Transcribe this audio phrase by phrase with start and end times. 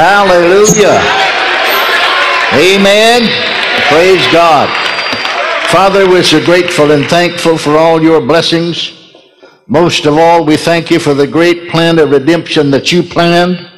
[0.00, 0.98] Hallelujah.
[2.54, 3.28] Amen.
[3.90, 4.66] Praise God.
[5.68, 9.12] Father, we're so grateful and thankful for all your blessings.
[9.66, 13.70] Most of all, we thank you for the great plan of redemption that you planned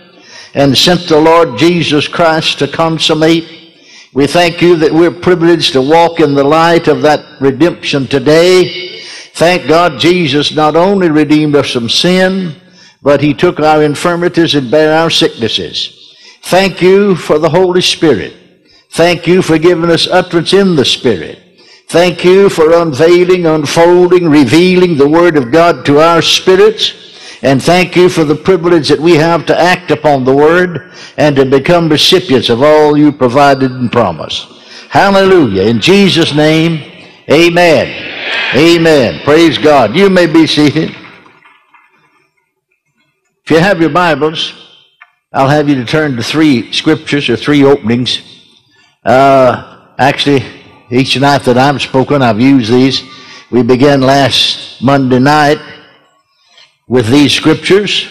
[0.54, 3.74] and sent the Lord Jesus Christ to consummate.
[4.14, 9.02] We thank you that we're privileged to walk in the light of that redemption today.
[9.34, 12.54] Thank God Jesus not only redeemed us from sin,
[13.02, 15.98] but he took our infirmities and bare our sicknesses.
[16.44, 18.34] Thank you for the Holy Spirit.
[18.90, 21.38] Thank you for giving us utterance in the Spirit.
[21.88, 27.38] Thank you for unveiling, unfolding, revealing the Word of God to our spirits.
[27.42, 31.36] And thank you for the privilege that we have to act upon the Word and
[31.36, 34.46] to become recipients of all you provided and promised.
[34.88, 35.62] Hallelujah.
[35.62, 36.80] In Jesus' name,
[37.30, 38.10] amen.
[38.54, 39.20] Amen.
[39.24, 39.96] Praise God.
[39.96, 40.90] You may be seated.
[43.44, 44.61] If you have your Bibles,
[45.34, 48.20] I'll have you to turn to three scriptures or three openings.
[49.02, 50.44] Uh, actually,
[50.90, 53.02] each night that I've spoken, I've used these.
[53.50, 55.58] We began last Monday night
[56.86, 58.06] with these scriptures,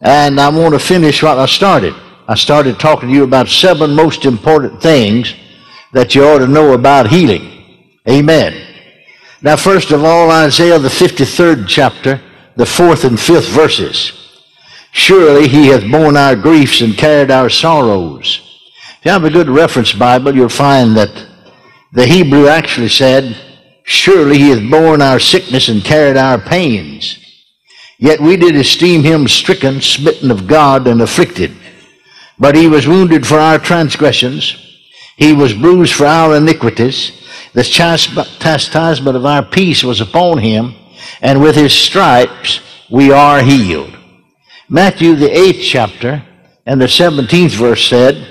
[0.00, 1.94] and I want to finish what I started.
[2.26, 5.34] I started talking to you about seven most important things
[5.92, 7.90] that you ought to know about healing.
[8.08, 8.66] Amen.
[9.42, 12.22] Now, first of all, Isaiah, the 53rd chapter,
[12.56, 14.27] the fourth and fifth verses.
[14.92, 18.40] Surely he hath borne our griefs and carried our sorrows.
[18.98, 21.26] If you have a good reference Bible, you'll find that
[21.92, 23.36] the Hebrew actually said,
[23.84, 27.18] Surely he hath borne our sickness and carried our pains.
[27.98, 31.52] Yet we did esteem him stricken, smitten of God, and afflicted.
[32.38, 34.56] But he was wounded for our transgressions.
[35.16, 37.12] He was bruised for our iniquities.
[37.54, 40.74] The chastisement of our peace was upon him,
[41.20, 43.97] and with his stripes we are healed.
[44.68, 46.22] Matthew, the eighth chapter,
[46.66, 48.26] and the 17th verse said,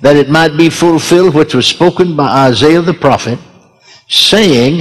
[0.00, 3.38] That it might be fulfilled which was spoken by Isaiah the prophet,
[4.08, 4.80] saying,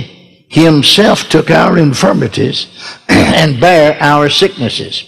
[0.52, 2.68] he himself took our infirmities
[3.08, 5.06] and bare our sicknesses.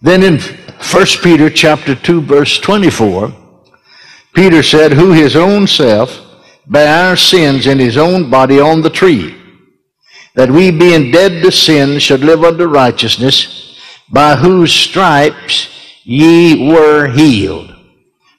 [0.00, 3.32] Then in 1 Peter chapter 2 verse 24,
[4.32, 6.20] Peter said, who his own self
[6.66, 9.36] bare our sins in his own body on the tree,
[10.34, 13.63] that we being dead to sin should live unto righteousness,
[14.10, 15.68] by whose stripes
[16.04, 17.74] ye were healed.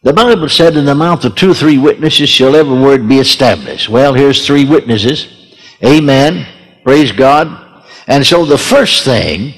[0.03, 3.19] The Bible said in the mouth of two or three witnesses shall every word be
[3.19, 3.89] established.
[3.89, 5.27] Well, here's three witnesses.
[5.83, 6.47] Amen.
[6.83, 7.83] Praise God.
[8.07, 9.55] And so the first thing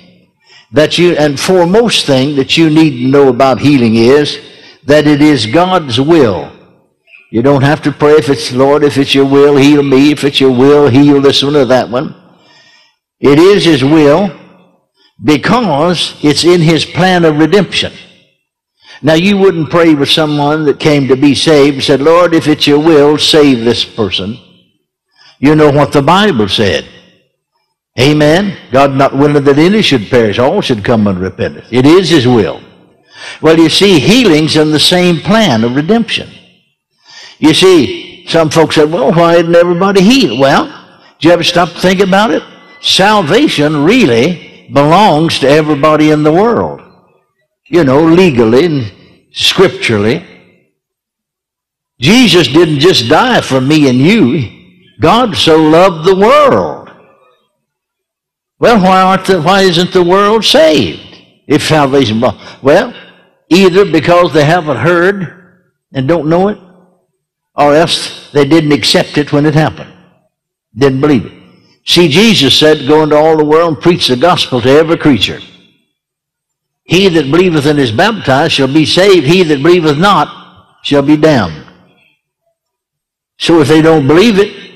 [0.72, 4.40] that you, and foremost thing that you need to know about healing is
[4.86, 6.54] that it is God's will.
[7.30, 10.12] You don't have to pray if it's, Lord, if it's your will, heal me.
[10.12, 12.16] If it's your will, heal this one or that one.
[13.20, 14.32] It is His will
[15.24, 17.94] because it's in His plan of redemption.
[19.02, 22.48] Now, you wouldn't pray with someone that came to be saved and said, Lord, if
[22.48, 24.38] it's your will, save this person.
[25.40, 26.88] You know what the Bible said.
[28.00, 28.58] Amen.
[28.72, 31.68] God not willing that any should perish, all should come unto repentance.
[31.72, 32.62] It is His will.
[33.42, 36.30] Well, you see, healing's in the same plan of redemption.
[37.40, 40.40] You see, some folks said, well, why isn't everybody healed?
[40.40, 40.66] Well,
[41.20, 42.44] did you ever stop to think about it?
[42.82, 46.82] Salvation really belongs to everybody in the world.
[47.66, 48.92] You know, legally and
[49.32, 50.26] scripturally.
[52.00, 54.96] Jesus didn't just die for me and you.
[55.00, 56.90] God so loved the world.
[58.60, 62.22] Well, why, aren't the, why isn't the world saved if salvation?
[62.62, 62.94] Well,
[63.50, 65.62] either because they haven't heard
[65.94, 66.58] and don't know it,
[67.56, 69.94] or else they didn't accept it when it happened,
[70.76, 71.37] didn't believe it.
[71.88, 75.40] See, Jesus said, Go into all the world and preach the gospel to every creature.
[76.84, 79.26] He that believeth and is baptized shall be saved.
[79.26, 81.66] He that believeth not shall be damned.
[83.40, 84.68] So if they don't believe it,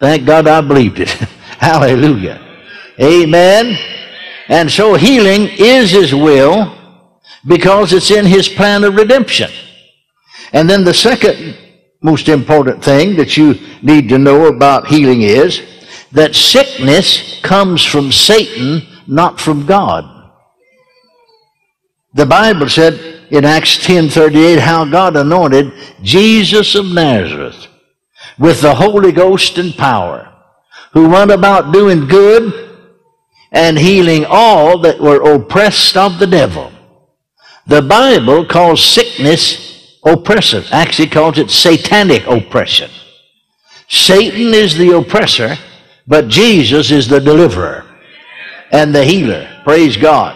[0.00, 1.08] Thank God I believed it.
[1.58, 2.40] Hallelujah.
[3.00, 3.76] Amen.
[4.48, 6.76] And so healing is His will
[7.46, 9.50] because it's in His plan of redemption.
[10.52, 11.56] And then the second
[12.00, 15.62] most important thing that you need to know about healing is
[16.12, 20.04] that sickness comes from Satan, not from God.
[22.14, 25.72] The Bible said in Acts 10:38 how God anointed
[26.02, 27.66] Jesus of Nazareth
[28.38, 30.32] with the Holy Ghost and power,
[30.92, 32.68] who went about doing good
[33.52, 36.72] and healing all that were oppressed of the devil.
[37.66, 42.90] The Bible calls sickness oppressive, actually calls it satanic oppression.
[43.88, 45.56] Satan is the oppressor,
[46.08, 47.84] but Jesus is the deliverer
[48.72, 49.48] and the healer.
[49.62, 50.34] Praise God.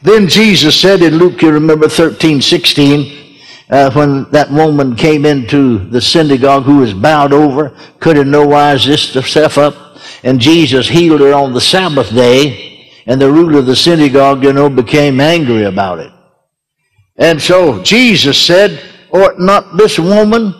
[0.00, 5.78] Then Jesus said in Luke, you remember 13, 16, uh, when that woman came into
[5.90, 10.88] the synagogue who was bowed over, could in no wise lift herself up, and Jesus
[10.88, 15.18] healed her on the Sabbath day, and the ruler of the synagogue, you know, became
[15.18, 16.12] angry about it.
[17.16, 18.80] And so Jesus said,
[19.10, 20.54] Ought not this woman,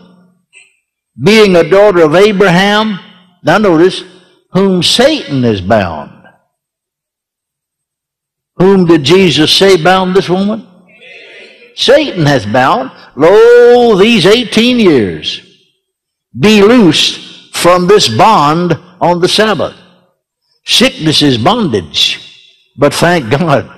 [1.22, 2.98] being a daughter of Abraham,
[3.44, 4.02] now notice,
[4.56, 6.10] whom Satan is bound.
[8.56, 10.66] Whom did Jesus say bound this woman?
[11.74, 12.90] Satan has bound.
[13.16, 15.42] Lo, these 18 years.
[16.38, 19.76] Be loosed from this bond on the Sabbath.
[20.64, 22.18] Sickness is bondage.
[22.78, 23.70] But thank God,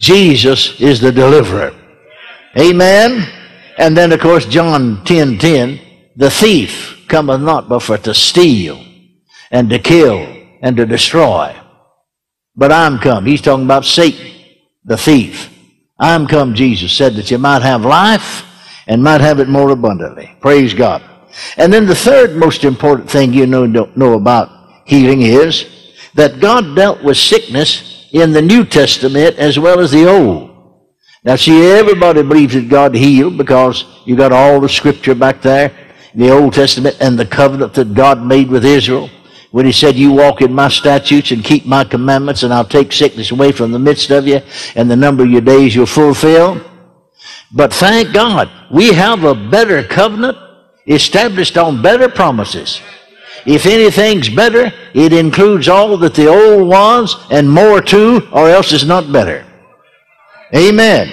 [0.00, 1.74] Jesus is the deliverer.
[2.56, 3.26] Amen.
[3.76, 5.80] And then, of course, John 10 10,
[6.14, 8.91] the thief cometh not but for to steal
[9.52, 10.26] and to kill
[10.62, 11.54] and to destroy.
[12.56, 13.26] But I'm come.
[13.26, 14.32] He's talking about Satan,
[14.84, 15.50] the thief.
[15.98, 18.44] I'm come, Jesus said, that you might have life
[18.88, 20.34] and might have it more abundantly.
[20.40, 21.02] Praise God.
[21.56, 24.50] And then the third most important thing you know, know about
[24.84, 30.08] healing is that God dealt with sickness in the New Testament as well as the
[30.08, 30.50] Old.
[31.24, 35.72] Now, see, everybody believes that God healed because you got all the scripture back there
[36.12, 39.08] in the Old Testament and the covenant that God made with Israel
[39.52, 42.92] when he said, You walk in my statutes and keep my commandments, and I'll take
[42.92, 44.40] sickness away from the midst of you,
[44.74, 46.60] and the number of your days you'll fulfill.
[47.52, 50.36] But thank God, we have a better covenant
[50.86, 52.80] established on better promises.
[53.44, 58.72] If anything's better, it includes all that the old was and more too, or else
[58.72, 59.44] it's not better.
[60.54, 61.12] Amen.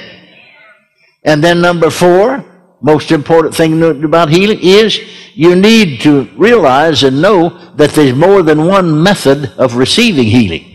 [1.23, 2.45] And then number four,
[2.81, 4.99] most important thing about healing is
[5.33, 10.65] you need to realize and know that there's more than one method of receiving healing.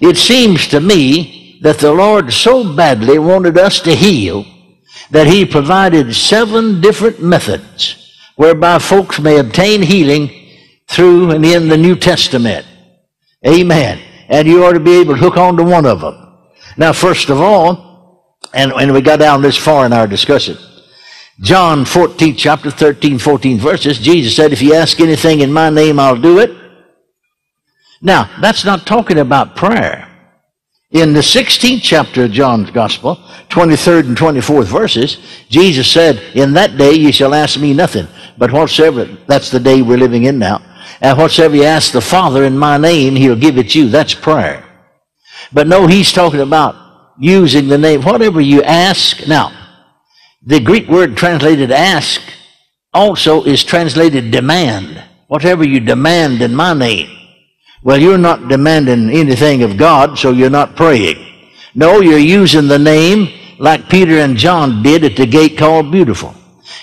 [0.00, 4.44] It seems to me that the Lord so badly wanted us to heal
[5.10, 10.30] that He provided seven different methods whereby folks may obtain healing
[10.88, 12.66] through and in the New Testament.
[13.46, 14.00] Amen.
[14.28, 16.36] And you ought to be able to hook on to one of them.
[16.76, 20.56] Now, first of all, and, and we got down this far in our discussion,
[21.40, 25.98] John 14, chapter 13, 14 verses, Jesus said, If you ask anything in my name,
[25.98, 26.50] I'll do it.
[28.00, 30.08] Now, that's not talking about prayer.
[30.90, 33.16] In the 16th chapter of John's Gospel,
[33.48, 35.18] 23rd and 24th verses,
[35.48, 38.06] Jesus said, In that day you shall ask me nothing,
[38.36, 40.60] but whatsoever, that's the day we're living in now,
[41.00, 43.88] and whatsoever you ask the Father in my name, he'll give it you.
[43.88, 44.64] That's prayer.
[45.50, 46.76] But no, he's talking about
[47.18, 48.02] using the name.
[48.02, 49.26] Whatever you ask.
[49.26, 49.61] Now,
[50.44, 52.20] the Greek word translated ask
[52.92, 55.02] also is translated demand.
[55.28, 57.08] Whatever you demand in my name.
[57.82, 61.16] Well, you're not demanding anything of God, so you're not praying.
[61.74, 63.28] No, you're using the name
[63.58, 66.34] like Peter and John did at the gate called Beautiful.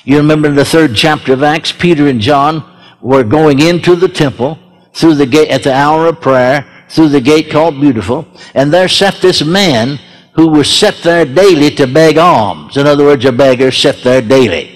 [0.03, 2.63] You remember in the third chapter of Acts, Peter and John
[3.01, 4.57] were going into the temple
[4.94, 8.88] through the gate at the hour of prayer through the gate called Beautiful, and there
[8.88, 10.00] sat this man
[10.34, 12.78] who was set there daily to beg alms.
[12.78, 14.76] In other words, a beggar set there daily.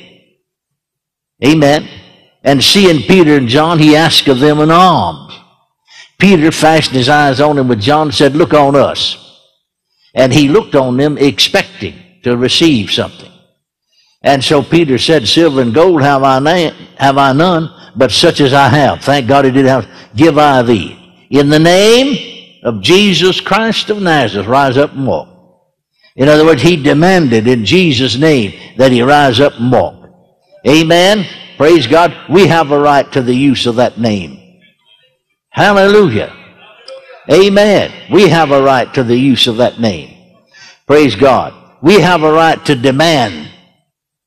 [1.43, 1.87] Amen.
[2.43, 5.33] And seeing Peter and John, he asked of them an alms.
[6.19, 9.19] Peter fastened his eyes on him with John and said, Look on us.
[10.13, 13.31] And he looked on them expecting to receive something.
[14.21, 18.39] And so Peter said, Silver and gold have I, na- have I none, but such
[18.39, 19.01] as I have.
[19.01, 19.87] Thank God he did have.
[20.15, 21.27] Give I thee.
[21.29, 25.32] In the name of Jesus Christ of Nazareth, rise up and walk.
[26.15, 30.09] In other words, he demanded in Jesus' name that he rise up and walk.
[30.67, 31.25] Amen.
[31.57, 32.15] Praise God.
[32.29, 34.61] We have a right to the use of that name.
[35.49, 36.35] Hallelujah.
[37.31, 38.11] Amen.
[38.11, 40.15] We have a right to the use of that name.
[40.85, 41.53] Praise God.
[41.81, 43.49] We have a right to demand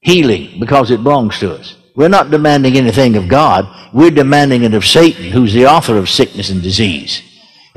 [0.01, 1.77] healing because it belongs to us.
[1.95, 3.67] We're not demanding anything of God.
[3.93, 7.23] We're demanding it of Satan, who's the author of sickness and disease.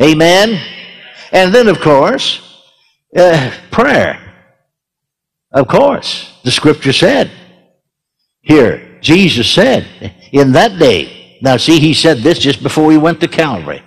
[0.01, 0.61] Amen?
[1.31, 2.48] And then, of course,
[3.17, 4.19] uh, prayer.
[5.51, 7.31] Of course, the scripture said.
[8.41, 9.87] Here, Jesus said,
[10.31, 13.83] in that day, now see, he said this just before he went to Calvary,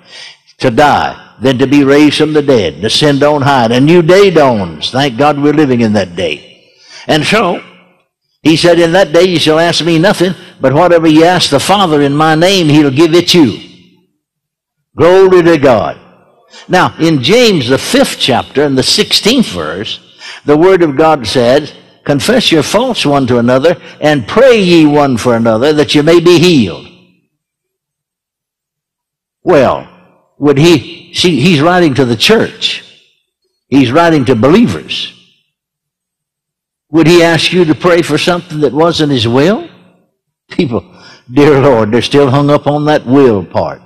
[0.58, 3.66] to die, then to be raised from the dead, to send on high.
[3.66, 4.90] A new day dawns.
[4.90, 6.70] Thank God we're living in that day.
[7.06, 7.62] And so,
[8.42, 11.60] he said, In that day you shall ask me nothing, but whatever you ask the
[11.60, 13.58] Father in my name, he'll give it you.
[14.96, 16.01] Glory to God.
[16.68, 20.00] Now, in James, the fifth chapter, and the 16th verse,
[20.44, 21.72] the Word of God says,
[22.04, 26.20] Confess your faults one to another, and pray ye one for another, that you may
[26.20, 26.88] be healed.
[29.44, 29.88] Well,
[30.38, 32.84] would he, see, he's writing to the church.
[33.68, 35.12] He's writing to believers.
[36.90, 39.68] Would he ask you to pray for something that wasn't his will?
[40.50, 40.94] People,
[41.32, 43.80] dear Lord, they're still hung up on that will part.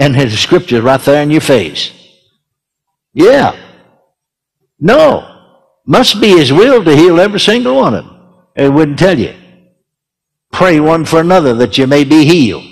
[0.00, 1.92] And there's scripture right there in your face.
[3.12, 3.54] Yeah.
[4.80, 5.26] No.
[5.84, 8.16] Must be his will to heal every single one of them.
[8.56, 9.34] It wouldn't tell you.
[10.52, 12.64] Pray one for another that you may be healed.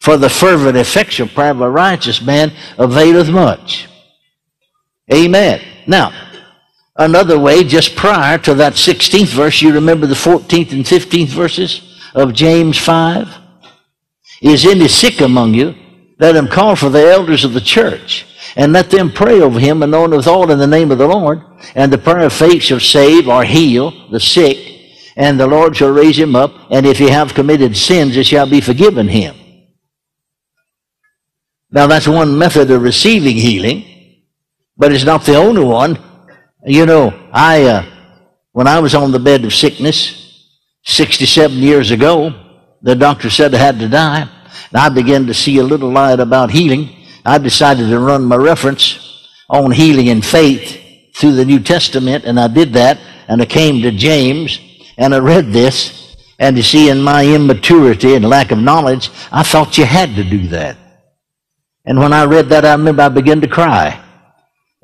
[0.00, 3.88] For the fervent, effectual prayer of a righteous man availeth much.
[5.12, 5.62] Amen.
[5.86, 6.12] Now,
[6.96, 11.98] another way, just prior to that 16th verse, you remember the 14th and 15th verses
[12.14, 13.28] of James 5?
[14.42, 15.74] Is any sick among you?
[16.18, 19.82] Let him call for the elders of the church, and let them pray over him,
[19.82, 21.42] and anoint with all in the name of the Lord.
[21.74, 24.56] And the prayer of faith shall save or heal the sick,
[25.16, 26.52] and the Lord shall raise him up.
[26.70, 29.36] And if he have committed sins, it shall be forgiven him.
[31.70, 33.84] Now, that's one method of receiving healing,
[34.76, 35.98] but it's not the only one.
[36.64, 37.84] You know, I, uh,
[38.52, 40.48] when I was on the bed of sickness
[40.84, 42.32] 67 years ago,
[42.80, 44.28] the doctor said I had to die,
[44.70, 46.90] and I began to see a little light about healing.
[47.24, 50.82] I decided to run my reference on healing and faith
[51.14, 52.98] through the New Testament, and I did that,
[53.28, 54.60] and I came to James,
[54.98, 59.42] and I read this, and you see, in my immaturity and lack of knowledge, I
[59.42, 60.76] thought you had to do that.
[61.86, 64.02] And when I read that, I remember I began to cry,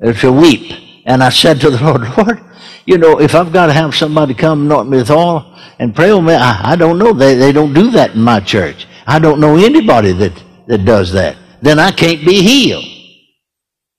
[0.01, 0.71] to weep.
[1.05, 2.41] And I said to the Lord, Lord,
[2.85, 6.11] you know, if I've got to have somebody come anoint me with oil and pray
[6.11, 7.13] over me, I, I don't know.
[7.13, 8.87] They, they don't do that in my church.
[9.05, 11.37] I don't know anybody that, that does that.
[11.61, 12.85] Then I can't be healed.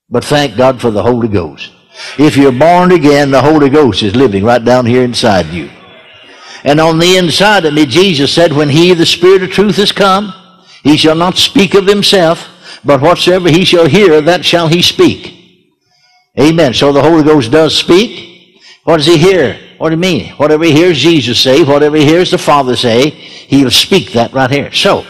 [0.09, 1.73] But thank God for the Holy Ghost.
[2.19, 5.71] If you're born again, the Holy Ghost is living right down here inside you.
[6.65, 9.93] And on the inside of me, Jesus said, when he, the Spirit of truth, is
[9.93, 10.33] come,
[10.83, 12.49] he shall not speak of himself,
[12.85, 15.35] but whatsoever he shall hear, that shall he speak.
[16.39, 16.75] Amen.
[16.75, 18.61] So the Holy Ghost does speak.
[18.85, 19.59] What does he hear?
[19.85, 20.33] What do you mean?
[20.37, 24.51] Whatever he hears Jesus say, whatever he hears the Father say, he'll speak that right
[24.51, 24.73] here.
[24.73, 25.03] So,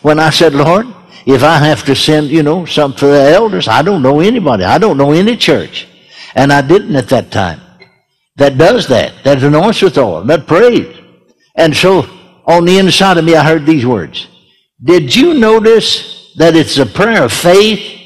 [0.00, 0.86] when I said, Lord,
[1.26, 4.64] if I have to send, you know, some for the elders, I don't know anybody.
[4.64, 5.86] I don't know any church.
[6.34, 7.60] And I didn't at that time.
[8.36, 9.22] That does that.
[9.22, 10.24] That anoints with oil.
[10.24, 10.96] That prays.
[11.54, 12.08] And so,
[12.46, 14.28] on the inside of me, I heard these words.
[14.82, 18.01] Did you notice that it's a prayer of faith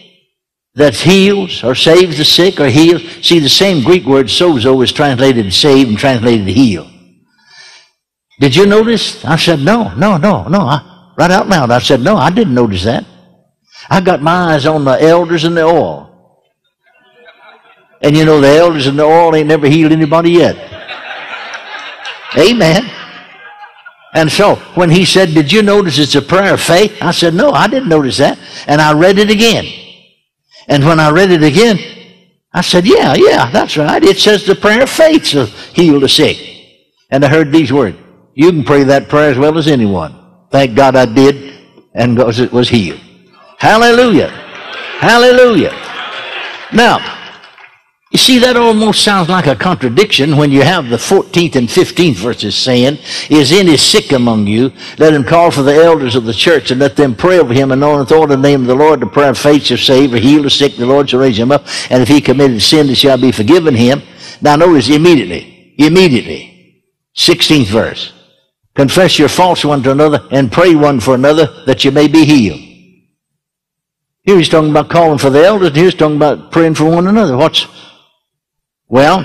[0.76, 3.02] that heals or saves the sick or heals.
[3.26, 6.90] See, the same Greek word sozo is translated save and translated heal.
[8.38, 9.24] Did you notice?
[9.24, 10.60] I said, no, no, no, no.
[10.60, 13.06] I, right out loud, I said, no, I didn't notice that.
[13.88, 16.04] I got my eyes on the elders and the oil.
[18.02, 20.56] And you know, the elders and the oil ain't never healed anybody yet.
[22.36, 22.90] Amen.
[24.12, 26.94] And so when he said, Did you notice it's a prayer of faith?
[27.00, 28.38] I said, No, I didn't notice that.
[28.66, 29.85] And I read it again.
[30.68, 31.78] And when I read it again,
[32.52, 34.02] I said, Yeah, yeah, that's right.
[34.02, 36.38] It says the prayer of faith to heal the sick.
[37.10, 37.98] And I heard these words.
[38.34, 40.14] You can pray that prayer as well as anyone.
[40.50, 41.58] Thank God I did,
[41.94, 43.00] and it was healed.
[43.58, 44.28] Hallelujah.
[45.00, 45.72] Hallelujah.
[46.72, 46.98] Now,
[48.16, 52.14] you see, that almost sounds like a contradiction when you have the 14th and 15th
[52.14, 52.96] verses saying,
[53.28, 54.72] Is any sick among you?
[54.96, 57.72] Let him call for the elders of the church and let them pray over him
[57.72, 60.16] and know in the name of the Lord the prayer of faith shall save or
[60.16, 61.66] heal the sick, the Lord shall raise him up.
[61.90, 64.00] And if he committed sin, it shall be forgiven him.
[64.40, 66.84] Now notice immediately, immediately,
[67.18, 68.14] 16th verse.
[68.74, 72.24] Confess your faults one to another and pray one for another that you may be
[72.24, 72.60] healed.
[74.22, 77.08] Here he's talking about calling for the elders, and here's talking about praying for one
[77.08, 77.36] another.
[77.36, 77.66] What's
[78.88, 79.24] well,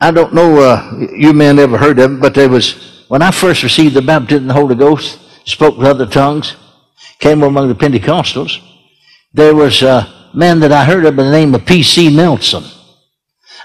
[0.00, 3.30] I don't know uh, you men ever heard of it, but there was, when I
[3.30, 6.56] first received the baptism of the Holy Ghost, spoke with other tongues,
[7.18, 8.60] came among the Pentecostals,
[9.32, 12.14] there was a man that I heard of by the name of P.C.
[12.14, 12.64] Nelson.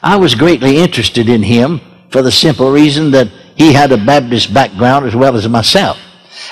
[0.02, 4.54] I was greatly interested in him for the simple reason that he had a Baptist
[4.54, 5.98] background as well as myself.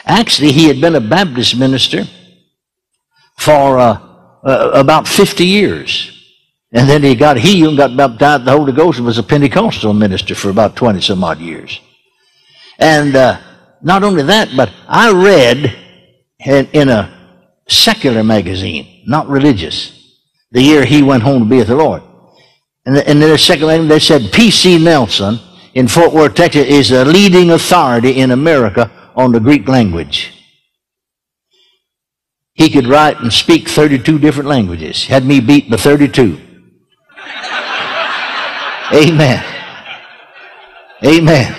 [0.06, 2.06] Actually, he had been a Baptist minister
[3.38, 4.00] for uh,
[4.44, 6.21] uh, about 50 years.
[6.74, 9.94] And then he got healed and got baptized the Holy Ghost and was a Pentecostal
[9.94, 11.80] minister for about 20 some odd years.
[12.80, 13.40] And uh,
[13.82, 15.76] not only that, but I read
[16.40, 20.18] in, in a secular magazine, not religious,
[20.52, 22.04] the year he went home to be with the Lord.
[22.86, 24.84] And, the, and in their secular magazine, they said P.C.
[24.84, 25.40] Nelson
[25.74, 30.34] in Fort Worth, Texas is a leading authority in America on the Greek language.
[32.54, 35.06] He could write and speak 32 different languages.
[35.06, 36.51] Had me beat by 32.
[38.94, 39.44] Amen.
[41.04, 41.56] Amen.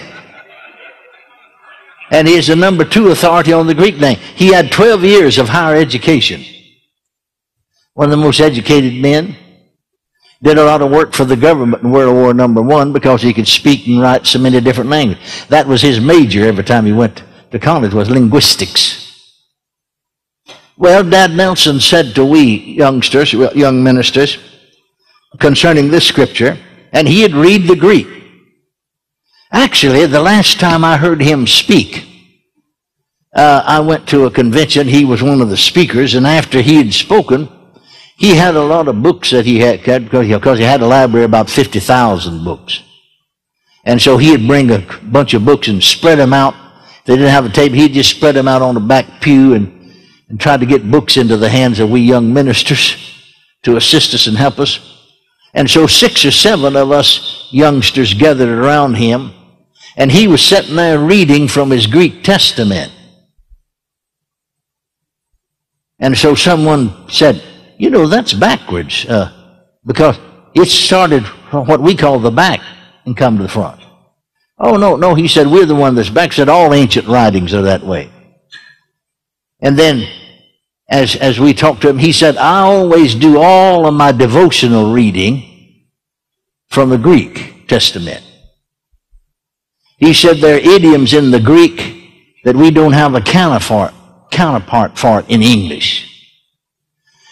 [2.11, 4.19] And he is the number two authority on the Greek name.
[4.35, 6.45] He had 12 years of higher education.
[7.95, 9.37] One of the most educated men.
[10.43, 13.33] Did a lot of work for the government in World War Number One because he
[13.33, 15.47] could speak and write so many different languages.
[15.47, 17.23] That was his major every time he went
[17.53, 18.99] to college was linguistics.
[20.77, 24.39] Well, Dad Nelson said to we youngsters, young ministers,
[25.39, 26.59] concerning this scripture,
[26.93, 28.07] and he'd read the Greek.
[29.51, 32.07] Actually, the last time I heard him speak,
[33.35, 34.87] uh, I went to a convention.
[34.87, 37.49] He was one of the speakers, and after he had spoken,
[38.17, 41.51] he had a lot of books that he had because he had a library about
[41.51, 42.83] 50,000 books.
[43.85, 46.55] And so he'd bring a bunch of books and spread them out.
[47.01, 49.55] If they didn't have a table, he'd just spread them out on the back pew
[49.55, 49.93] and,
[50.29, 52.97] and try to get books into the hands of we young ministers
[53.65, 55.02] to assist us and help us.
[55.55, 59.33] And so six or seven of us youngsters gathered around him,
[59.97, 62.93] and he was sitting there reading from his Greek Testament.
[65.99, 67.43] And so someone said,
[67.79, 69.31] you know, that's backwards, uh,
[69.85, 70.19] because
[70.55, 72.61] it started from what we call the back
[73.05, 73.81] and come to the front.
[74.59, 76.33] Oh, no, no, he said, we're the one that's back.
[76.33, 78.11] said, all ancient writings are that way.
[79.61, 80.09] And then,
[80.93, 84.93] as, as we talked to him, he said, I always do all of my devotional
[84.93, 85.87] reading
[86.69, 88.23] from the Greek Testament.
[89.97, 93.95] He said there are idioms in the Greek that we don't have a counterpart
[94.31, 96.09] counterpart for it in English.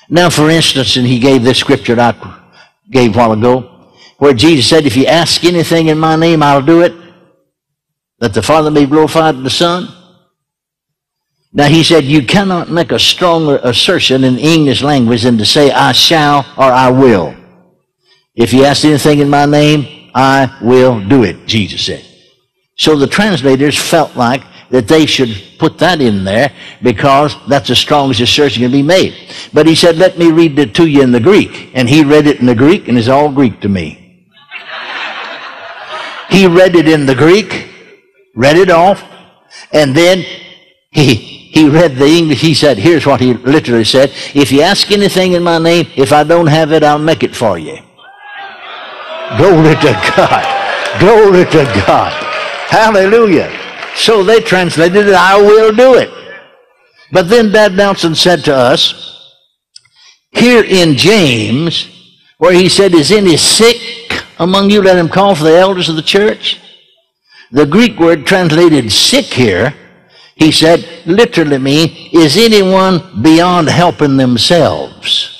[0.08, 2.42] Now, for instance, and he gave this scripture that I
[2.90, 6.62] gave a while ago, where Jesus said, If you ask anything in my name, I'll
[6.62, 6.94] do it,
[8.18, 9.99] that the Father may glorify the Son.
[11.52, 15.70] Now, he said, You cannot make a stronger assertion in English language than to say,
[15.70, 17.34] I shall or I will.
[18.34, 22.04] If you ask anything in my name, I will do it, Jesus said.
[22.76, 26.52] So the translators felt like that they should put that in there
[26.82, 29.14] because that's the strongest assertion can be made.
[29.52, 31.72] But he said, let me read it to you in the Greek.
[31.74, 34.28] And he read it in the Greek and it's all Greek to me.
[36.30, 37.68] he read it in the Greek,
[38.34, 39.04] read it off,
[39.72, 40.24] and then
[40.90, 42.40] he, he read the English.
[42.40, 44.10] He said, here's what he literally said.
[44.34, 47.34] If you ask anything in my name, if I don't have it, I'll make it
[47.34, 47.76] for you.
[49.36, 51.00] Glory to God.
[51.00, 52.12] Glory to God.
[52.68, 53.50] Hallelujah.
[53.96, 56.10] So they translated it, I will do it.
[57.12, 59.10] But then Dad Nelson said to us,
[60.30, 61.88] here in James,
[62.38, 64.82] where he said, Is any sick among you?
[64.82, 66.60] Let him call for the elders of the church.
[67.50, 69.74] The Greek word translated sick here,
[70.40, 75.36] he said, literally mean, is anyone beyond helping themselves?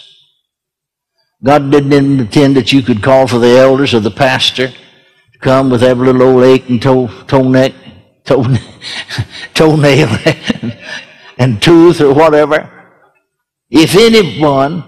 [1.42, 5.70] God didn't intend that you could call for the elders or the pastor to come
[5.70, 7.72] with every little old ache and toe, toe neck
[8.26, 8.44] toe,
[9.54, 10.10] toenail
[11.38, 12.70] and tooth or whatever.
[13.70, 14.84] If anyone,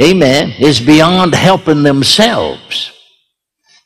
[0.00, 2.92] amen, is beyond helping themselves.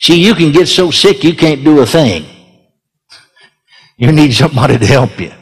[0.03, 2.32] See, you can get so sick you can't do a thing.
[4.03, 5.33] You need somebody to help you.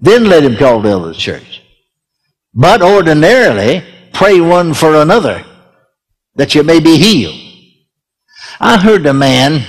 [0.00, 1.60] Then let him call the of the church.
[2.54, 3.84] But ordinarily,
[4.14, 5.44] pray one for another
[6.34, 7.38] that you may be healed.
[8.58, 9.66] I heard a man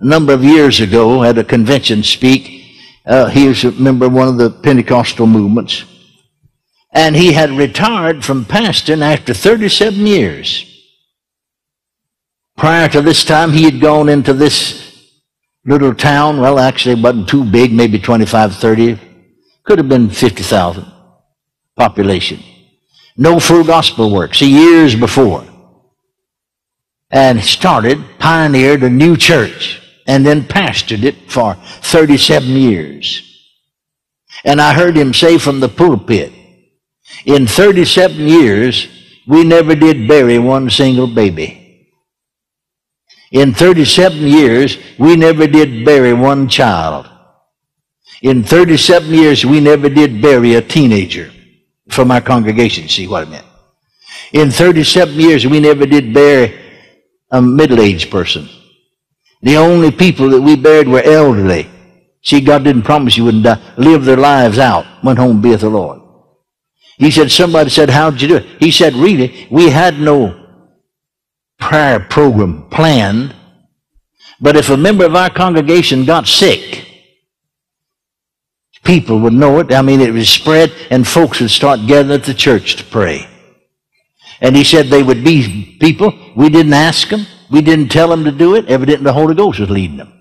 [0.00, 2.64] a number of years ago at a convention speak.
[3.06, 5.84] Uh, he was a member of one of the Pentecostal movements.
[6.90, 10.66] And he had retired from pastoring after 37 years.
[12.56, 14.91] Prior to this time, he had gone into this
[15.64, 16.40] little town.
[16.40, 18.98] Well, actually, it wasn't too big, maybe 25, 30.
[19.64, 20.84] Could have been 50,000
[21.76, 22.40] population.
[23.16, 24.34] No full gospel work.
[24.34, 25.46] See, years before.
[27.10, 33.28] And started, pioneered a new church and then pastored it for 37 years.
[34.44, 36.32] And I heard him say from the pulpit,
[37.24, 38.88] in 37 years,
[39.26, 41.61] we never did bury one single baby.
[43.32, 47.08] In 37 years, we never did bury one child.
[48.20, 51.32] In 37 years, we never did bury a teenager
[51.88, 52.88] from our congregation.
[52.88, 53.46] See what I meant?
[54.34, 56.60] In 37 years, we never did bury
[57.30, 58.48] a middle-aged person.
[59.40, 61.68] The only people that we buried were elderly.
[62.22, 63.60] See, God didn't promise you wouldn't die.
[63.78, 64.86] Live their lives out.
[65.02, 66.00] Went home be with the Lord.
[66.98, 68.46] He said, somebody said, how'd you do it?
[68.60, 70.41] He said, really, we had no
[71.62, 73.34] prayer program planned.
[74.40, 76.84] But if a member of our congregation got sick,
[78.84, 79.72] people would know it.
[79.72, 83.28] I mean, it was spread and folks would start gathering at the church to pray.
[84.40, 86.12] And he said they would be people.
[86.36, 87.26] We didn't ask them.
[87.48, 88.66] We didn't tell them to do it.
[88.68, 90.12] Evidently the Holy Ghost was leading them.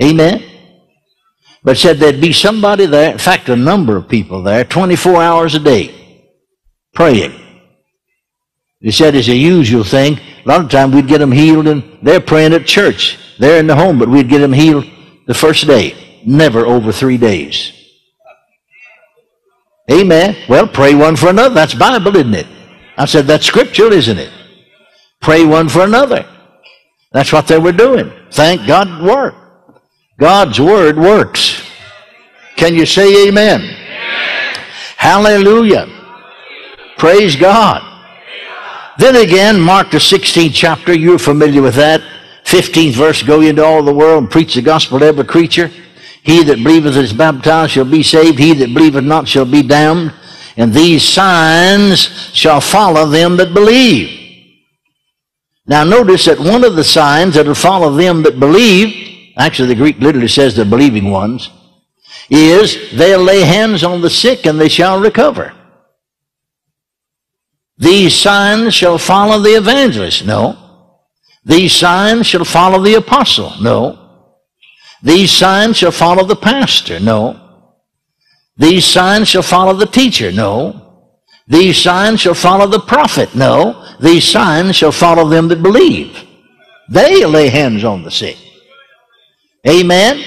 [0.00, 0.44] Amen.
[1.64, 5.54] But said there'd be somebody there, in fact, a number of people there, 24 hours
[5.56, 5.92] a day,
[6.94, 7.47] praying.
[8.80, 10.18] He said it's a usual thing.
[10.18, 13.18] A lot of times we'd get them healed and they're praying at church.
[13.38, 14.84] They're in the home, but we'd get them healed
[15.26, 16.20] the first day.
[16.24, 17.72] Never over three days.
[19.90, 20.36] Amen.
[20.48, 21.54] Well, pray one for another.
[21.54, 22.46] That's Bible, isn't it?
[22.96, 24.32] I said, that's scriptural, isn't it?
[25.20, 26.26] Pray one for another.
[27.12, 28.12] That's what they were doing.
[28.30, 29.38] Thank God it worked.
[30.18, 31.64] God's word works.
[32.56, 33.60] Can you say amen?
[33.60, 34.64] amen?
[34.96, 35.86] Hallelujah.
[36.98, 37.87] Praise God.
[38.98, 42.02] Then again, Mark the 16th chapter, you're familiar with that.
[42.42, 45.70] 15th verse, go into all the world and preach the gospel to every creature.
[46.24, 48.40] He that believeth is baptized shall be saved.
[48.40, 50.12] He that believeth not shall be damned.
[50.56, 52.00] And these signs
[52.34, 54.16] shall follow them that believe.
[55.66, 59.74] Now notice that one of the signs that will follow them that believe, actually the
[59.76, 61.50] Greek literally says the believing ones,
[62.30, 65.54] is they'll lay hands on the sick and they shall recover.
[67.78, 70.26] These signs shall follow the evangelist.
[70.26, 70.56] No.
[71.44, 73.52] These signs shall follow the apostle.
[73.60, 73.98] No.
[75.02, 76.98] These signs shall follow the pastor.
[76.98, 77.40] No.
[78.56, 80.32] These signs shall follow the teacher.
[80.32, 81.06] No.
[81.46, 83.34] These signs shall follow the prophet.
[83.34, 83.86] No.
[84.00, 86.24] These signs shall follow them that believe.
[86.90, 88.36] They lay hands on the sick.
[89.66, 90.24] Amen.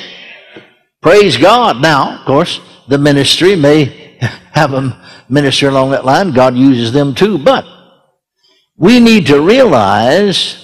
[1.01, 1.81] Praise God.
[1.81, 4.93] Now, of course, the ministry may have them
[5.29, 6.31] minister along that line.
[6.31, 7.37] God uses them too.
[7.37, 7.65] But
[8.77, 10.57] we need to realize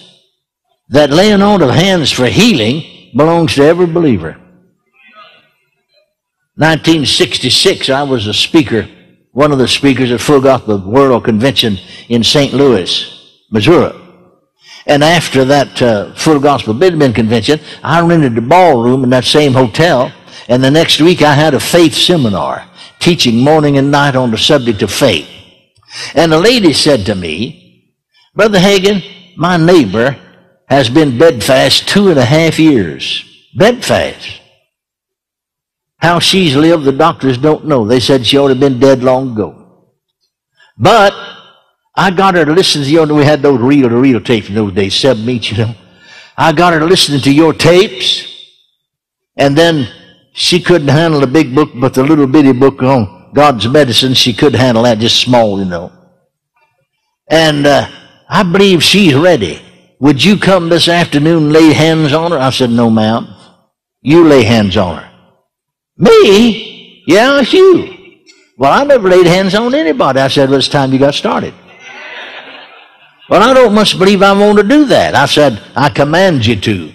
[0.89, 4.37] that laying on of hands for healing belongs to every believer.
[6.55, 8.89] 1966, I was a speaker,
[9.31, 11.77] one of the speakers at Full Gospel World Convention
[12.09, 12.53] in St.
[12.53, 13.95] Louis, Missouri.
[14.87, 19.53] And after that uh, Full Gospel Businessmen Convention, I rented the ballroom in that same
[19.53, 20.11] hotel.
[20.47, 22.66] And the next week, I had a faith seminar
[22.99, 25.27] teaching morning and night on the subject of faith.
[26.13, 27.93] And a lady said to me,
[28.35, 29.03] Brother Hagin,
[29.35, 30.17] my neighbor
[30.67, 33.23] has been bedfast two and a half years.
[33.55, 34.41] Bedfast.
[35.99, 37.85] How she's lived, the doctors don't know.
[37.85, 39.93] They said she ought to have been dead long ago.
[40.77, 41.13] But
[41.95, 44.55] I got her to listen to you we had those reel to reel tapes in
[44.55, 45.75] those days, seven each, you know.
[46.37, 48.53] I got her to listen to your tapes,
[49.35, 49.87] and then
[50.37, 54.33] she couldn't handle the big book, but the little bitty book on God's medicine, she
[54.33, 55.91] could handle that, just small, you know.
[57.27, 57.89] And uh,
[58.29, 59.59] I believe she's ready.
[59.99, 62.37] Would you come this afternoon and lay hands on her?
[62.37, 63.27] I said, No, ma'am.
[64.01, 65.11] You lay hands on her.
[65.97, 67.03] Me?
[67.07, 67.95] Yeah, it's you.
[68.59, 70.19] Well, I never laid hands on anybody.
[70.19, 71.53] I said, well, it's time you got started.
[73.27, 75.15] Well, I don't much believe I'm going to do that.
[75.15, 76.93] I said, I command you to.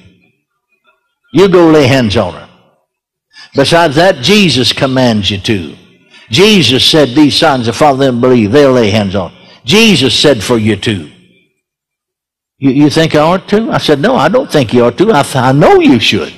[1.32, 2.41] You go lay hands on her.
[3.54, 5.76] Besides that, Jesus commands you to.
[6.30, 9.32] Jesus said, These signs of follow them believe, they'll lay hands on.
[9.64, 11.10] Jesus said for you to.
[12.58, 13.70] You, you think I ought to?
[13.70, 15.12] I said, No, I don't think you ought to.
[15.12, 16.32] I, I know you should.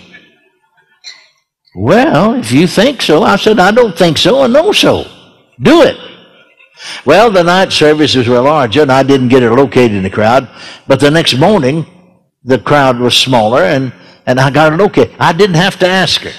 [1.77, 5.05] Well, if you think so, I said, I don't think so, I know so.
[5.61, 5.97] Do it.
[7.05, 10.49] Well, the night services were larger, and I didn't get her located in the crowd.
[10.87, 11.87] But the next morning,
[12.45, 13.93] the crowd was smaller, and,
[14.27, 15.15] and I got her located.
[15.19, 16.33] I didn't have to ask her.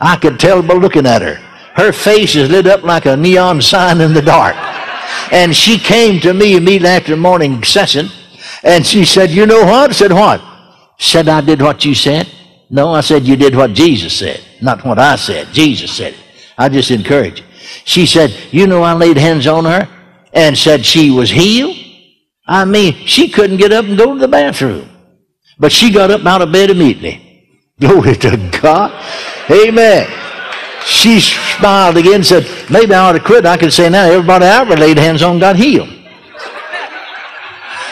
[0.00, 1.36] I could tell by looking at her.
[1.74, 4.56] Her face is lit up like a neon sign in the dark.
[5.32, 8.08] And she came to me immediately after morning session,
[8.62, 9.90] and she said, You know what?
[9.90, 10.42] I said, What?
[10.98, 12.30] Said, I did what you said.
[12.70, 15.48] No, I said, You did what Jesus said, not what I said.
[15.52, 16.20] Jesus said it.
[16.58, 17.46] I just encourage you.
[17.84, 19.88] She said, You know, I laid hands on her
[20.32, 21.76] and said she was healed.
[22.46, 24.88] I mean, she couldn't get up and go to the bathroom.
[25.58, 27.25] But she got up out of bed immediately.
[27.80, 28.90] Glory to God.
[29.50, 30.08] Amen.
[30.86, 33.44] She smiled again and said, Maybe I ought to quit.
[33.44, 35.90] I could say now everybody I ever laid hands on got healed.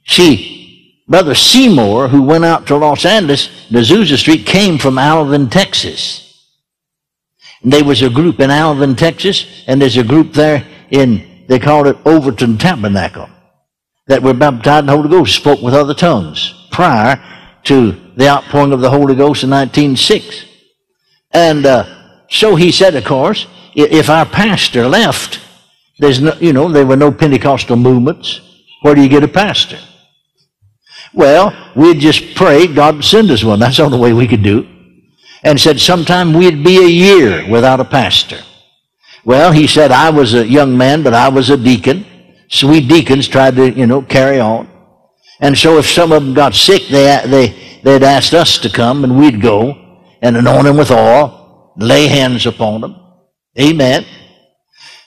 [0.05, 5.49] See, Brother Seymour, who went out to Los Angeles, the Azusa Street came from Alvin,
[5.49, 6.23] Texas.
[7.63, 11.57] And there was a group in Alvin, Texas, and there's a group there in, they
[11.57, 13.27] called it Overton Tabernacle,
[14.05, 17.19] that were baptized in the Holy Ghost, spoke with other tongues prior
[17.63, 20.45] to the outpouring of the Holy Ghost in 1906.
[21.31, 21.85] And uh,
[22.29, 23.47] so he said, of course,
[23.83, 25.39] if our pastor left,
[25.99, 28.41] there's no, you know, there were no Pentecostal movements.
[28.81, 29.79] Where do you get a pastor?
[31.13, 33.59] Well, we'd just pray God would send us one.
[33.59, 34.67] That's the only way we could do
[35.43, 38.39] and said sometime we'd be a year without a pastor.
[39.23, 42.05] Well, he said, I was a young man, but I was a deacon.
[42.49, 44.69] So we deacons tried to, you know, carry on.
[45.39, 49.03] And so if some of them got sick, they, they, they'd asked us to come
[49.03, 52.95] and we'd go and anoint them with oil, lay hands upon them.
[53.59, 54.05] Amen.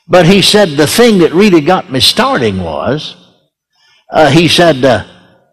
[0.08, 3.16] But he said the thing that really got me starting was,
[4.10, 5.06] uh, he said, uh,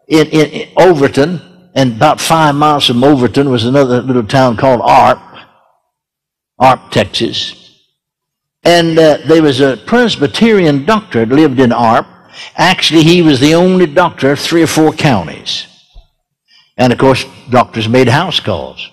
[0.08, 4.82] in, in, in Overton, and about five miles from Overton was another little town called
[4.84, 5.20] Arp,
[6.58, 7.68] Arp, Texas.
[8.64, 12.08] And uh, there was a Presbyterian doctor that lived in Arp.
[12.56, 15.68] Actually, he was the only doctor of three or four counties.
[16.78, 18.90] And of course, doctors made house calls.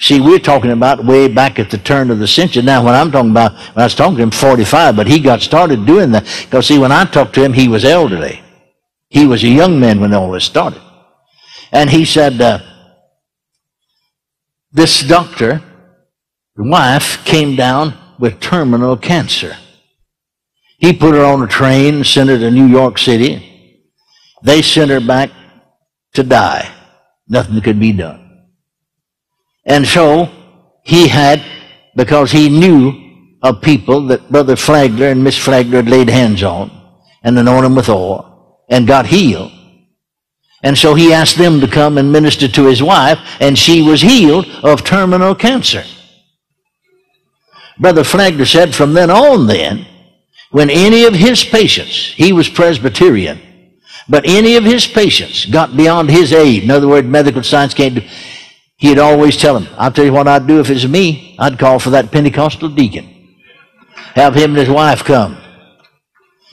[0.00, 2.62] See, we're talking about way back at the turn of the century.
[2.62, 5.40] Now, when I'm talking about, when I was talking to him, 45, but he got
[5.40, 6.24] started doing that.
[6.44, 8.42] Because, see, when I talked to him, he was elderly.
[9.08, 10.82] He was a young man when all this started.
[11.70, 12.58] And he said, uh,
[14.72, 15.62] this doctor,
[16.56, 19.56] the wife, came down with terminal cancer.
[20.78, 23.84] He put her on a train, sent her to New York City.
[24.42, 25.30] They sent her back
[26.14, 26.68] to die.
[27.28, 28.21] Nothing could be done.
[29.64, 30.30] And so
[30.82, 31.42] he had,
[31.94, 36.70] because he knew of people that Brother Flagler and Miss Flagler had laid hands on
[37.22, 39.52] and anointed with oil and got healed.
[40.62, 44.00] And so he asked them to come and minister to his wife, and she was
[44.00, 45.84] healed of terminal cancer.
[47.78, 49.86] Brother Flagler said from then on then,
[50.52, 53.40] when any of his patients, he was Presbyterian,
[54.08, 57.96] but any of his patients got beyond his aid, in other words, medical science can't
[57.96, 58.02] do,
[58.82, 61.78] he'd always tell him, I'll tell you what I'd do if it's me, I'd call
[61.78, 63.08] for that Pentecostal deacon.
[64.14, 65.38] Have him and his wife come.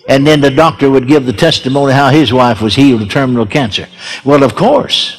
[0.07, 3.47] And then the doctor would give the testimony how his wife was healed of terminal
[3.47, 3.87] cancer.
[4.23, 5.15] Well, of course.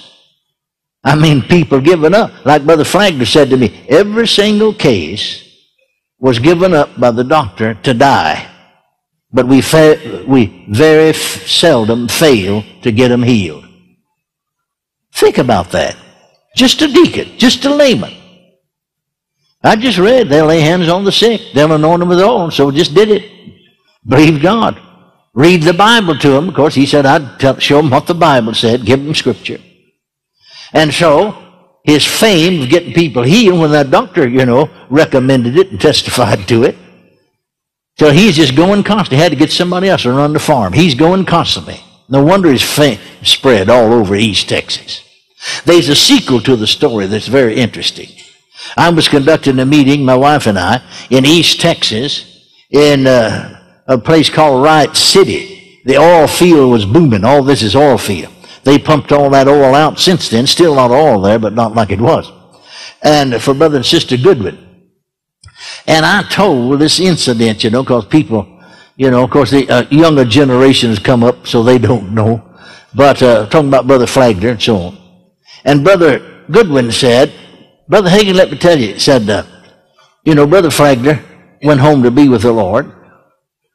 [1.02, 2.46] I mean, people giving up.
[2.46, 5.44] Like Brother Flagler said to me, every single case
[6.20, 8.46] was given up by the doctor to die.
[9.32, 13.66] But we, fa- we very seldom fail to get them healed.
[15.12, 15.96] Think about that.
[16.56, 18.14] Just a deacon, just a layman.
[19.62, 22.70] I just read they'll lay hands on the sick, they'll anoint them with oil, so
[22.70, 23.30] just did it.
[24.06, 24.80] Believe God.
[25.32, 26.48] Read the Bible to him.
[26.48, 29.58] Of course, he said, I'd tell, show him what the Bible said, give him scripture.
[30.72, 31.36] And so,
[31.84, 36.48] his fame of getting people healed when that doctor, you know, recommended it and testified
[36.48, 36.76] to it.
[37.98, 39.22] So he's just going constantly.
[39.22, 40.72] Had to get somebody else to run the farm.
[40.72, 41.80] He's going constantly.
[42.08, 45.04] No wonder his fame spread all over East Texas.
[45.64, 48.08] There's a sequel to the story that's very interesting.
[48.76, 53.98] I was conducting a meeting, my wife and I, in East Texas, in uh, a
[53.98, 55.80] place called Wright City.
[55.84, 57.24] The oil field was booming.
[57.24, 58.32] All this is oil field.
[58.64, 60.46] They pumped all that oil out since then.
[60.46, 62.30] Still not oil there, but not like it was.
[63.02, 64.66] And for Brother and Sister Goodwin.
[65.86, 68.60] And I told this incident, you know, because people,
[68.96, 72.46] you know, of course, the uh, younger generations come up, so they don't know.
[72.94, 74.99] But uh, talking about Brother Flagler and so on.
[75.64, 77.32] And Brother Goodwin said,
[77.88, 79.44] Brother Hagin, let me tell you, said, uh,
[80.24, 81.22] you know, Brother Flagler
[81.62, 82.92] went home to be with the Lord.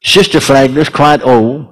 [0.03, 1.71] Sister Flagler's quite old.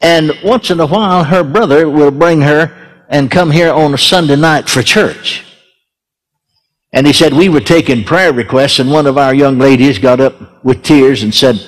[0.00, 3.98] And once in a while, her brother will bring her and come here on a
[3.98, 5.44] Sunday night for church.
[6.92, 10.20] And he said, we were taking prayer requests, and one of our young ladies got
[10.20, 11.60] up with tears and said,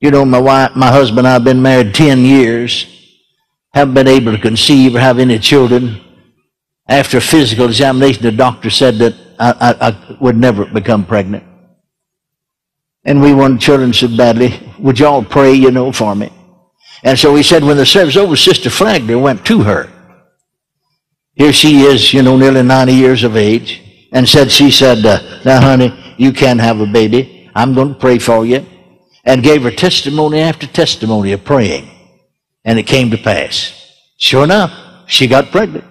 [0.00, 2.86] you know, my wife, my husband I have been married 10 years.
[3.74, 6.00] haven't been able to conceive or have any children.
[6.88, 11.44] After a physical examination, the doctor said that I, I, I would never become pregnant.
[13.04, 14.60] And we wanted children so badly.
[14.78, 16.30] Would y'all pray, you know, for me?
[17.02, 19.90] And so he said, when the service over, Sister Flagler went to her.
[21.34, 25.40] Here she is, you know, nearly 90 years of age, and said, she said, uh,
[25.44, 27.48] now honey, you can't have a baby.
[27.54, 28.66] I'm going to pray for you.
[29.24, 31.88] And gave her testimony after testimony of praying.
[32.64, 33.72] And it came to pass.
[34.16, 34.72] Sure enough,
[35.06, 35.84] she got pregnant.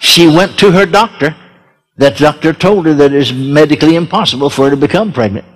[0.00, 1.36] She went to her doctor.
[1.98, 5.46] That doctor told her that it's medically impossible for her to become pregnant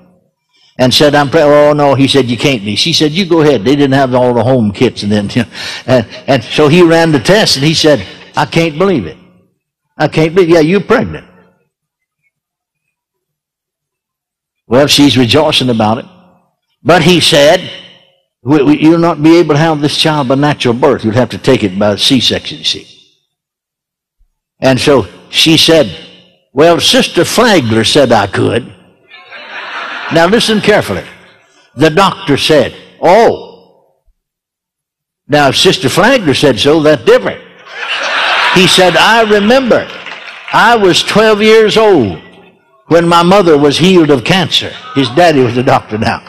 [0.79, 1.55] and said, I'm pregnant.
[1.55, 2.77] Oh, no, he said, you can't be.
[2.77, 3.63] She said, you go ahead.
[3.63, 5.03] They didn't have all the home kits.
[5.03, 5.29] And then,
[5.87, 9.19] and, and so he ran the test and he said, I can't believe it.
[9.99, 11.27] I can't believe, yeah, you're pregnant.
[14.67, 16.07] Well, she's rejoicing about it.
[16.83, 17.71] But he said,
[18.43, 21.05] you'll not be able to have this child by natural birth.
[21.05, 23.00] You'll have to take it by C-section, you see.
[24.61, 25.97] And so she said,
[26.53, 28.75] well, Sister Flagler said I could.
[30.13, 31.05] Now listen carefully.
[31.77, 33.95] The doctor said, Oh.
[35.29, 37.41] Now if Sister Flagler said so, that's different.
[38.55, 39.89] He said, I remember
[40.53, 42.21] I was 12 years old
[42.89, 44.75] when my mother was healed of cancer.
[44.97, 46.27] His daddy was a doctor now.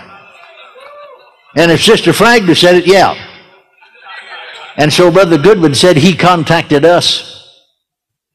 [1.56, 3.16] And if Sister Flagler said it, yeah.
[4.78, 7.41] And so Brother Goodwin said he contacted us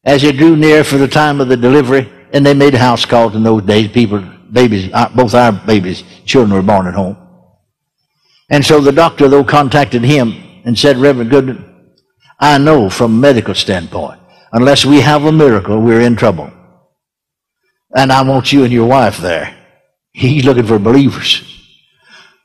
[0.07, 3.35] as it drew near for the time of the delivery, and they made house calls
[3.35, 3.89] in those days.
[3.89, 7.17] People babies, uh, both our babies, children were born at home.
[8.49, 11.93] And so the doctor, though, contacted him and said, Reverend Goodman,
[12.39, 14.21] I know from a medical standpoint,
[14.53, 16.53] unless we have a miracle, we're in trouble.
[17.95, 19.57] And I want you and your wife there.
[20.13, 21.43] He's looking for believers.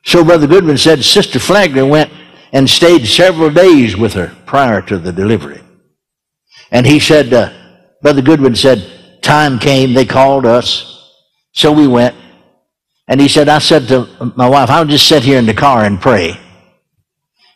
[0.03, 2.11] So Brother Goodman said Sister Flagler went
[2.51, 5.60] and stayed several days with her prior to the delivery.
[6.71, 7.51] And he said, uh,
[8.01, 11.13] Brother Goodwin said, time came, they called us,
[11.51, 12.15] so we went.
[13.07, 15.83] And he said, I said to my wife, I'll just sit here in the car
[15.83, 16.39] and pray.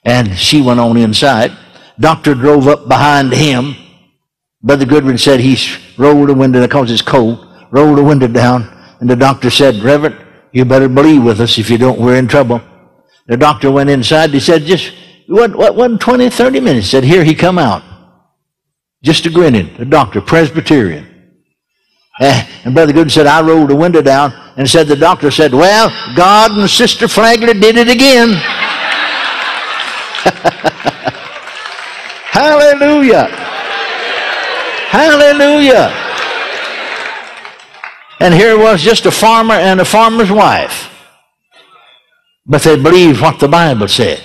[0.04, 1.52] And she went on inside.
[2.00, 3.76] Doctor drove up behind him.
[4.62, 5.58] Brother Goodwin said he
[5.98, 8.72] rolled the window because it's cold, rolled the window down.
[9.00, 10.18] And the doctor said, Reverend,
[10.52, 11.58] you better believe with us.
[11.58, 12.62] If you don't, we're in trouble.
[13.28, 14.32] The doctor went inside.
[14.32, 14.94] He said, just,
[15.28, 16.88] what, what, what 20, 30 minutes?
[16.88, 17.84] Said, here he come out.
[19.06, 19.70] Just a grinning.
[19.78, 21.06] a doctor, Presbyterian.
[22.20, 25.54] Eh, and Brother Gooden said, I rolled the window down and said, the doctor said,
[25.54, 28.30] well, God and Sister Flagler did it again.
[32.34, 33.28] Hallelujah.
[34.90, 35.94] Hallelujah.
[38.22, 40.90] And here was just a farmer and a farmer's wife.
[42.48, 44.20] But they believed what the Bible said.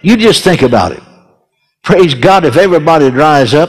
[0.00, 1.02] You just think about it.
[1.82, 3.68] Praise God if everybody dries up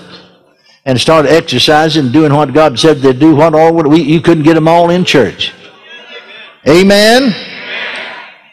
[0.86, 4.44] and start exercising, doing what God said they'd do, what all would we, you couldn't
[4.44, 5.54] get them all in church.
[6.68, 7.24] Amen.
[7.24, 7.32] Amen.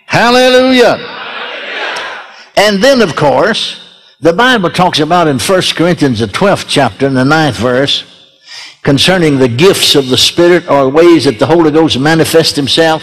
[0.06, 0.96] Hallelujah.
[0.96, 2.52] Hallelujah.
[2.56, 3.80] And then, of course,
[4.20, 8.38] the Bible talks about in 1 Corinthians, the 12th chapter, in the 9th verse,
[8.82, 13.02] concerning the gifts of the Spirit or ways that the Holy Ghost manifests himself.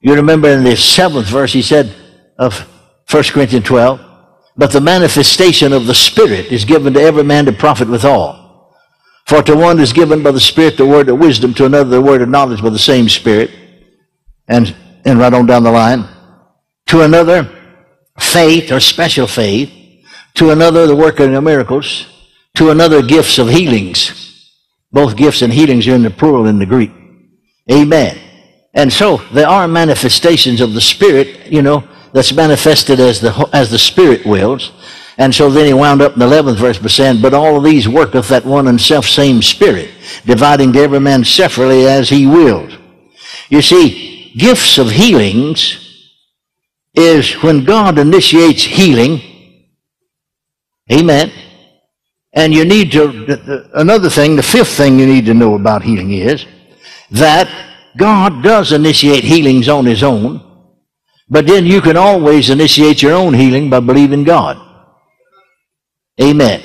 [0.00, 1.94] You remember in the 7th verse, he said
[2.38, 2.58] of
[3.10, 4.00] 1 Corinthians 12,
[4.56, 8.42] but the manifestation of the Spirit is given to every man to profit withal.
[9.26, 12.02] For to one is given by the Spirit the word of wisdom, to another the
[12.02, 13.50] word of knowledge by the same Spirit.
[14.48, 16.06] And, and right on down the line.
[16.86, 17.48] To another,
[18.18, 19.70] faith or special faith.
[20.34, 22.06] To another, the working of miracles.
[22.56, 24.50] To another, gifts of healings.
[24.90, 26.90] Both gifts and healings are in the plural in the Greek.
[27.70, 28.18] Amen.
[28.74, 33.70] And so there are manifestations of the Spirit, you know, that's manifested as the, as
[33.70, 34.72] the Spirit wills.
[35.18, 37.64] And so then he wound up in the 11th verse by saying, But all of
[37.64, 39.90] these worketh that one and self same Spirit,
[40.24, 42.76] dividing to every man separately as he wills.
[43.48, 45.78] You see, gifts of healings
[46.94, 49.20] is when God initiates healing.
[50.90, 51.32] Amen.
[52.34, 56.12] And you need to, another thing, the fifth thing you need to know about healing
[56.12, 56.46] is
[57.10, 57.48] that
[57.96, 60.51] God does initiate healings on his own.
[61.32, 64.60] But then you can always initiate your own healing by believing God.
[66.20, 66.62] Amen.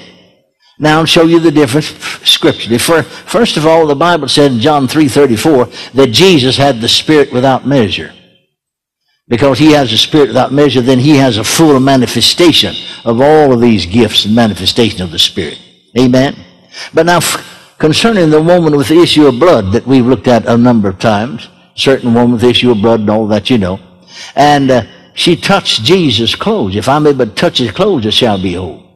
[0.77, 1.87] Now I'll show you the difference
[2.29, 2.77] scripturally.
[2.77, 7.65] First of all, the Bible said in John 3.34 that Jesus had the Spirit without
[7.65, 8.13] measure.
[9.29, 13.53] Because he has a Spirit without measure, then he has a full manifestation of all
[13.53, 15.61] of these gifts and manifestation of the Spirit.
[15.97, 16.35] Amen.
[16.93, 17.21] But now,
[17.79, 20.99] concerning the woman with the issue of blood that we've looked at a number of
[20.99, 23.79] times, certain woman with the issue of blood and all that you know,
[24.35, 26.75] and uh, she touched Jesus' clothes.
[26.75, 28.87] If I may but touch his clothes, I shall be whole.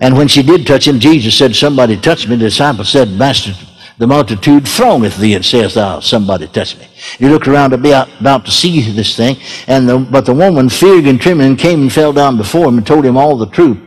[0.00, 2.36] And when she did touch him, Jesus said, Somebody touched me.
[2.36, 3.52] The disciple said, Master,
[3.98, 6.88] the multitude throngeth thee and saith thou, Somebody touched me.
[7.18, 9.36] He looked around to be out, about to see this thing,
[9.68, 12.86] and the, but the woman, fearing and trembling, came and fell down before him and
[12.86, 13.78] told him all the truth.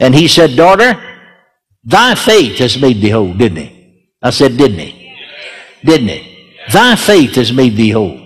[0.00, 0.94] And he said, Daughter,
[1.82, 4.14] thy faith has made thee whole, didn't he?
[4.22, 5.12] I said, Didn't he?
[5.84, 6.54] Didn't he?
[6.72, 8.23] Thy faith has made thee whole.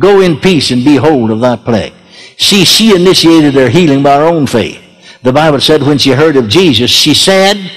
[0.00, 1.92] Go in peace and be whole of thy plague.
[2.38, 4.80] See, she initiated her healing by her own faith.
[5.22, 7.70] The Bible said when she heard of Jesus, she said,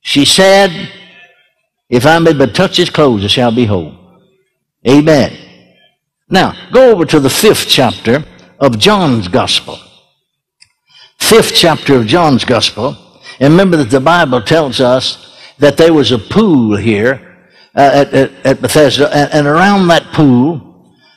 [0.00, 0.90] she said,
[1.90, 3.94] if I may but touch his clothes, I shall be whole.
[4.88, 5.36] Amen.
[6.30, 8.24] Now, go over to the fifth chapter
[8.58, 9.78] of John's Gospel.
[11.18, 12.96] Fifth chapter of John's Gospel.
[13.38, 17.36] And remember that the Bible tells us that there was a pool here
[17.76, 20.73] uh, at, at, at, Bethesda, and, and, around that pool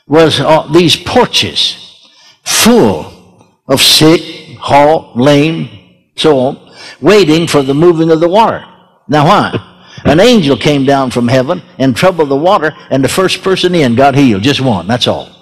[0.08, 2.10] was uh, these porches
[2.44, 5.68] full of sick, halt, lame,
[6.16, 8.64] so on, waiting for the moving of the water.
[9.06, 9.74] Now why?
[10.04, 13.94] An angel came down from heaven and troubled the water, and the first person in
[13.94, 14.42] got healed.
[14.42, 15.34] Just one, that's all.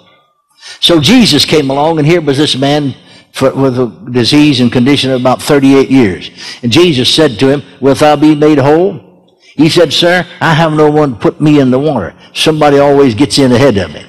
[0.79, 2.95] So Jesus came along, and here was this man
[3.33, 6.31] for, with a disease and condition of about 38 years.
[6.63, 9.37] And Jesus said to him, Wilt thou be made whole?
[9.55, 12.15] He said, Sir, I have no one to put me in the water.
[12.33, 14.06] Somebody always gets in ahead of me.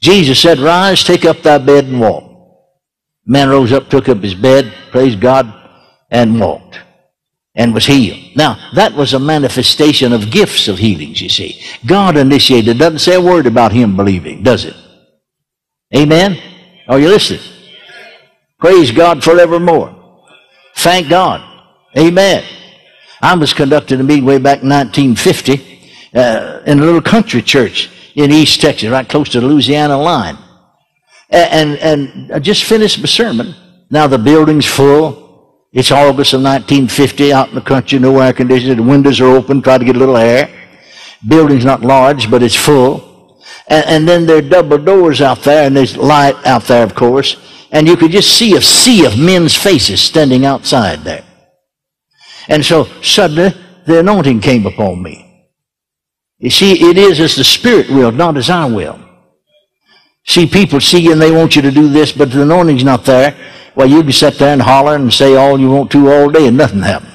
[0.00, 2.24] Jesus said, Rise, take up thy bed and walk.
[3.26, 5.52] Man rose up, took up his bed, praised God,
[6.10, 6.78] and walked
[7.54, 8.36] and was healed.
[8.36, 11.60] Now, that was a manifestation of gifts of healings, you see.
[11.84, 12.78] God initiated.
[12.78, 14.76] Doesn't say a word about him believing, does it?
[15.94, 16.40] Amen?
[16.86, 17.40] Are you listening?
[18.58, 20.24] Praise God forevermore.
[20.76, 21.42] Thank God.
[21.96, 22.44] Amen.
[23.20, 25.80] I was conducting a meeting way back in 1950
[26.14, 30.36] uh, in a little country church in East Texas, right close to the Louisiana line.
[31.30, 33.54] And, and I just finished my sermon.
[33.90, 35.68] Now the building's full.
[35.72, 38.76] It's August of 1950 out in the country, no air conditioning.
[38.76, 40.50] The windows are open, try to get a little air.
[41.28, 43.40] Building's not large, but it's full.
[43.68, 46.96] And, and then there are double doors out there, and there's light out there, of
[46.96, 47.36] course.
[47.70, 51.24] And you could just see a sea of men's faces standing outside there.
[52.48, 53.54] And so suddenly
[53.86, 55.27] the anointing came upon me.
[56.38, 58.98] You see, it is as the Spirit will, not as I will.
[60.24, 63.34] See, people see and they want you to do this, but the anointing's not there.
[63.74, 66.46] Well, you can sit there and holler and say all you want to all day
[66.46, 67.12] and nothing happened.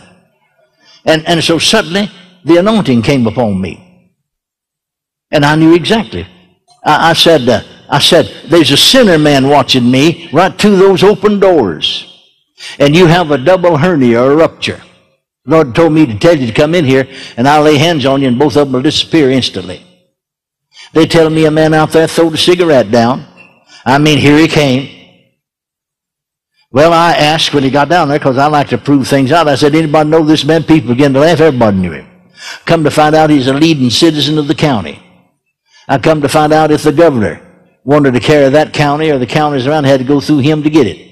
[1.06, 2.10] And, and so suddenly
[2.44, 4.14] the anointing came upon me.
[5.32, 6.28] And I knew exactly.
[6.84, 11.04] I, I said, uh, I said, there's a sinner man watching me right through those
[11.04, 12.10] open doors.
[12.80, 14.82] And you have a double hernia or rupture.
[15.46, 18.22] Lord told me to tell you to come in here and I'll lay hands on
[18.22, 19.86] you and both of them will disappear instantly.
[20.94, 23.26] They tell me a man out there threw a cigarette down.
[23.86, 25.04] I mean, here he came.
[26.72, 29.48] Well, I asked when he got down there, because I like to prove things out.
[29.48, 30.64] I said, anybody know this man?
[30.64, 31.40] People began to laugh.
[31.40, 32.10] Everybody knew him.
[32.66, 35.00] Come to find out he's a leading citizen of the county.
[35.88, 37.42] I come to find out if the governor
[37.84, 40.70] wanted to carry that county or the counties around had to go through him to
[40.70, 41.10] get it.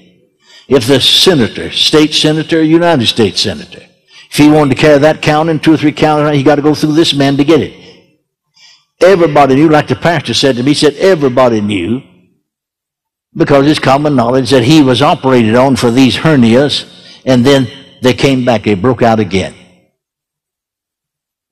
[0.68, 3.86] If the senator, state senator, United States senator,
[4.32, 6.62] if he wanted to carry that county and two or three counties, he got to
[6.62, 7.74] go through this man to get it.
[8.98, 12.02] Everybody knew, like the pastor said to me, he said everybody knew
[13.34, 16.90] because it's common knowledge that he was operated on for these hernias,
[17.26, 17.68] and then
[18.00, 19.54] they came back, they broke out again.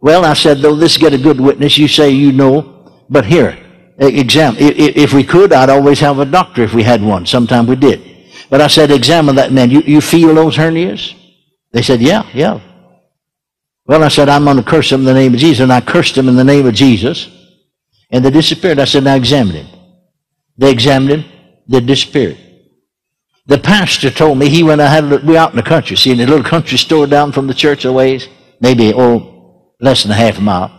[0.00, 3.58] Well, I said, though this get a good witness, you say you know, but here,
[3.98, 4.54] exam.
[4.58, 7.26] If we could, I'd always have a doctor if we had one.
[7.26, 8.00] Sometime we did.
[8.48, 9.70] But I said, examine that man.
[9.70, 11.14] You, you feel those hernias?
[11.72, 12.60] They said, yeah, yeah.
[13.90, 15.64] Well, I said, I'm going to curse them in the name of Jesus.
[15.64, 17.28] And I cursed them in the name of Jesus.
[18.08, 18.78] And they disappeared.
[18.78, 19.66] I said, now examine him.
[20.56, 21.24] They examined him
[21.66, 22.38] They disappeared.
[23.46, 26.26] The pastor told me he went ahead, we out in the country, see, in a
[26.26, 28.28] little country store down from the church a ways,
[28.60, 30.70] maybe, oh, less than a half a mile.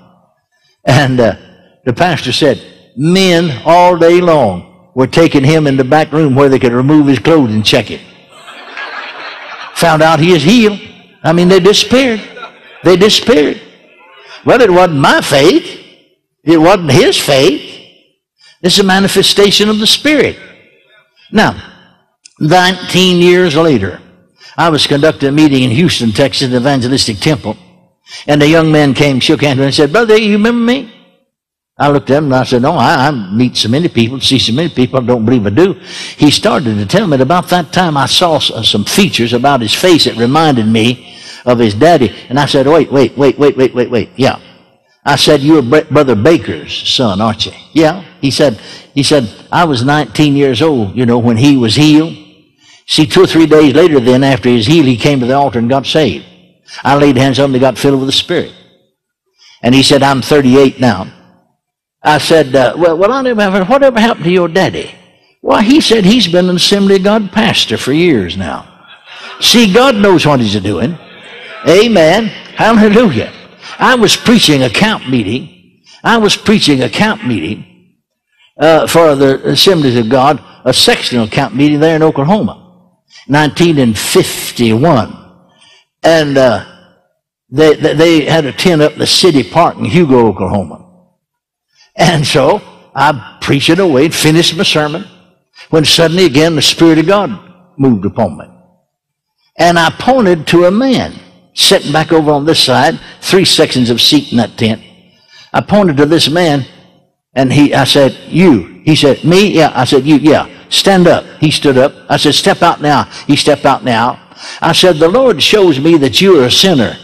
[0.85, 1.35] And uh,
[1.83, 2.63] the pastor said,
[2.95, 7.07] men all day long were taking him in the back room where they could remove
[7.07, 7.99] his clothes and check it.
[9.75, 10.79] Found out he is healed.
[11.23, 12.29] I mean, they disappeared.
[12.83, 13.61] They disappeared.
[14.45, 15.79] Well, it wasn't my faith.
[16.43, 17.67] It wasn't his faith.
[18.61, 20.37] It's a manifestation of the Spirit.
[21.31, 21.61] Now,
[22.39, 24.01] 19 years later,
[24.57, 27.57] I was conducting a meeting in Houston, Texas, the Evangelistic Temple.
[28.27, 30.93] And a young man came, shook hands, and said, Brother, you remember me?
[31.77, 34.37] I looked at him and I said, No, I, I meet so many people, see
[34.37, 35.73] so many people, I don't believe I do.
[36.17, 39.61] He started to tell me that about that time I saw uh, some features about
[39.61, 42.15] his face that reminded me of his daddy.
[42.29, 44.09] And I said, Wait, wait, wait, wait, wait, wait, wait.
[44.15, 44.39] Yeah.
[45.03, 47.53] I said, You're Brother Baker's son, aren't you?
[47.73, 48.03] Yeah.
[48.21, 48.59] He said,
[48.93, 52.15] he said, I was 19 years old, you know, when he was healed.
[52.87, 55.33] See, two or three days later, then, after he was healed, he came to the
[55.33, 56.25] altar and got saved.
[56.83, 58.53] I laid hands on him, he got filled with the Spirit.
[59.63, 61.11] And he said, I'm 38 now.
[62.03, 64.93] I said, uh, well, well, I never, whatever happened to your daddy?
[65.41, 68.67] Well, he said he's been an Assembly of God pastor for years now.
[69.39, 70.97] See, God knows what he's doing.
[71.67, 72.25] Amen.
[72.25, 73.31] Hallelujah.
[73.77, 75.83] I was preaching a camp meeting.
[76.03, 77.97] I was preaching a camp meeting
[78.59, 82.53] uh, for the Assemblies of God, a sectional camp meeting there in Oklahoma,
[83.27, 85.17] 1951.
[86.03, 86.65] And uh,
[87.49, 90.79] they, they had a tent up in the city park in Hugo, Oklahoma.
[91.95, 92.61] And so
[92.95, 95.05] I preached it away and finished my sermon
[95.69, 97.29] when suddenly again the Spirit of God
[97.77, 98.45] moved upon me.
[99.57, 101.13] And I pointed to a man
[101.53, 104.81] sitting back over on this side, three sections of seat in that tent.
[105.53, 106.65] I pointed to this man
[107.33, 108.81] and he, I said, you.
[108.83, 109.51] He said, me?
[109.51, 109.71] Yeah.
[109.73, 110.17] I said, you.
[110.17, 110.49] Yeah.
[110.69, 111.25] Stand up.
[111.39, 111.93] He stood up.
[112.09, 113.03] I said, step out now.
[113.27, 114.19] He stepped out now.
[114.61, 116.97] I said, the Lord shows me that you are a sinner.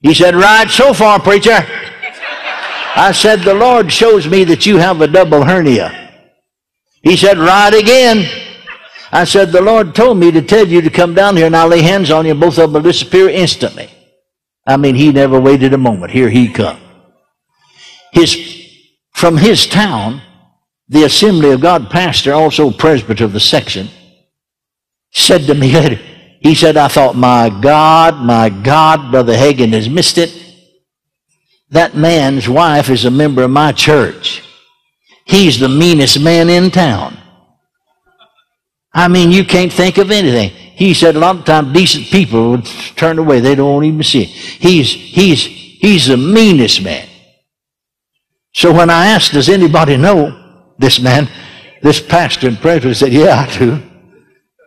[0.00, 1.66] He said, right so far, preacher.
[2.96, 6.12] I said, the Lord shows me that you have a double hernia.
[7.02, 8.53] He said, right again.
[9.14, 11.68] I said, the Lord told me to tell you to come down here and I'll
[11.68, 13.88] lay hands on you and both of them will disappear instantly.
[14.66, 16.10] I mean, he never waited a moment.
[16.10, 16.80] Here he come.
[18.10, 18.66] His,
[19.12, 20.20] from his town,
[20.88, 23.88] the Assembly of God pastor, also presbyter of the section,
[25.12, 25.68] said to me
[26.40, 30.40] he said, I thought, my God, my God, Brother Hagin has missed it.
[31.70, 34.42] That man's wife is a member of my church.
[35.24, 37.16] He's the meanest man in town.
[38.94, 40.50] I mean, you can't think of anything.
[40.50, 42.64] He said a lot of times decent people would
[42.96, 43.40] turn away.
[43.40, 44.28] They don't even see it.
[44.28, 47.08] He's, he's, he's the meanest man.
[48.52, 51.28] So when I asked, does anybody know this man,
[51.82, 53.82] this pastor and presbyter said, yeah, I do.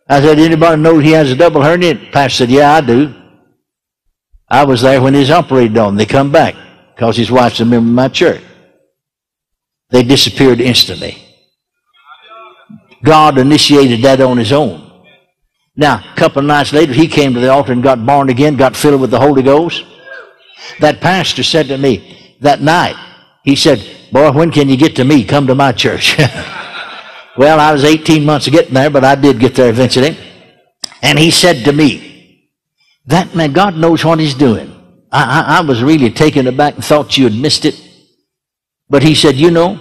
[0.09, 1.93] I said, anybody know he has a double hernia?
[1.93, 3.13] The pastor said, yeah, I do.
[4.49, 5.95] I was there when he's operated on.
[5.95, 6.55] They come back
[6.95, 8.41] because his wife's a member of my church.
[9.89, 11.26] They disappeared instantly.
[13.03, 14.83] God initiated that on his own.
[15.75, 18.55] Now, a couple of nights later, he came to the altar and got born again,
[18.55, 19.85] got filled with the Holy Ghost.
[20.79, 22.95] That pastor said to me that night,
[23.43, 23.79] he said,
[24.11, 25.23] Boy, when can you get to me?
[25.23, 26.17] Come to my church.
[27.37, 30.17] Well, I was 18 months getting there, but I did get there eventually.
[31.03, 32.49] And he said to me,
[33.05, 34.73] that man, God knows what he's doing.
[35.11, 37.79] I, I, I was really taken aback and thought you had missed it.
[38.89, 39.79] But he said, you know,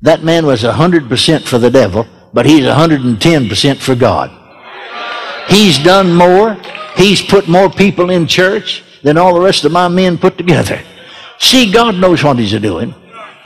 [0.00, 4.30] that man was 100% for the devil, but he's 110% for God.
[5.48, 6.58] He's done more.
[6.94, 10.82] He's put more people in church than all the rest of my men put together.
[11.38, 12.94] See, God knows what he's doing.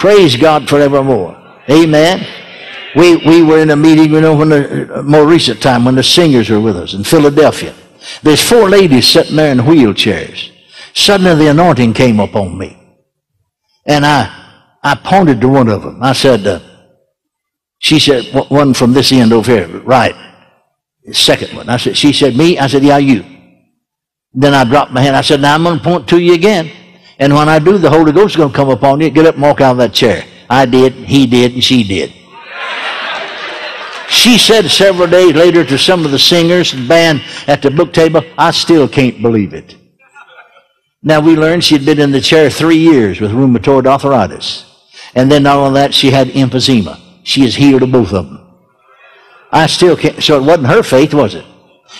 [0.01, 1.37] Praise God forevermore.
[1.71, 2.27] Amen.
[2.97, 6.03] We, we were in a meeting, you know, when the more recent time when the
[6.03, 7.73] singers were with us in Philadelphia.
[8.25, 10.51] There's four ladies sitting there in wheelchairs.
[10.95, 12.77] Suddenly the anointing came upon me.
[13.87, 16.03] And I, I pointed to one of them.
[16.03, 16.59] I said, uh,
[17.81, 20.15] she said, one from this end over here, right.
[21.13, 21.69] Second one.
[21.71, 22.59] I said, she said, me?
[22.59, 23.25] I said, yeah, you.
[24.35, 25.17] Then I dropped my hand.
[25.17, 26.71] I said, now I'm going to point to you again.
[27.19, 29.09] And when I do, the Holy Ghost is going to come upon you.
[29.09, 30.25] Get up and walk out of that chair.
[30.49, 32.13] I did, he did, and she did.
[34.11, 37.95] She said several days later to some of the singers and band at the book
[37.95, 39.77] table, I still can't believe it.
[41.03, 44.67] Now we learned she'd been in the chair three years with rheumatoid arthritis.
[45.15, 47.10] And then not only that, she had emphysema.
[47.31, 48.41] She is healed of both of them.
[49.53, 51.47] I still can't, so it wasn't her faith, was it?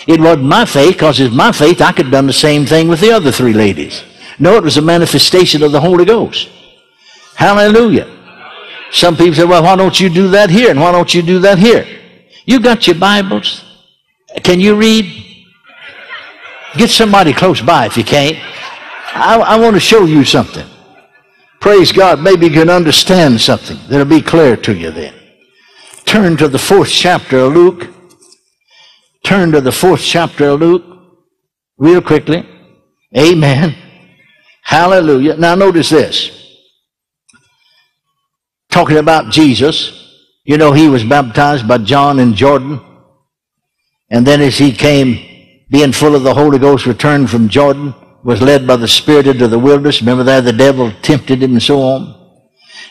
[0.05, 2.89] It wasn't my faith, because it's my faith, I could have done the same thing
[2.89, 4.03] with the other three ladies.
[4.39, 6.49] No, it was a manifestation of the Holy Ghost.
[7.35, 8.09] Hallelujah.
[8.91, 10.69] Some people say, well, why don't you do that here?
[10.69, 11.87] And why don't you do that here?
[12.45, 13.63] You got your Bibles?
[14.43, 15.05] Can you read?
[16.75, 18.37] Get somebody close by if you can't.
[19.13, 20.67] I, I want to show you something.
[21.61, 22.19] Praise God.
[22.19, 25.20] Maybe you can understand something that'll be clear to you then.
[26.05, 27.87] Turn to the fourth chapter of Luke.
[29.23, 30.83] Turn to the fourth chapter of Luke
[31.77, 32.47] real quickly.
[33.17, 33.75] Amen.
[34.63, 35.35] Hallelujah.
[35.37, 36.31] Now notice this.
[38.69, 39.97] Talking about Jesus.
[40.43, 42.79] You know, he was baptized by John in Jordan.
[44.09, 47.93] And then as he came, being full of the Holy Ghost, returned from Jordan,
[48.23, 50.01] was led by the Spirit into the wilderness.
[50.01, 52.20] Remember there, the devil tempted him and so on.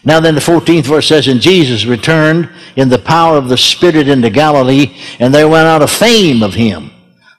[0.04, 4.08] Now then the 14th verse says, And Jesus returned in the power of the Spirit
[4.08, 6.90] into Galilee, and there went out a fame of him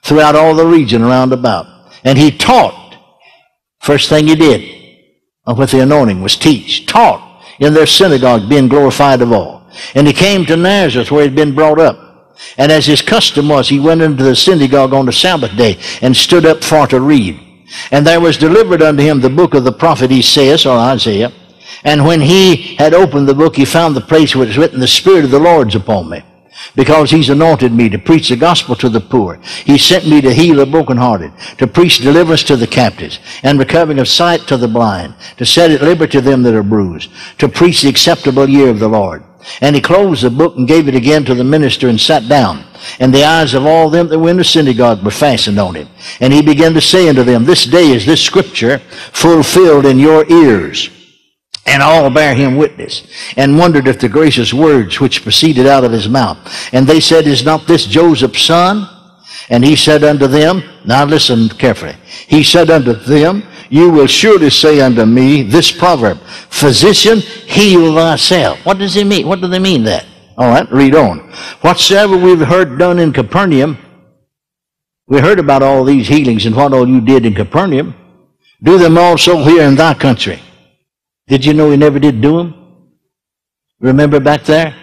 [0.02, 1.66] throughout all the region around about.
[2.04, 2.96] And he taught.
[3.80, 5.00] First thing he did,
[5.44, 9.66] uh, with the anointing was teach, taught in their synagogue, being glorified of all.
[9.94, 12.36] And he came to Nazareth where he'd been brought up.
[12.58, 16.16] And as his custom was, he went into the synagogue on the Sabbath day and
[16.16, 17.40] stood up for to read.
[17.90, 21.32] And there was delivered unto him the book of the prophet Esaias, or Isaiah.
[21.84, 24.80] And when he had opened the book, he found the place where it was written,
[24.80, 26.22] The Spirit of the Lord's upon me
[26.74, 29.36] because he's anointed me to preach the gospel to the poor.
[29.64, 33.98] He sent me to heal the brokenhearted, to preach deliverance to the captives, and recovering
[33.98, 37.82] of sight to the blind, to set at liberty them that are bruised, to preach
[37.82, 39.24] the acceptable year of the Lord.
[39.60, 42.64] And he closed the book and gave it again to the minister and sat down.
[43.00, 45.88] And the eyes of all them that were in the synagogue were fastened on him.
[46.20, 50.30] And he began to say unto them, This day is this scripture fulfilled in your
[50.30, 50.90] ears.
[51.64, 53.06] And all bare him witness,
[53.36, 56.38] and wondered at the gracious words which proceeded out of his mouth.
[56.72, 58.88] And they said, Is not this Joseph's son?
[59.48, 61.94] And he said unto them, Now listen carefully.
[62.26, 66.18] He said unto them, You will surely say unto me this proverb,
[66.50, 68.64] Physician, heal thyself.
[68.64, 69.28] What does he mean?
[69.28, 70.04] What do they mean that?
[70.36, 71.18] All right, read on.
[71.60, 73.78] Whatsoever we've heard done in Capernaum,
[75.06, 77.94] we heard about all these healings and what all you did in Capernaum.
[78.62, 80.40] Do them also here in thy country.
[81.32, 82.90] Did you know he never did do them?
[83.80, 84.76] Remember back there?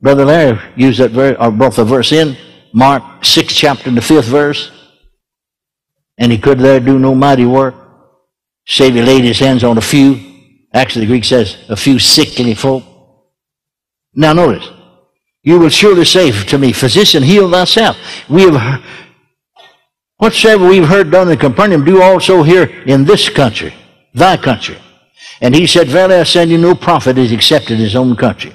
[0.00, 2.34] Brother Larry used that verse, or uh, brought the verse in,
[2.72, 4.70] Mark 6 chapter the 5th verse.
[6.16, 7.74] And he could there do no mighty work,
[8.66, 10.18] save he laid his hands on a few.
[10.72, 12.82] Actually, the Greek says a few sickly folk.
[14.14, 14.66] Now notice,
[15.42, 17.98] you will surely say to me, Physician, heal thyself.
[18.30, 18.82] We have,
[20.16, 23.74] whatsoever we've heard done in Capernaum, do also here in this country,
[24.14, 24.78] thy country.
[25.40, 28.54] And he said, Verily I send you no prophet is accepted in his own country.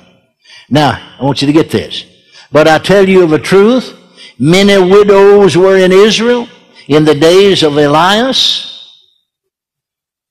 [0.70, 2.06] Now, I want you to get this.
[2.52, 3.98] But I tell you of a truth,
[4.40, 6.48] many widows were in Israel
[6.88, 8.72] in the days of Elias,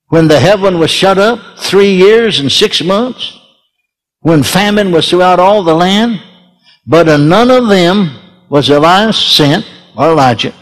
[0.09, 3.39] when the heaven was shut up three years and six months,
[4.21, 6.23] when famine was throughout all the land,
[6.87, 8.17] but in none of them
[8.49, 10.55] was Elias sent, or Elijah,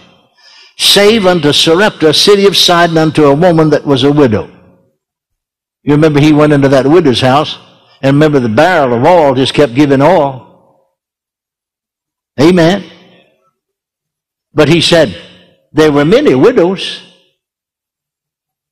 [0.78, 4.51] save unto Sarepta, city of Sidon, unto a woman that was a widow.
[5.82, 7.58] You remember he went into that widow's house,
[8.02, 10.88] and remember the barrel of oil just kept giving oil.
[12.40, 12.84] Amen.
[14.54, 15.16] But he said,
[15.72, 17.02] there were many widows,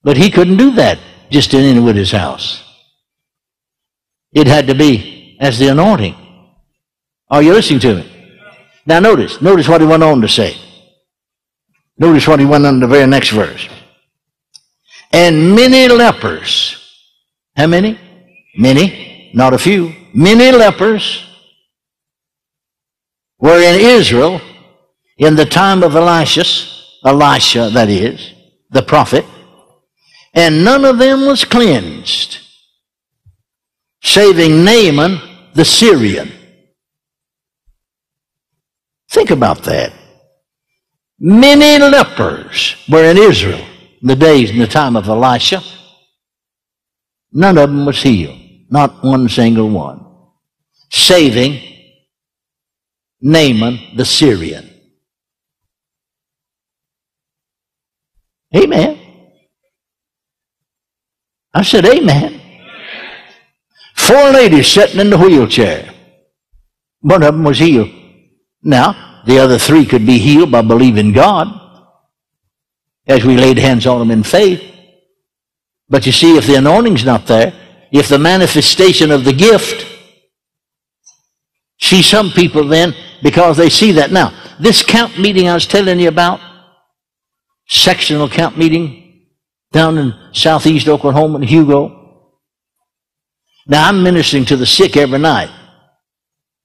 [0.02, 0.98] but he couldn't do that
[1.30, 2.62] just in any widow's house.
[4.32, 6.16] It had to be as the anointing.
[7.28, 8.38] Are you listening to me?
[8.86, 10.56] Now notice, notice what he went on to say.
[11.98, 13.68] Notice what he went on in the very next verse.
[15.12, 16.80] And many lepers
[17.57, 17.98] how many?
[18.57, 19.94] Many, not a few.
[20.12, 21.24] Many lepers
[23.38, 24.40] were in Israel
[25.18, 26.44] in the time of Elisha,
[27.05, 28.32] Elisha, that is,
[28.70, 29.24] the prophet,
[30.34, 32.38] and none of them was cleansed,
[34.03, 35.20] saving Naaman
[35.55, 36.30] the Syrian.
[39.11, 39.92] Think about that.
[41.18, 43.64] Many lepers were in Israel
[44.01, 45.62] in the days in the time of Elisha.
[47.33, 48.39] None of them was healed.
[48.70, 50.05] Not one single one.
[50.91, 51.61] Saving
[53.20, 54.68] Naaman the Syrian.
[58.57, 58.99] Amen.
[61.55, 62.41] I said, Amen.
[63.97, 65.93] Four ladies sitting in the wheelchair.
[67.01, 67.91] One of them was healed.
[68.62, 71.49] Now, the other three could be healed by believing God
[73.07, 74.69] as we laid hands on them in faith.
[75.91, 77.53] But you see, if the anointing's not there,
[77.91, 79.84] if the manifestation of the gift,
[81.80, 84.12] see some people then, because they see that.
[84.12, 86.41] Now, this camp meeting I was telling you about,
[87.66, 89.26] sectional camp meeting
[89.72, 91.97] down in southeast Oklahoma in Hugo.
[93.66, 95.51] Now, I'm ministering to the sick every night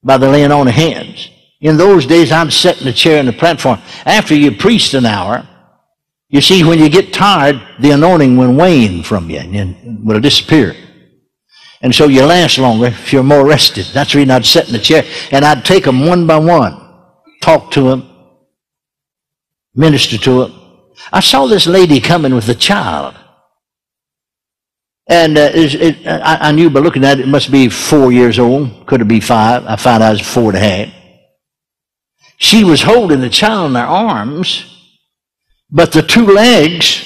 [0.03, 1.29] by the laying on of hands.
[1.61, 3.79] In those days, I'm sitting in a chair in the platform.
[4.05, 5.47] After you preached an hour,
[6.29, 10.75] you see, when you get tired, the anointing will wane from you and will disappear.
[11.81, 13.85] And so you last longer if you're more rested.
[13.93, 16.81] That's the reason I'd sit in the chair and I'd take them one by one,
[17.41, 18.09] talk to them,
[19.75, 20.61] minister to them.
[21.13, 23.15] I saw this lady coming with a child.
[25.07, 28.11] And uh, it, it, I, I, knew by looking at it, it must be four
[28.11, 28.87] years old.
[28.87, 29.63] Could it be five?
[29.67, 30.93] I found out it was four and a half.
[32.37, 34.74] She was holding the child in her arms
[35.69, 37.03] but the two legs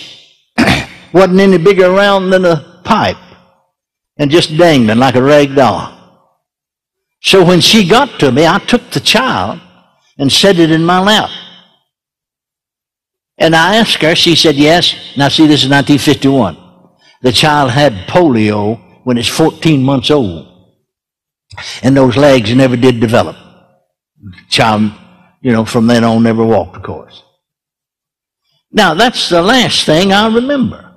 [1.14, 3.18] wasn't any bigger around than a pipe
[4.18, 5.96] and just dangling like a rag doll.
[7.22, 9.60] So when she got to me, I took the child
[10.18, 11.30] and set it in my lap.
[13.38, 14.94] And I asked her, she said yes.
[15.18, 16.58] Now see, this is 1951.
[17.22, 20.46] the child had polio when it's 14 months old.
[21.82, 23.36] And those legs never did develop.
[24.22, 24.92] The child,
[25.42, 27.24] you know, from then on never walked, of course.
[28.72, 30.94] Now, that's the last thing I remember.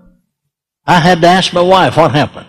[0.86, 2.48] I had to ask my wife what happened.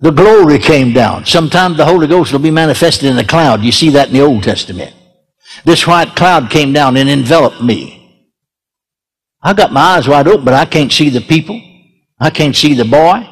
[0.00, 1.26] The glory came down.
[1.26, 3.62] Sometimes the Holy Ghost will be manifested in a cloud.
[3.62, 4.94] You see that in the Old Testament.
[5.64, 7.98] This white cloud came down and enveloped me.
[9.40, 11.60] I got my eyes wide open, but I can't see the people.
[12.18, 13.28] I can't see the boy.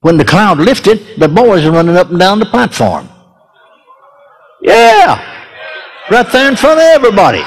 [0.00, 3.08] When the cloud lifted, the boys are running up and down the platform.
[4.62, 5.29] Yeah.
[6.10, 7.44] Right there in front of everybody.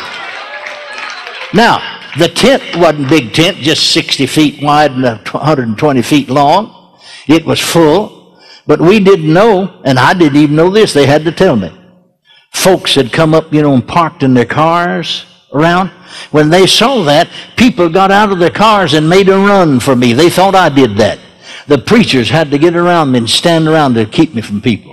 [1.54, 6.98] Now, the tent wasn't big tent, just 60 feet wide and 120 feet long.
[7.28, 8.40] It was full.
[8.66, 10.94] But we didn't know, and I didn't even know this.
[10.94, 11.78] They had to tell me.
[12.52, 15.90] Folks had come up, you know, and parked in their cars around.
[16.32, 19.96] When they saw that, people got out of their cars and made a run for
[19.96, 20.14] me.
[20.14, 21.20] They thought I did that.
[21.68, 24.93] The preachers had to get around me and stand around to keep me from people.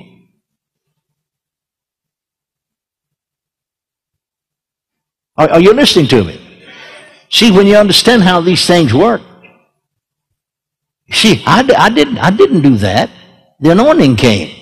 [5.41, 6.39] Are, are you listening to me?
[7.31, 9.23] See, when you understand how these things work,
[11.11, 13.09] see, I, I, didn't, I didn't do that.
[13.59, 14.55] The anointing came.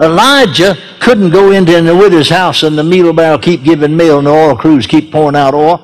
[0.00, 4.26] Elijah couldn't go into the widow's house and the meal barrel keep giving meal and
[4.26, 5.78] the oil crews keep pouring out oil.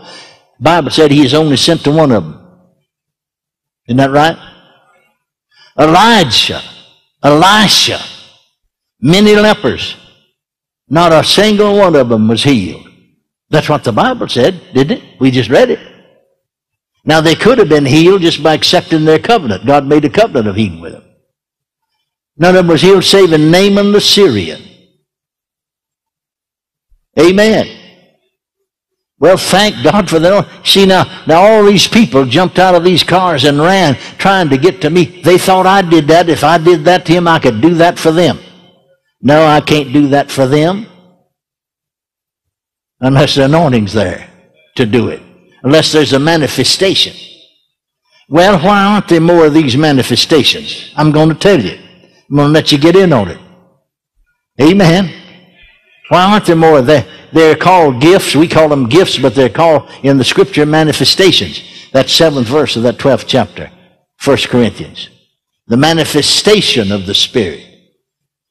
[0.58, 2.50] The Bible said he is only sent to one of them.
[3.86, 4.36] Isn't that right?
[5.78, 6.62] Elijah,
[7.22, 8.00] Elisha,
[9.00, 9.99] many lepers.
[10.90, 12.86] Not a single one of them was healed.
[13.48, 15.20] That's what the Bible said, didn't it?
[15.20, 15.78] We just read it.
[17.04, 19.66] Now they could have been healed just by accepting their covenant.
[19.66, 21.04] God made a covenant of healing with them.
[22.36, 24.62] None of them was healed saving Naaman the Syrian.
[27.18, 27.76] Amen.
[29.18, 30.48] Well, thank God for that.
[30.64, 34.56] See now, now all these people jumped out of these cars and ran trying to
[34.56, 35.22] get to me.
[35.22, 36.28] They thought I did that.
[36.28, 38.38] If I did that to him, I could do that for them.
[39.20, 40.86] No, I can't do that for them
[43.00, 44.28] unless the anointing's there
[44.76, 45.22] to do it,
[45.62, 47.14] unless there's a manifestation.
[48.28, 50.92] Well, why aren't there more of these manifestations?
[50.96, 51.78] I'm going to tell you.
[52.30, 53.38] I'm going to let you get in on it.
[54.60, 55.12] Amen.
[56.08, 56.80] Why aren't there more?
[56.80, 58.36] They're, they're called gifts.
[58.36, 61.62] We call them gifts, but they're called in the scripture manifestations.
[61.92, 63.70] That seventh verse of that 12th chapter,
[64.24, 65.08] 1 Corinthians.
[65.66, 67.69] The manifestation of the Spirit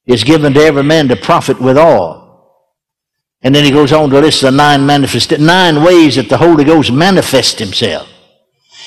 [0.09, 2.27] is given to every man to profit withal.
[3.43, 6.63] And then he goes on to list the nine manifest nine ways that the Holy
[6.63, 8.09] Ghost manifests himself.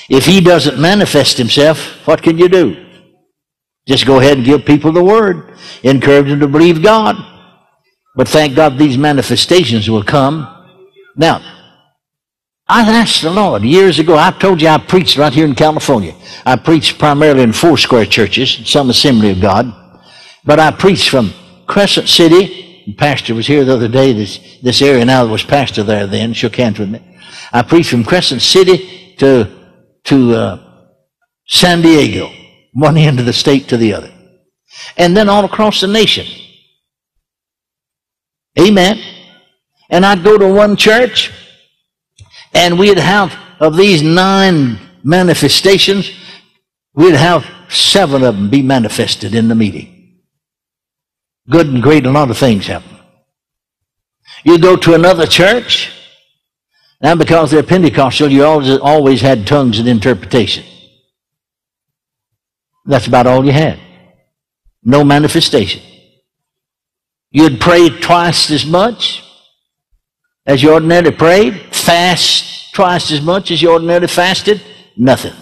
[0.08, 2.86] If he doesn't manifest himself, what can you do?
[3.86, 5.56] Just go ahead and give people the word.
[5.84, 7.16] Encourage them to believe God.
[8.16, 10.48] But thank God these manifestations will come.
[11.16, 11.40] Now,
[12.68, 14.16] I asked the Lord years ago.
[14.18, 16.14] I told you I preached right here in California.
[16.44, 19.81] I preached primarily in Foursquare churches, some assembly of God.
[20.44, 21.32] But I preached from
[21.66, 24.12] Crescent City The pastor was here the other day.
[24.12, 27.00] This, this area now was pastor there then, shook hands with me.
[27.52, 29.50] I preached from Crescent City to,
[30.04, 30.88] to uh,
[31.46, 32.30] San Diego,
[32.72, 34.12] one end of the state to the other.
[34.96, 36.26] And then all across the nation.
[38.58, 39.00] Amen.
[39.90, 41.30] And I'd go to one church,
[42.52, 46.10] and we'd have, of these nine manifestations,
[46.94, 49.91] we'd have seven of them be manifested in the meeting
[51.48, 52.98] good and great, a lot of things happen.
[54.44, 55.92] You go to another church,
[57.00, 60.64] now because they're Pentecostal, you always, always had tongues and interpretation.
[62.84, 63.78] That's about all you had.
[64.82, 65.82] No manifestation.
[67.30, 69.22] You'd pray twice as much
[70.44, 74.60] as you ordinarily prayed, fast twice as much as you ordinarily fasted,
[74.96, 75.34] nothing.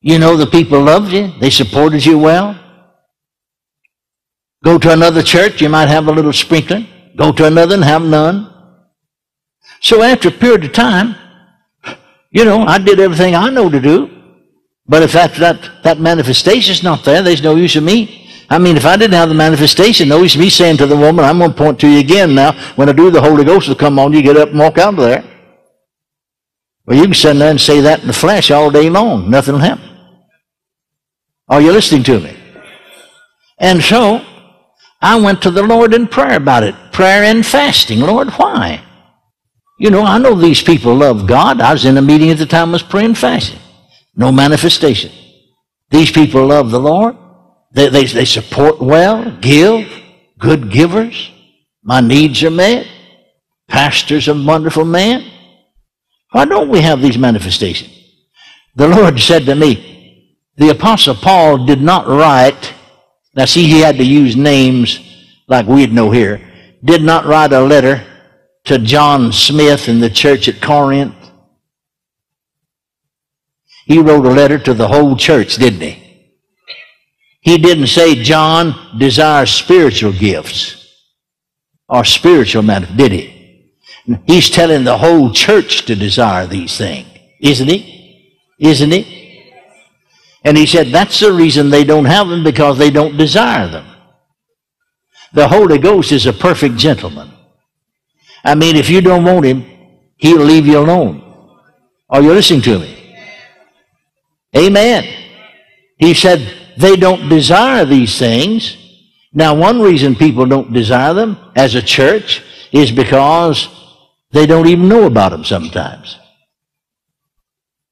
[0.00, 2.58] You know the people loved you, they supported you well.
[4.66, 6.88] Go to another church, you might have a little sprinkling.
[7.14, 8.52] Go to another and have none.
[9.80, 11.14] So after a period of time,
[12.32, 14.10] you know, I did everything I know to do.
[14.88, 18.28] But if that, that, that manifestation's not there, there's no use of me.
[18.50, 20.96] I mean, if I didn't have the manifestation, no use of me saying to the
[20.96, 22.50] woman, I'm going to point to you again now.
[22.74, 24.94] When I do, the Holy Ghost will come on you, get up and walk out
[24.94, 25.22] of there.
[26.86, 29.30] Well, you can sit there and say that in the flesh all day long.
[29.30, 29.96] Nothing will happen.
[31.48, 32.36] Are you listening to me?
[33.58, 34.26] And so,
[35.00, 36.74] I went to the Lord in prayer about it.
[36.92, 38.00] Prayer and fasting.
[38.00, 38.82] Lord, why?
[39.78, 41.60] You know, I know these people love God.
[41.60, 43.58] I was in a meeting at the time I was praying fasting.
[44.14, 45.12] No manifestation.
[45.90, 47.16] These people love the Lord.
[47.72, 49.86] They, they, they support well, give,
[50.38, 51.30] good givers.
[51.82, 52.86] My needs are met.
[53.68, 55.30] Pastor's a wonderful man.
[56.30, 57.92] Why don't we have these manifestations?
[58.74, 59.92] The Lord said to me,
[60.56, 62.74] the Apostle Paul did not write,
[63.36, 64.98] now see, he had to use names
[65.46, 66.40] like we'd know here,
[66.82, 68.02] did not write a letter
[68.64, 71.14] to John Smith in the church at Corinth.
[73.84, 76.02] He wrote a letter to the whole church, didn't he?
[77.42, 80.82] He didn't say John desires spiritual gifts
[81.88, 83.74] or spiritual matter, did he?
[84.26, 87.06] He's telling the whole church to desire these things,
[87.40, 88.40] isn't he?
[88.58, 89.15] Isn't he?
[90.46, 93.84] And he said that's the reason they don't have them because they don't desire them.
[95.32, 97.32] The Holy Ghost is a perfect gentleman.
[98.44, 99.64] I mean, if you don't want him,
[100.16, 101.20] he'll leave you alone.
[102.08, 103.16] Are you listening to me?
[104.56, 105.04] Amen.
[105.98, 108.76] He said they don't desire these things.
[109.32, 113.68] Now, one reason people don't desire them as a church is because
[114.30, 116.20] they don't even know about them sometimes.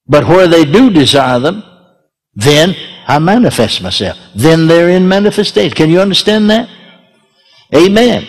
[0.07, 1.65] But where they do desire them,
[2.37, 2.75] then
[3.07, 4.19] I manifest myself.
[4.35, 5.77] Then they're in manifestation.
[5.77, 6.69] Can you understand that?
[7.75, 8.27] Amen.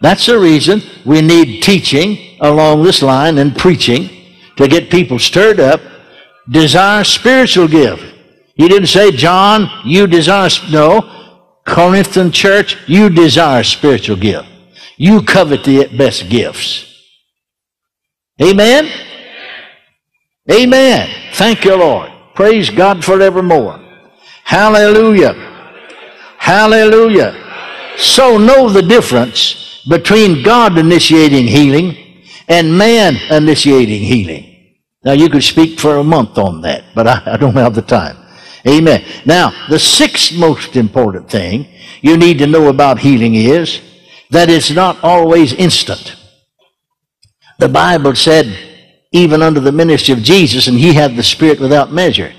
[0.00, 4.08] That's the reason we need teaching along this line and preaching
[4.56, 5.80] to get people stirred up.
[6.48, 8.02] Desire spiritual gift.
[8.54, 11.14] He didn't say, John, you desire, no.
[11.64, 14.48] Corinthian church, you desire spiritual gift.
[14.96, 16.86] You covet the best gifts.
[18.40, 18.88] Amen?
[20.50, 21.10] Amen.
[21.34, 22.10] Thank you, Lord.
[22.38, 23.80] Praise God forevermore.
[24.44, 25.34] Hallelujah.
[26.38, 27.34] Hallelujah.
[27.96, 31.96] So know the difference between God initiating healing
[32.46, 34.76] and man initiating healing.
[35.02, 37.82] Now, you could speak for a month on that, but I, I, don't have the
[37.82, 38.16] time.
[38.64, 39.04] Amen.
[39.26, 41.66] Now, the sixth most important thing
[42.02, 43.80] you need to know about healing is
[44.30, 46.14] that it's not always instant.
[47.58, 48.67] The Bible said,
[49.12, 52.32] even under the ministry of Jesus, and he had the Spirit without measure.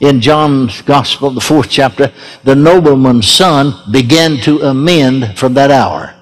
[0.00, 2.12] In John's Gospel, the fourth chapter,
[2.44, 6.14] the nobleman's son began to amend from that hour.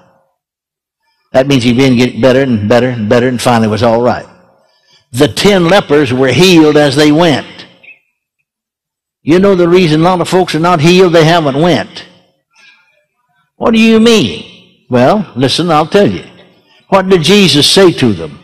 [1.33, 4.25] That means he began getting better and better and better and finally was all right.
[5.11, 7.67] The ten lepers were healed as they went.
[9.21, 11.13] You know the reason a lot of folks are not healed?
[11.13, 12.07] They haven't went.
[13.57, 14.87] What do you mean?
[14.89, 16.25] Well, listen, I'll tell you.
[16.89, 18.38] What did Jesus say to them?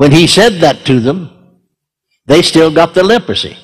[0.00, 1.30] When he said that to them,
[2.24, 3.54] they still got the leprosy.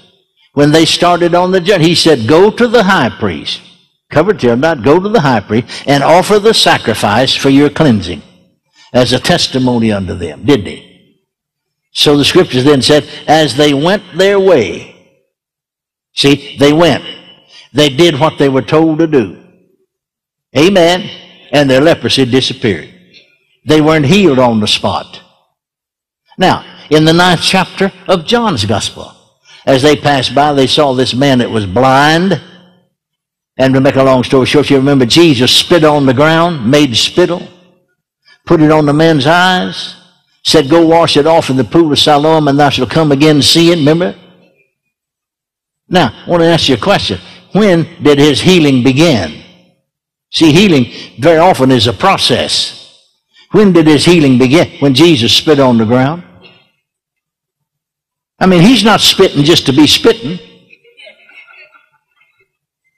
[0.52, 3.62] When they started on the journey, he said, go to the high priest
[4.10, 8.20] covered till not go to the high priest and offer the sacrifice for your cleansing
[8.92, 11.22] as a testimony unto them, didn't he?
[11.92, 14.94] So the scriptures then said, as they went their way,
[16.12, 17.02] see, they went.
[17.72, 19.42] They did what they were told to do.
[20.54, 21.08] Amen.
[21.50, 22.92] And their leprosy disappeared.
[23.64, 25.22] They weren't healed on the spot.
[26.38, 29.12] Now, in the ninth chapter of John's Gospel,
[29.64, 32.40] as they passed by, they saw this man that was blind
[33.58, 36.94] and to make a long story short, you remember Jesus spit on the ground, made
[36.96, 37.48] spittle,
[38.44, 39.96] put it on the man's eyes,
[40.44, 43.40] said, Go wash it off in the pool of Siloam, and thou shalt come again
[43.40, 43.78] seeing.
[43.78, 44.14] Remember?
[45.88, 47.18] Now, I want to ask you a question.
[47.52, 49.42] When did his healing begin?
[50.30, 52.82] See, healing very often is a process.
[53.52, 54.78] When did his healing begin?
[54.80, 56.24] When Jesus spit on the ground?
[58.38, 60.38] I mean, he's not spitting just to be spitting.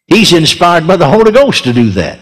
[0.06, 2.18] He's inspired by the Holy Ghost to do that.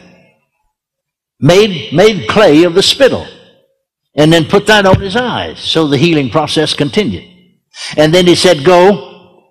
[1.39, 3.27] Made, made clay of the spittle
[4.17, 5.61] and then put that on his eyes.
[5.61, 7.25] So the healing process continued.
[7.97, 9.45] And then he said, Go,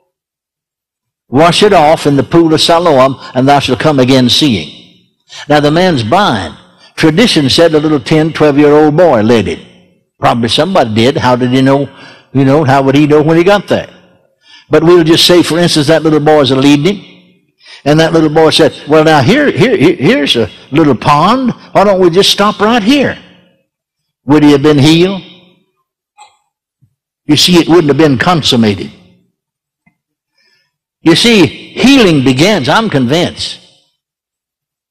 [1.29, 5.13] wash it off in the pool of Siloam, and thou shalt come again seeing.
[5.47, 6.57] Now the man's blind.
[6.95, 9.59] Tradition said a little 10, 12 year old boy led it.
[10.19, 11.17] Probably somebody did.
[11.17, 11.89] How did he know?
[12.35, 13.89] You know, how would he know when he got there?
[14.69, 17.11] But we'll just say, for instance, that little boy is leading him.
[17.85, 21.51] And that little boy said, well, now here, here, here's a little pond.
[21.71, 23.17] Why don't we just stop right here?
[24.25, 25.21] Would he have been healed?
[27.25, 28.91] You see, it wouldn't have been consummated.
[31.01, 33.59] You see, healing begins, I'm convinced.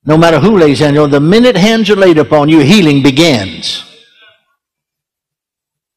[0.07, 3.03] No matter who lays hands on, you, the minute hands are laid upon you, healing
[3.03, 3.85] begins.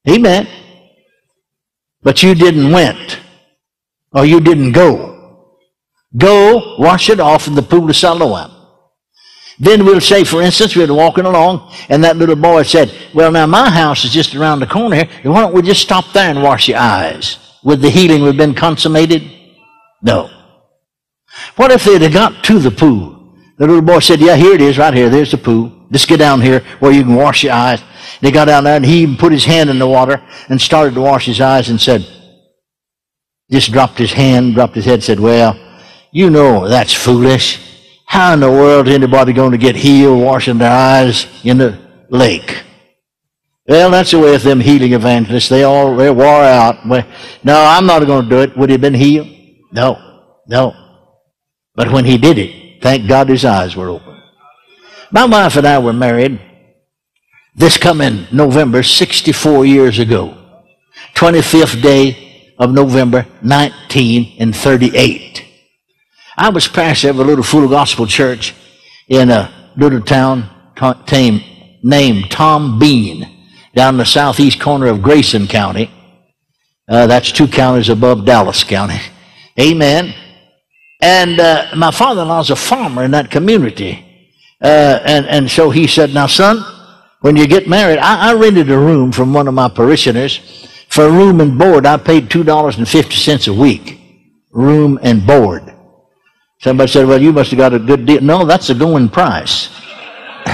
[0.10, 0.48] Amen.
[2.08, 3.20] But you didn't went,
[4.14, 5.58] or you didn't go.
[6.16, 8.49] Go wash it off in the pool of Siloam.
[9.60, 13.30] Then we'll say, for instance, we are walking along, and that little boy said, Well,
[13.34, 15.10] now my house is just around the corner here.
[15.24, 17.39] Why don't we just stop there and wash your eyes?
[17.66, 19.30] Would the healing have been consummated?
[20.01, 20.30] No.
[21.58, 23.36] What if they'd have got to the pool?
[23.58, 25.10] The little boy said, Yeah, here it is, right here.
[25.10, 25.76] There's the pool.
[25.91, 27.81] Just get down here where you can wash your eyes.
[27.81, 30.61] And he got down there and he even put his hand in the water and
[30.61, 32.05] started to wash his eyes and said,
[33.49, 35.57] just dropped his hand, dropped his head, said, well,
[36.11, 37.63] you know that's foolish.
[38.05, 41.77] How in the world is anybody going to get healed washing their eyes in the
[42.09, 42.63] lake?
[43.67, 45.49] Well, that's the way of them healing evangelists.
[45.49, 46.85] They all they wore out.
[46.85, 47.03] No,
[47.45, 48.57] I'm not going to do it.
[48.57, 49.27] Would he have been healed?
[49.73, 49.97] No,
[50.47, 50.73] no.
[51.75, 54.16] But when he did it, thank God his eyes were open.
[55.12, 56.41] My wife and I were married
[57.55, 60.38] this coming November, 64 years ago.
[61.16, 65.45] 25th day of November, 1938.
[66.38, 68.53] I was pastor of a little full gospel church
[69.08, 70.47] in a little town
[71.84, 73.28] named Tom Bean
[73.74, 75.89] down in the southeast corner of Grayson County.
[76.88, 78.99] Uh, that's two counties above Dallas County.
[79.60, 80.14] Amen.
[81.01, 84.07] And uh, my father-in-law is a farmer in that community.
[84.62, 86.64] Uh, and, and so he said, now son,
[87.22, 90.68] when you get married, I, I rented a room from one of my parishioners.
[90.89, 93.99] For room and board, I paid $2.50 a week.
[94.51, 95.74] Room and board.
[96.60, 98.22] Somebody said, well, you must have got a good deal.
[98.22, 99.70] No, that's a going price.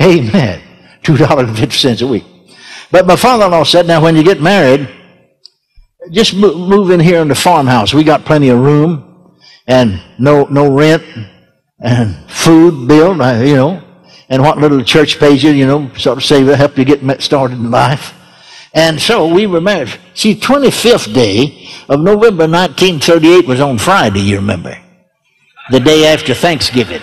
[0.00, 0.62] Amen.
[1.02, 2.24] $2.50 a week.
[2.90, 4.88] But my father-in-law said, now when you get married,
[6.10, 7.92] just move in here in the farmhouse.
[7.92, 11.04] We got plenty of room and no, no rent
[11.80, 13.12] and food bill,
[13.44, 13.82] you know,
[14.28, 17.58] and what little church pays you, you know, sort of save, help you get started
[17.58, 18.14] in life.
[18.72, 19.98] And so we were married.
[20.14, 24.78] See, 25th day of November 1938 was on Friday, you remember.
[25.70, 27.02] The day after Thanksgiving.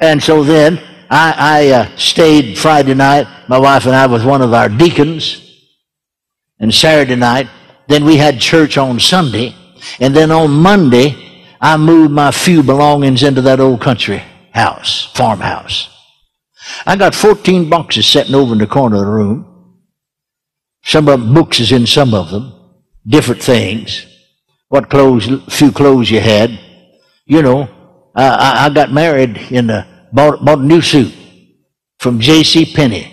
[0.00, 4.42] And so then I, I uh, stayed Friday night, my wife and I, with one
[4.42, 5.38] of our deacons.
[6.58, 7.48] And Saturday night,
[7.86, 9.54] then we had church on Sunday.
[10.00, 11.31] And then on Monday,
[11.62, 14.20] I moved my few belongings into that old country
[14.52, 15.88] house, farmhouse.
[16.84, 19.78] I got 14 boxes sitting over in the corner of the room.
[20.84, 22.52] Some of them, books is in some of them.
[23.06, 24.06] Different things.
[24.68, 26.58] What clothes, few clothes you had.
[27.26, 27.68] You know,
[28.14, 31.14] I, I got married in a, bought, bought a new suit
[32.00, 32.74] from J.C.
[32.74, 33.08] Penney.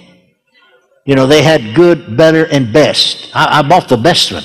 [1.06, 3.30] You know, they had good, better, and best.
[3.36, 4.44] I, I bought the best one.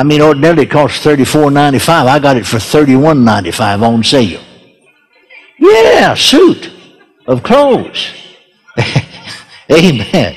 [0.00, 2.06] I mean, ordinarily it costs $34.95.
[2.06, 4.42] I got it for $31.95 on sale.
[5.58, 6.72] Yeah, suit
[7.26, 8.10] of clothes.
[9.70, 10.36] Amen.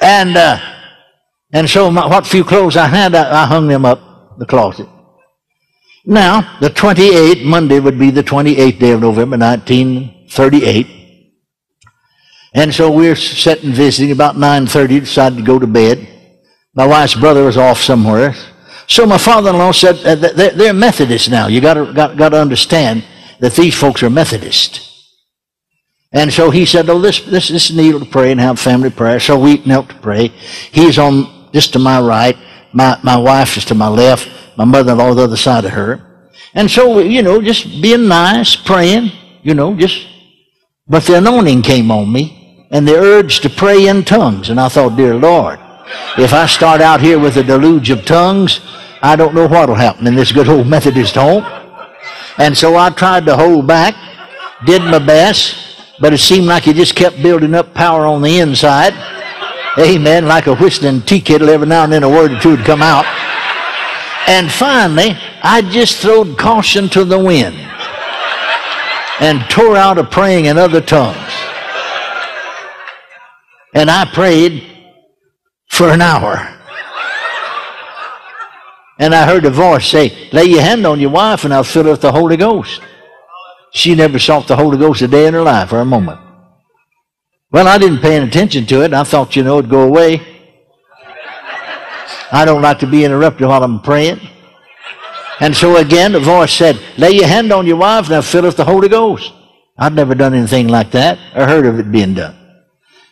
[0.00, 0.60] And uh,
[1.52, 4.88] and so my, what few clothes I had, I, I hung them up the closet.
[6.06, 10.86] Now, the 28th, Monday would be the 28th day of November, 1938.
[12.54, 16.06] And so we're sitting visiting about 9.30, decided to go to bed.
[16.74, 18.36] My wife's brother was off somewhere.
[18.86, 21.46] So my father-in-law said, uh, they're Methodists now.
[21.46, 23.04] You got to got, got to understand
[23.40, 24.90] that these folks are Methodist.
[26.12, 29.18] And so he said, oh, this, this, this kneel to pray and have family prayer.
[29.18, 30.28] So we knelt to pray.
[30.70, 32.36] He's on just to my right.
[32.72, 34.30] My, my wife is to my left.
[34.56, 36.30] My mother-in-law on the other side of her.
[36.54, 39.10] And so, you know, just being nice, praying,
[39.42, 40.06] you know, just,
[40.86, 44.50] but the anointing came on me and the urge to pray in tongues.
[44.50, 45.58] And I thought, dear Lord,
[46.16, 48.60] if I start out here with a deluge of tongues,
[49.04, 51.44] I don't know what will happen in this good old Methodist home.
[52.38, 53.94] And so I tried to hold back,
[54.64, 58.38] did my best, but it seemed like it just kept building up power on the
[58.38, 58.94] inside.
[59.78, 60.26] Amen.
[60.26, 62.80] Like a whistling tea kettle, every now and then a word or two would come
[62.80, 63.04] out.
[64.26, 65.10] And finally,
[65.42, 67.56] I just throwed caution to the wind
[69.20, 71.18] and tore out a praying in other tongues.
[73.74, 74.64] And I prayed
[75.68, 76.53] for an hour.
[78.98, 81.84] And I heard a voice say, Lay your hand on your wife and I'll fill
[81.84, 82.80] her with the Holy Ghost.
[83.72, 86.20] She never sought the Holy Ghost a day in her life for a moment.
[87.50, 88.92] Well, I didn't pay any attention to it.
[88.92, 90.20] I thought, you know, it'd go away.
[92.30, 94.20] I don't like to be interrupted while I'm praying.
[95.40, 98.42] And so again, the voice said, Lay your hand on your wife and I'll fill
[98.42, 99.32] her with the Holy Ghost.
[99.76, 102.36] I'd never done anything like that or heard of it being done.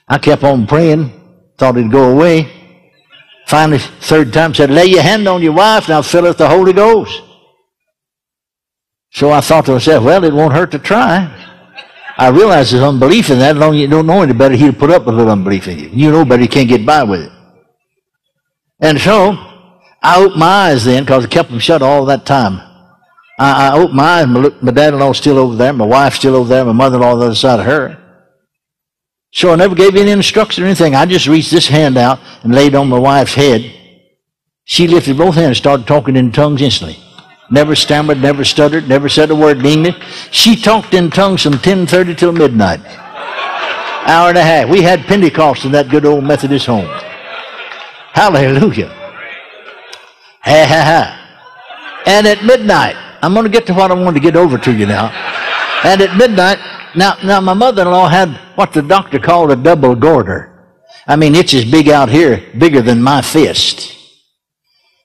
[0.09, 1.13] I kept on praying.
[1.59, 2.62] Thought it'd go away.
[3.53, 6.39] Finally, third time said, lay your hand on your wife now I'll fill her with
[6.39, 7.21] the Holy Ghost.
[9.11, 11.29] So I thought to myself, well, it won't hurt to try.
[12.17, 13.57] I realize there's unbelief in that.
[13.57, 15.69] As long as you don't know any better, he'll put up with a little unbelief
[15.69, 15.91] in you.
[15.93, 17.33] You know better, you can't get by with it.
[18.81, 19.33] And so,
[20.03, 22.59] I opened my eyes then, because I kept them shut all that time.
[23.39, 26.49] I, I opened my eyes, my, my dad-in-law still over there, my wife still over
[26.49, 28.02] there, my mother-in-law on the other side of her.
[29.33, 30.95] So I never gave any instruction or anything.
[30.95, 33.73] I just reached this hand out and laid on my wife's head.
[34.65, 36.99] She lifted both hands and started talking in tongues instantly.
[37.51, 39.97] Never stammered, never stuttered, never said a word in English.
[40.31, 42.81] She talked in tongues from 10.30 till midnight.
[44.05, 44.69] Hour and a half.
[44.69, 46.89] We had Pentecost in that good old Methodist home.
[48.13, 48.89] Hallelujah.
[50.41, 52.03] Ha ha ha.
[52.07, 54.73] And at midnight, I'm going to get to what I want to get over to
[54.73, 55.09] you now.
[55.85, 56.59] And at midnight,
[56.95, 60.49] now, now my mother-in-law had what the doctor called a double goiter.
[61.07, 63.97] I mean, it's as big out here, bigger than my fist.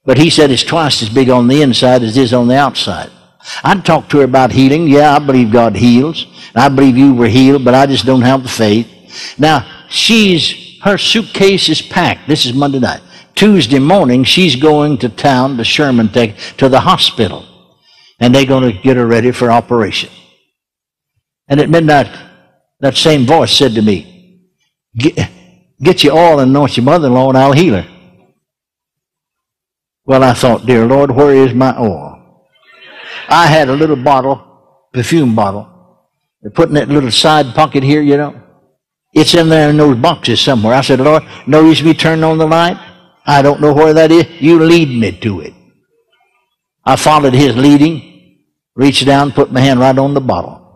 [0.05, 2.57] But he said it's twice as big on the inside as it is on the
[2.57, 3.09] outside.
[3.63, 4.87] I'd talk to her about healing.
[4.87, 6.25] Yeah, I believe God heals.
[6.55, 8.87] I believe you were healed, but I just don't have the faith.
[9.37, 12.27] Now, she's, her suitcase is packed.
[12.27, 13.01] This is Monday night.
[13.35, 17.45] Tuesday morning, she's going to town to Sherman, take to the hospital.
[18.19, 20.09] And they're going to get her ready for operation.
[21.47, 22.07] And at midnight,
[22.79, 24.43] that same voice said to me,
[24.95, 25.29] get,
[25.81, 27.87] get your oil and anoint your mother-in-law and I'll heal her.
[30.05, 32.45] Well, I thought, dear Lord, where is my oil?
[33.29, 35.67] I had a little bottle, perfume bottle.
[36.41, 38.41] They're putting that little side pocket here, you know.
[39.13, 40.75] It's in there in those boxes somewhere.
[40.75, 42.77] I said, Lord, no use me turning on the light.
[43.25, 44.25] I don't know where that is.
[44.39, 45.53] You lead me to it.
[46.85, 48.45] I followed his leading,
[48.75, 50.66] reached down, put my hand right on the bottle.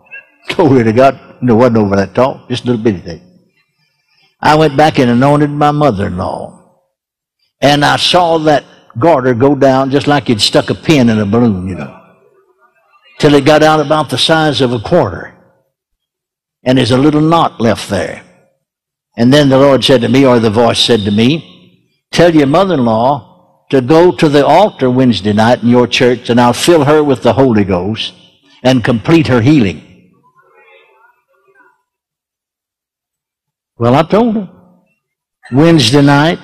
[0.48, 1.18] Glory to God.
[1.40, 3.20] No, wasn't over that tall, just a little bitty thing.
[4.40, 6.58] I went back and anointed my mother-in-law.
[7.60, 8.64] And I saw that
[8.98, 11.98] goiter go down just like you'd stuck a pin in a balloon, you know.
[13.18, 15.36] Till it got out about the size of a quarter.
[16.64, 18.24] And there's a little knot left there.
[19.16, 22.46] And then the Lord said to me, or the voice said to me, tell your
[22.46, 27.02] mother-in-law to go to the altar Wednesday night in your church and I'll fill her
[27.02, 28.14] with the Holy Ghost
[28.62, 29.91] and complete her healing.
[33.78, 34.48] Well, I told him.
[35.50, 36.38] Wednesday night,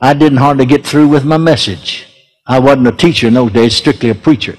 [0.00, 2.06] I didn't hardly get through with my message.
[2.46, 4.56] I wasn't a teacher in those days, strictly a preacher.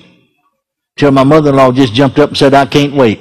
[0.98, 3.20] Till my mother-in-law just jumped up and said, I can't wait.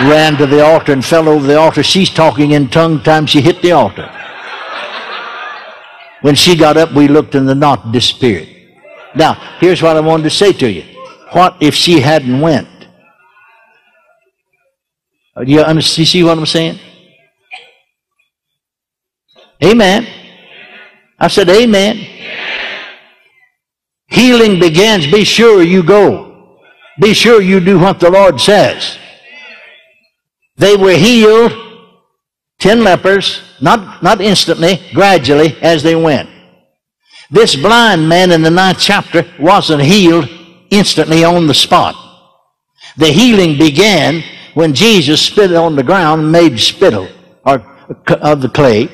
[0.00, 1.82] Ran to the altar and fell over the altar.
[1.82, 4.10] She's talking in tongue time she hit the altar.
[6.22, 8.48] When she got up, we looked and the knot disappeared.
[9.14, 10.84] Now, here's what I wanted to say to you.
[11.32, 12.68] What if she hadn't went?
[15.36, 16.78] Do you, you see what I'm saying?
[19.62, 20.06] Amen.
[21.18, 22.06] I said, Amen.
[24.08, 25.06] Healing begins.
[25.06, 26.58] Be sure you go.
[27.00, 28.98] Be sure you do what the Lord says.
[30.56, 31.52] They were healed,
[32.58, 36.28] ten lepers, not, not instantly, gradually as they went.
[37.30, 40.28] This blind man in the ninth chapter wasn't healed
[40.70, 41.94] instantly on the spot.
[42.96, 44.22] The healing began
[44.54, 47.08] when Jesus spit on the ground and made spittle
[47.46, 47.60] or,
[48.08, 48.90] uh, of the clay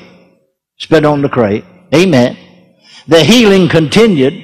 [0.77, 1.65] spit on the crate.
[1.93, 2.37] Amen.
[3.07, 4.43] The healing continued.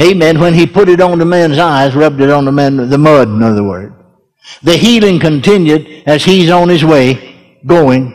[0.00, 0.40] Amen.
[0.40, 3.28] When he put it on the man's eyes, rubbed it on the man, the mud,
[3.28, 3.94] in other words.
[4.62, 8.14] The healing continued as he's on his way, going.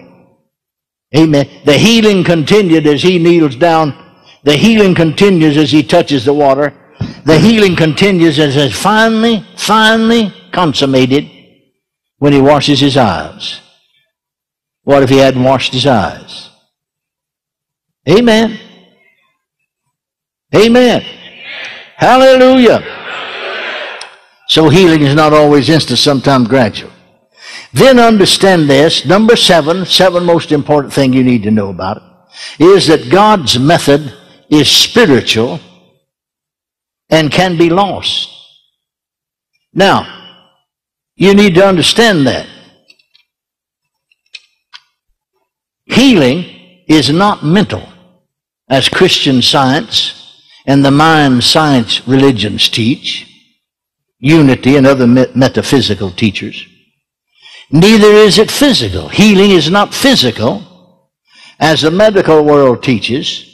[1.16, 1.48] Amen.
[1.66, 4.00] The healing continued as he kneels down.
[4.44, 6.74] The healing continues as he touches the water.
[7.26, 11.30] The healing continues as it's finally, finally consummated
[12.18, 13.60] when he washes his eyes.
[14.84, 16.50] What if he hadn't washed his eyes?
[18.10, 18.60] Amen.
[20.54, 21.02] Amen.
[21.96, 22.84] Hallelujah.
[24.48, 26.92] So healing is not always instant, sometimes gradual.
[27.72, 29.06] Then understand this.
[29.06, 33.58] Number seven, seven most important thing you need to know about it, is that God's
[33.58, 34.14] method
[34.50, 35.60] is spiritual
[37.10, 38.30] and can be lost.
[39.74, 40.42] Now,
[41.16, 42.48] you need to understand that.
[45.86, 47.93] Healing is not mental
[48.70, 53.30] as Christian science and the mind science religions teach,
[54.20, 56.66] unity and other metaphysical teachers.
[57.72, 59.10] Neither is it physical.
[59.10, 61.10] Healing is not physical,
[61.60, 63.50] as the medical world teaches.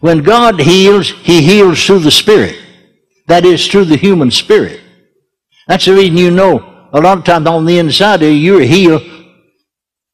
[0.00, 2.56] When God heals, He heals through the Spirit.
[3.26, 4.80] That is, through the human spirit.
[5.68, 9.02] That's the reason you know a lot of times on the inside you're healed,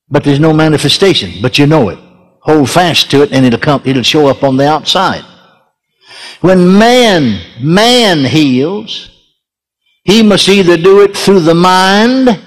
[0.09, 1.99] but there's no manifestation, but you know it.
[2.47, 5.25] Hold fast to it and it'll come, it'll show up on the outside.
[6.41, 9.11] When man, man heals,
[10.05, 12.41] he must either do it through the mind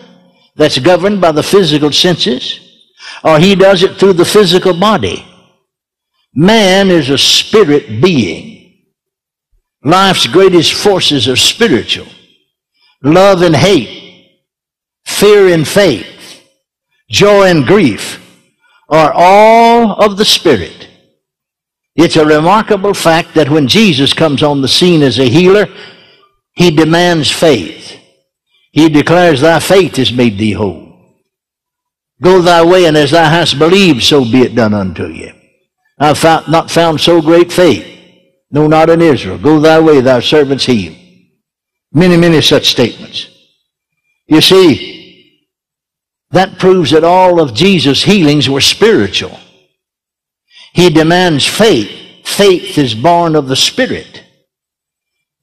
[0.56, 2.62] that's governed by the physical senses,
[3.26, 5.26] or he does it through the physical body.
[6.34, 8.86] Man is a spirit being.
[9.84, 12.08] Life's greatest forces are spiritual.
[13.04, 14.40] Love and hate,
[15.06, 16.44] fear and faith,
[17.10, 18.19] joy and grief,
[18.90, 20.88] are all of the Spirit.
[21.96, 25.68] It's a remarkable fact that when Jesus comes on the scene as a healer,
[26.54, 27.98] he demands faith.
[28.72, 30.90] He declares, Thy faith has made thee whole.
[32.22, 35.34] Go thy way, and as thou hast believed, so be it done unto you.
[35.98, 37.86] I've found, not found so great faith,
[38.52, 39.38] no, not in Israel.
[39.38, 40.98] Go thy way, thy servant's healed.
[41.92, 43.28] Many, many such statements.
[44.28, 44.99] You see,
[46.32, 49.40] that proves that all of Jesus' healings were spiritual.
[50.74, 51.90] He demands faith.
[52.24, 54.24] Faith is born of the Spirit.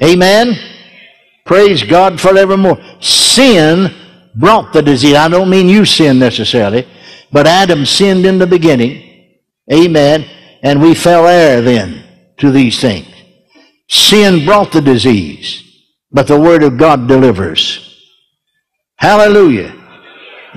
[0.02, 0.56] Amen?
[1.44, 2.78] Praise God forevermore.
[3.00, 3.92] Sin
[4.34, 5.14] brought the disease.
[5.14, 6.86] I don't mean you sin necessarily,
[7.32, 9.02] but Adam sinned in the beginning.
[9.72, 10.24] Amen.
[10.62, 12.04] And we fell heir then
[12.38, 13.08] to these things.
[13.88, 15.62] Sin brought the disease,
[16.10, 17.82] but the Word of God delivers.
[18.96, 19.75] Hallelujah.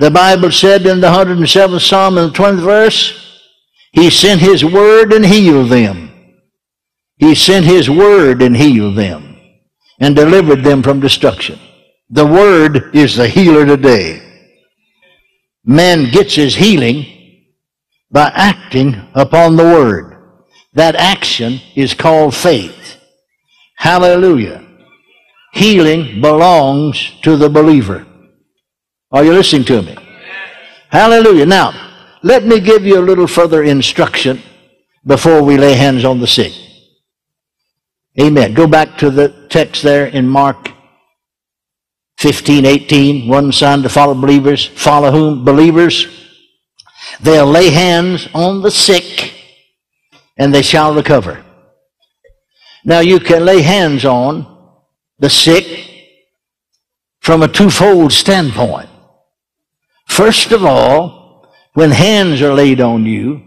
[0.00, 3.42] The Bible said in the 107th Psalm in the 20th verse,
[3.92, 6.10] He sent His Word and healed them.
[7.18, 9.38] He sent His Word and healed them
[9.98, 11.58] and delivered them from destruction.
[12.08, 14.22] The Word is the healer today.
[15.66, 17.04] Man gets his healing
[18.10, 20.16] by acting upon the Word.
[20.72, 22.96] That action is called faith.
[23.76, 24.66] Hallelujah.
[25.52, 28.06] Healing belongs to the believer.
[29.12, 29.96] Are you listening to me?
[30.88, 31.46] Hallelujah.
[31.46, 31.72] Now,
[32.22, 34.42] let me give you a little further instruction
[35.04, 36.52] before we lay hands on the sick.
[38.20, 38.54] Amen.
[38.54, 40.70] Go back to the text there in Mark
[42.18, 43.28] 15, 18.
[43.28, 44.66] One sign to follow believers.
[44.66, 45.44] Follow whom?
[45.44, 46.06] Believers.
[47.22, 49.32] They'll lay hands on the sick
[50.36, 51.42] and they shall recover.
[52.84, 54.46] Now you can lay hands on
[55.18, 55.64] the sick
[57.20, 58.89] from a twofold standpoint.
[60.10, 63.42] First of all, when hands are laid on you,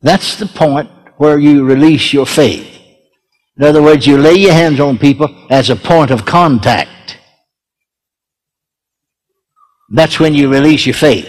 [0.00, 2.66] that's the point where you release your faith.
[3.58, 7.18] In other words, you lay your hands on people as a point of contact.
[9.90, 11.28] That's when you release your faith.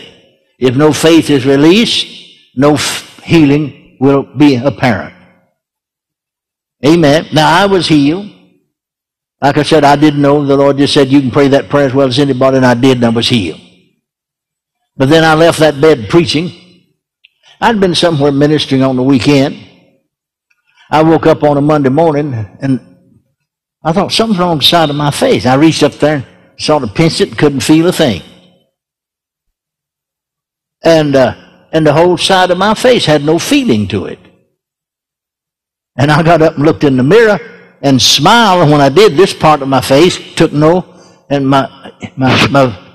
[0.57, 2.07] If no faith is released,
[2.55, 2.77] no
[3.23, 5.15] healing will be apparent.
[6.83, 7.27] Amen.
[7.33, 8.31] Now, I was healed.
[9.41, 10.45] Like I said, I didn't know.
[10.45, 12.73] The Lord just said, You can pray that prayer as well as anybody, and I
[12.73, 13.66] did, and I was healed.
[14.97, 16.51] But then I left that bed preaching.
[17.61, 19.63] I'd been somewhere ministering on the weekend.
[20.89, 22.97] I woke up on a Monday morning and
[23.83, 25.45] I thought something's wrong side of my face.
[25.45, 26.25] I reached up there and
[26.57, 28.21] sort of pinched it couldn't feel a thing.
[30.83, 31.35] And, uh,
[31.71, 34.19] and the whole side of my face had no feeling to it.
[35.95, 37.39] And I got up and looked in the mirror
[37.81, 38.63] and smiled.
[38.63, 40.85] And when I did, this part of my face took no,
[41.29, 42.86] and my, my, my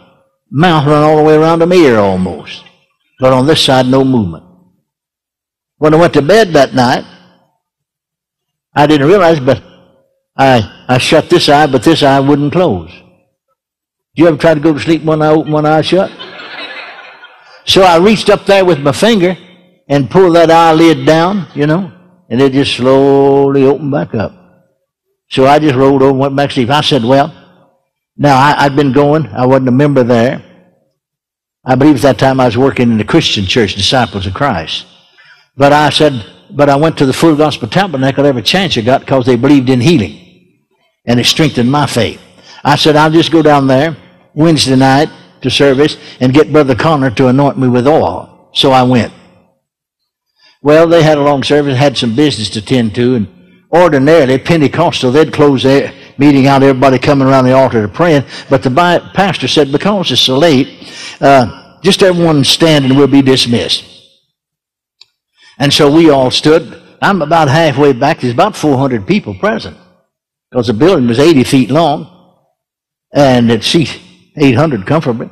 [0.52, 2.64] mouth ran all the way around my ear almost.
[3.18, 4.44] But on this side, no movement.
[5.78, 7.04] When I went to bed that night,
[8.74, 9.62] I didn't realize, but
[10.36, 12.90] I, I shut this eye, but this eye wouldn't close.
[14.14, 16.10] Do you ever try to go to sleep one eye open, one eye shut?
[17.64, 19.36] So I reached up there with my finger
[19.88, 21.92] and pulled that eyelid down, you know,
[22.28, 24.32] and it just slowly opened back up.
[25.30, 26.70] So I just rolled over and went back to sleep.
[26.70, 27.41] I said, well,
[28.16, 29.26] now I, had been going.
[29.28, 30.42] I wasn't a member there.
[31.64, 34.86] I believe at that time I was working in the Christian church, Disciples of Christ.
[35.56, 39.00] But I said, but I went to the Full Gospel Tabernacle every chance I got
[39.00, 40.18] because they believed in healing.
[41.04, 42.20] And it strengthened my faith.
[42.64, 43.96] I said, I'll just go down there
[44.34, 45.08] Wednesday night
[45.42, 48.50] to service and get Brother Connor to anoint me with oil.
[48.54, 49.12] So I went.
[50.62, 53.26] Well, they had a long service, had some business to tend to, and
[53.72, 58.24] ordinarily Pentecostal, they'd close their meeting out, everybody coming around the altar to praying.
[58.48, 58.70] But the
[59.14, 60.68] pastor said, because it's so late,
[61.20, 63.84] uh, just everyone stand and we'll be dismissed.
[65.58, 66.80] And so we all stood.
[67.00, 68.20] I'm about halfway back.
[68.20, 69.76] There's about 400 people present
[70.50, 72.08] because the building was 80 feet long
[73.12, 73.98] and it seats
[74.36, 75.30] 800 comfortably.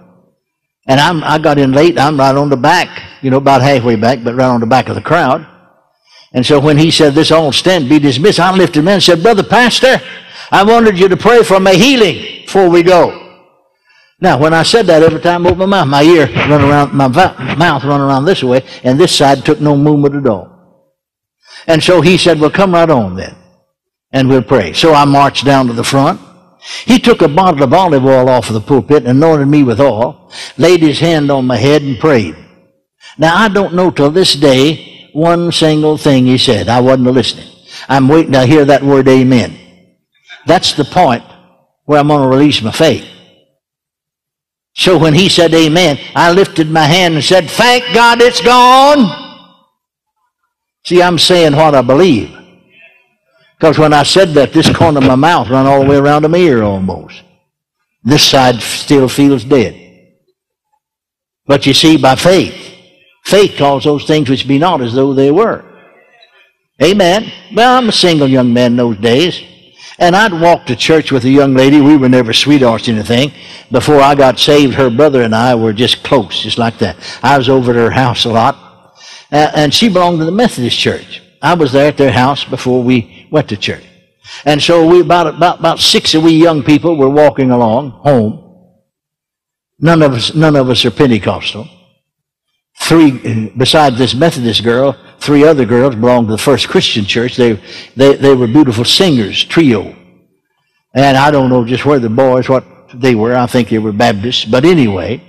[0.86, 1.98] And I'm, I got in late.
[1.98, 4.88] I'm right on the back, you know, about halfway back, but right on the back
[4.88, 5.46] of the crowd.
[6.32, 9.22] And so when he said, this all stand, be dismissed, I lifted him and said,
[9.22, 10.00] Brother Pastor,
[10.50, 13.16] I wanted you to pray for my healing before we go.
[14.20, 16.92] Now, when I said that, every time I opened my mouth, my ear run around,
[16.92, 20.50] my mouth run around this way, and this side took no movement at all.
[21.66, 23.34] And so he said, well, come right on then,
[24.12, 24.72] and we'll pray.
[24.74, 26.20] So I marched down to the front.
[26.84, 29.80] He took a bottle of olive oil off of the pulpit and anointed me with
[29.80, 32.36] oil, laid his hand on my head and prayed.
[33.16, 36.68] Now, I don't know till this day one single thing he said.
[36.68, 37.48] I wasn't listening.
[37.88, 39.56] I'm waiting to hear that word amen.
[40.46, 41.24] That's the point
[41.84, 43.06] where I'm going to release my faith.
[44.74, 49.28] So when he said amen, I lifted my hand and said, Thank God it's gone.
[50.84, 52.36] See, I'm saying what I believe.
[53.58, 56.22] Because when I said that, this corner of my mouth ran all the way around
[56.22, 57.22] to my ear almost.
[58.02, 59.76] This side still feels dead.
[61.46, 62.54] But you see, by faith,
[63.24, 65.64] faith calls those things which be not as though they were.
[66.82, 67.30] Amen.
[67.54, 69.42] Well, I'm a single young man those days.
[70.00, 71.80] And I'd walk to church with a young lady.
[71.80, 73.32] We were never sweethearts or anything.
[73.70, 76.96] Before I got saved, her brother and I were just close, just like that.
[77.22, 78.56] I was over at her house a lot.
[79.30, 81.22] Uh, and she belonged to the Methodist church.
[81.42, 83.84] I was there at their house before we went to church.
[84.44, 88.46] And so we about, about, about six of we young people were walking along home.
[89.78, 91.68] None of us, none of us are Pentecostal.
[92.80, 97.36] Three, besides this Methodist girl, three other girls belonged to the First Christian Church.
[97.36, 97.52] They,
[97.94, 99.94] they, they were beautiful singers, trio.
[100.94, 102.64] And I don't know just where the boys, what
[102.94, 103.36] they were.
[103.36, 104.44] I think they were Baptists.
[104.44, 105.22] But anyway,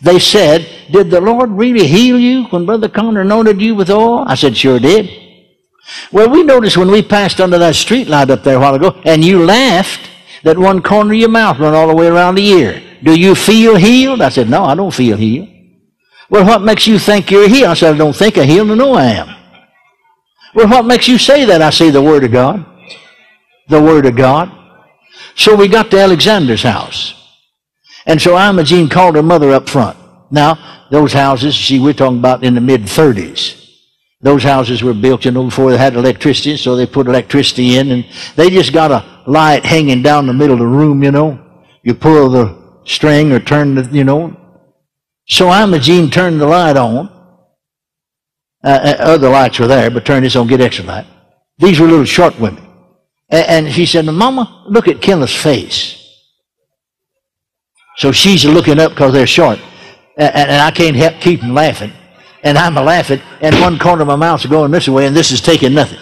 [0.00, 4.24] they said, Did the Lord really heal you when Brother Connor anointed you with oil?
[4.26, 5.10] I said, Sure did.
[6.12, 9.00] Well, we noticed when we passed under that street light up there a while ago,
[9.04, 10.08] and you laughed
[10.44, 12.82] that one corner of your mouth went all the way around the ear.
[13.02, 14.20] Do you feel healed?
[14.20, 15.48] I said, No, I don't feel healed.
[16.32, 17.68] Well, what makes you think you're healed?
[17.68, 18.68] I said, I don't think I'm healed.
[18.68, 19.36] Know I am.
[20.54, 21.60] Well, what makes you say that?
[21.60, 22.64] I say the Word of God.
[23.68, 24.50] The Word of God.
[25.34, 27.14] So we got to Alexander's house.
[28.06, 29.98] And so Imogene called her mother up front.
[30.30, 33.58] Now, those houses, see, we're talking about in the mid 30s.
[34.22, 37.90] Those houses were built, you know, before they had electricity, so they put electricity in,
[37.90, 38.06] and
[38.36, 41.38] they just got a light hanging down the middle of the room, you know.
[41.82, 44.34] You pull the string or turn the, you know.
[45.26, 47.08] So Imogene turned the light on.
[48.64, 51.06] Uh, uh, other lights were there, but turn this on, get extra light.
[51.58, 52.64] These were little short women.
[53.28, 55.98] And, and she said, Mama, look at Kenneth's face.
[57.96, 59.58] So she's looking up because they're short.
[60.16, 61.92] And, and I can't help keeping laughing
[62.42, 65.30] and I'm a laughing, and one corner of my mouth's going this way, and this
[65.30, 66.00] is taking nothing.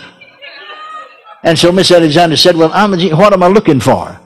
[1.42, 4.18] And so Miss Alexander said, Well, Imogene, what am I looking for?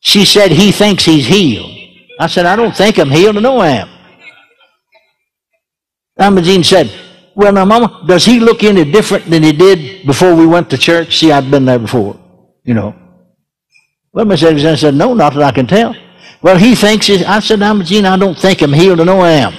[0.00, 1.81] She said, He thinks he's healed.
[2.22, 3.36] I said, I don't think I'm healed.
[3.36, 3.88] I know I am.
[6.20, 6.88] Imogene said,
[7.34, 10.78] Well, now, Mama, does he look any different than he did before we went to
[10.78, 11.18] church?
[11.18, 12.16] See, I'd been there before,
[12.62, 12.94] you know.
[14.12, 15.96] Well, Miss Alexander said, No, not that I can tell.
[16.42, 19.00] Well, he thinks he's, I said, Imogene, I don't think I'm healed.
[19.00, 19.54] I know I am.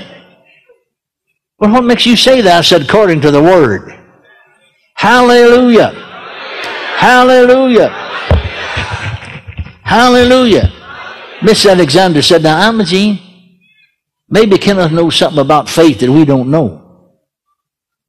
[1.60, 2.60] Well, what makes you say that?
[2.60, 3.94] I said, according to the Word.
[4.96, 5.92] Hallelujah.
[6.96, 7.90] Hallelujah.
[9.84, 10.83] Hallelujah.
[11.44, 13.20] Miss Alexander said, Now, Imogene,
[14.30, 17.12] maybe Kenneth knows something about faith that we don't know.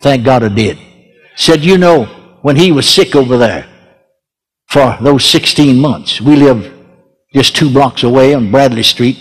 [0.00, 0.78] Thank God I did.
[1.36, 2.04] Said, You know,
[2.42, 3.66] when he was sick over there
[4.68, 6.70] for those 16 months, we lived
[7.32, 9.18] just two blocks away on Bradley Street,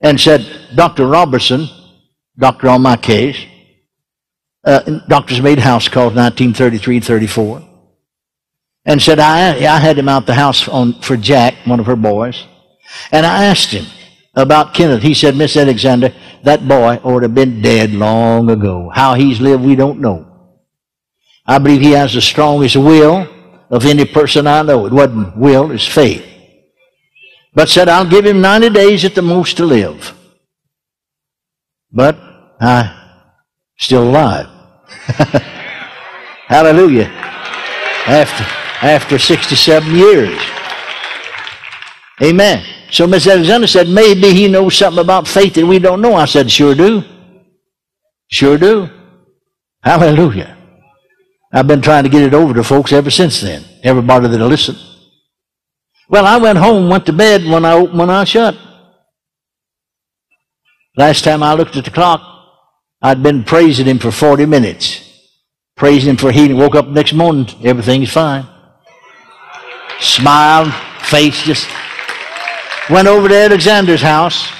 [0.00, 0.46] and said,
[0.76, 1.06] Dr.
[1.06, 1.68] Robertson
[2.38, 3.36] doctor on my case.
[4.64, 7.62] Uh, doctors made house calls 1933 34
[8.84, 11.96] and said I, I had him out the house on, for Jack, one of her
[11.96, 12.44] boys,
[13.12, 13.86] and I asked him
[14.34, 15.02] about Kenneth.
[15.02, 16.14] He said, Miss Alexander,
[16.44, 18.90] that boy ought to have been dead long ago.
[18.92, 20.26] How he's lived, we don't know.
[21.46, 23.26] I believe he has the strongest will
[23.70, 24.86] of any person I know.
[24.86, 26.24] It wasn't will, it's faith.
[27.54, 30.14] But said, I'll give him 90 days at the most to live.
[31.90, 32.16] But
[32.60, 32.94] I
[33.78, 34.46] still alive.
[36.46, 37.06] Hallelujah.
[38.06, 38.44] After
[38.82, 40.40] after 67 years.
[42.22, 42.64] Amen.
[42.90, 46.14] So Miss Alexander said, maybe he knows something about faith that we don't know.
[46.14, 47.02] I said, sure do.
[48.28, 48.88] Sure do.
[49.82, 50.56] Hallelujah.
[51.52, 53.64] I've been trying to get it over to folks ever since then.
[53.82, 54.76] Everybody that'll listen.
[56.08, 58.56] Well, I went home, went to bed when I opened one eye shut.
[60.96, 62.22] Last time I looked at the clock,
[63.00, 65.04] I'd been praising him for 40 minutes.
[65.76, 66.56] Praising him for healing.
[66.56, 68.46] Woke up next morning, everything's fine.
[70.00, 70.70] Smile,
[71.02, 71.68] face just.
[72.90, 74.50] Went over to Alexander's house.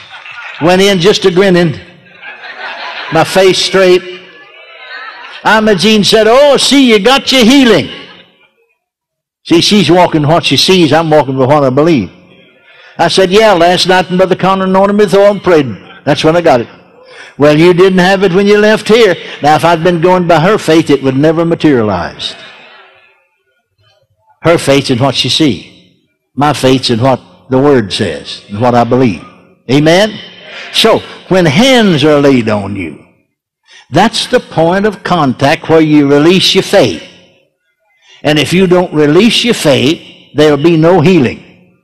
[0.61, 1.79] Went in just a grinning.
[3.13, 4.03] My face straight.
[5.45, 7.89] Imogene said, Oh, see, you got your healing.
[9.45, 10.93] See, she's walking what she sees.
[10.93, 12.11] I'm walking with what I believe.
[12.99, 15.67] I said, Yeah, last night Brother Connor anointed me with and prayed.
[16.05, 16.69] That's when I got it.
[17.39, 19.15] Well, you didn't have it when you left here.
[19.43, 22.35] Now, if I'd been going by her faith, it would never materialize.
[24.43, 25.95] Her faith's in what she sees.
[26.35, 27.21] My faith's in what
[27.51, 29.25] the Word says, and what I believe.
[29.71, 30.19] Amen?
[30.73, 33.05] So, when hands are laid on you,
[33.91, 37.03] that's the point of contact where you release your faith.
[38.23, 41.77] And if you don't release your faith, there'll be no healing.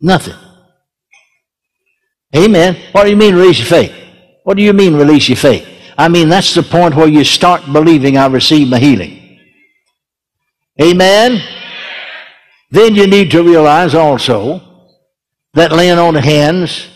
[0.00, 0.34] Nothing.
[2.34, 2.76] Amen.
[2.92, 3.92] What do you mean release your faith?
[4.44, 5.68] What do you mean release your faith?
[5.98, 9.38] I mean, that's the point where you start believing I receive my healing.
[10.80, 11.42] Amen?
[12.72, 14.62] Then you need to realize also
[15.52, 16.88] that laying on hands,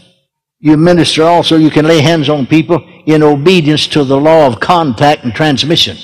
[0.58, 4.58] you minister also, you can lay hands on people in obedience to the law of
[4.58, 5.98] contact and transmission.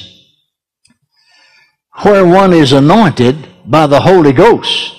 [2.02, 4.94] Where one is anointed by the Holy Ghost,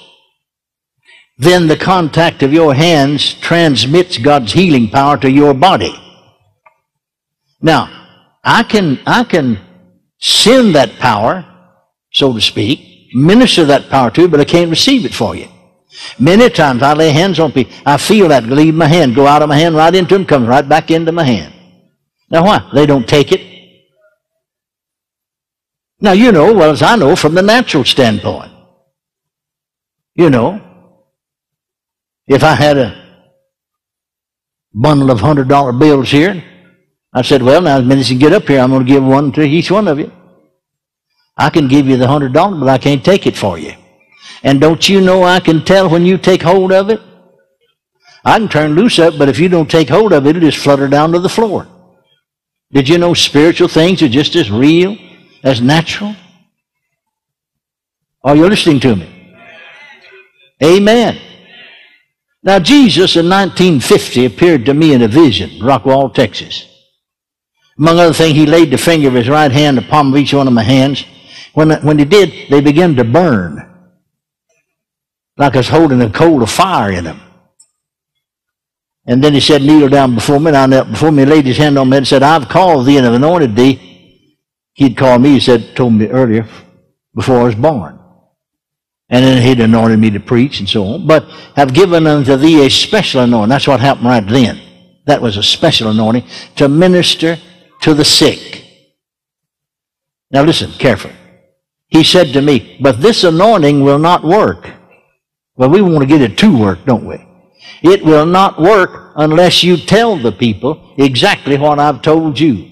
[1.38, 5.94] then the contact of your hands transmits God's healing power to your body.
[7.62, 7.92] Now,
[8.44, 9.60] I can, I can
[10.20, 11.46] send that power,
[12.12, 15.48] so to speak, minister that power to you, but I can't receive it for you.
[16.20, 17.74] Many times I lay hands on people.
[17.86, 20.48] I feel that leave my hand, go out of my hand, right into them, comes
[20.48, 21.54] right back into my hand.
[22.30, 22.70] Now why?
[22.74, 23.42] They don't take it.
[26.00, 28.52] Now you know, well as I know from the natural standpoint.
[30.16, 30.62] You know,
[32.28, 33.04] if I had a
[34.74, 36.44] bundle of hundred dollar bills here,
[37.14, 39.04] I said, well, now as many as you get up here, I'm going to give
[39.04, 40.12] one to each one of you.
[41.38, 43.74] I can give you the hundred dollars, but I can't take it for you.
[44.44, 47.02] And don't you know I can tell when you take hold of it?
[48.26, 50.64] I can turn loose up, but if you don't take hold of it, it'll just
[50.64, 51.68] flutter down to the floor.
[52.72, 54.98] Did you know spiritual things are just as real
[55.44, 56.16] as natural?
[58.24, 59.10] Are you listening to me?
[60.64, 61.20] Amen.
[62.42, 66.68] Now, Jesus in 1950 appeared to me in a vision, Rockwall, Texas.
[67.78, 70.54] Among other things, he laid the finger of his right hand upon each one of
[70.54, 71.06] my hands
[71.54, 73.70] when, when he did, they began to burn.
[75.38, 77.20] Like I was holding a coal of fire in them.
[79.06, 80.48] And then he said, kneel down before me.
[80.48, 82.98] And I knelt before me, laid his hand on me and said, I've called thee
[82.98, 84.38] and have anointed thee.
[84.74, 86.48] He'd called me, he said, told me earlier,
[87.14, 88.00] before I was born.
[89.10, 91.06] And then he'd anointed me to preach and so on.
[91.06, 91.26] But
[91.56, 93.50] have given unto thee a special anointing.
[93.50, 94.60] That's what happened right then.
[95.06, 96.24] That was a special anointing
[96.56, 97.38] to minister
[97.82, 98.66] to the sick.
[100.32, 101.14] Now listen carefully.
[101.94, 104.68] He said to me, but this anointing will not work.
[105.56, 107.24] Well, we want to get it to work, don't we?
[107.84, 112.68] It will not work unless you tell the people exactly what I've told you.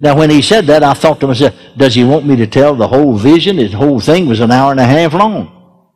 [0.00, 2.74] Now, when he said that, I thought to myself, does he want me to tell
[2.74, 3.56] the whole vision?
[3.56, 5.94] His whole thing was an hour and a half long.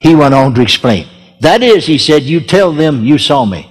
[0.00, 1.08] He went on to explain.
[1.40, 3.70] That is, he said, you tell them you saw me.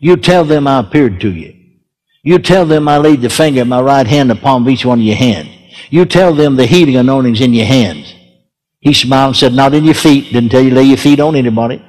[0.00, 1.52] You tell them I appeared to you.
[2.22, 5.04] You tell them I laid the finger of my right hand upon each one of
[5.04, 5.50] your hands.
[5.90, 8.14] You tell them the healing anointing's in your hands.
[8.80, 10.32] He smiled and said, Not in your feet.
[10.32, 11.84] Didn't tell you lay your feet on anybody.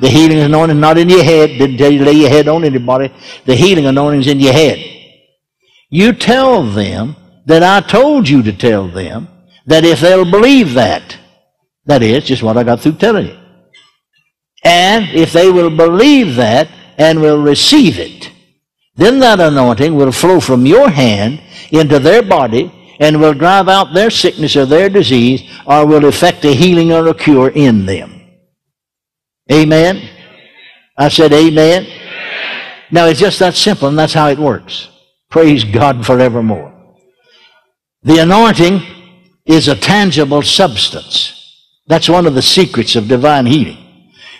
[0.00, 1.50] The healing anointing not in your head.
[1.58, 3.12] Didn't tell you lay your head on anybody.
[3.44, 4.78] The healing anointing's in your head.
[5.88, 7.16] You tell them
[7.46, 9.28] that I told you to tell them
[9.66, 11.16] that if they'll believe that,
[11.86, 13.38] that is just what I got through telling you.
[14.64, 16.68] And if they will believe that
[16.98, 18.32] and will receive it,
[18.96, 23.92] then that anointing will flow from your hand into their body and will drive out
[23.92, 28.22] their sickness or their disease or will effect a healing or a cure in them.
[29.52, 30.08] Amen?
[30.96, 31.84] I said amen.
[31.84, 31.92] amen.
[32.90, 34.88] Now it's just that simple and that's how it works.
[35.30, 36.72] Praise God forevermore.
[38.02, 38.80] The anointing
[39.44, 41.32] is a tangible substance.
[41.86, 43.78] That's one of the secrets of divine healing.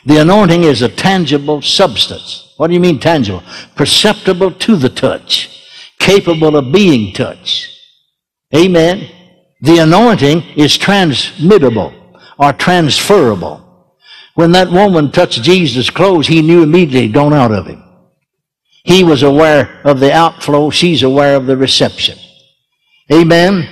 [0.04, 2.54] The anointing is a tangible substance.
[2.56, 3.42] What do you mean tangible?
[3.74, 5.50] Perceptible to the touch,
[5.98, 7.75] capable of being touched.
[8.56, 9.08] Amen.
[9.60, 11.92] The anointing is transmittable
[12.38, 13.62] or transferable.
[14.34, 17.82] When that woman touched Jesus' clothes, he knew immediately gone out of him.
[18.84, 20.70] He was aware of the outflow.
[20.70, 22.18] She's aware of the reception.
[23.12, 23.68] Amen.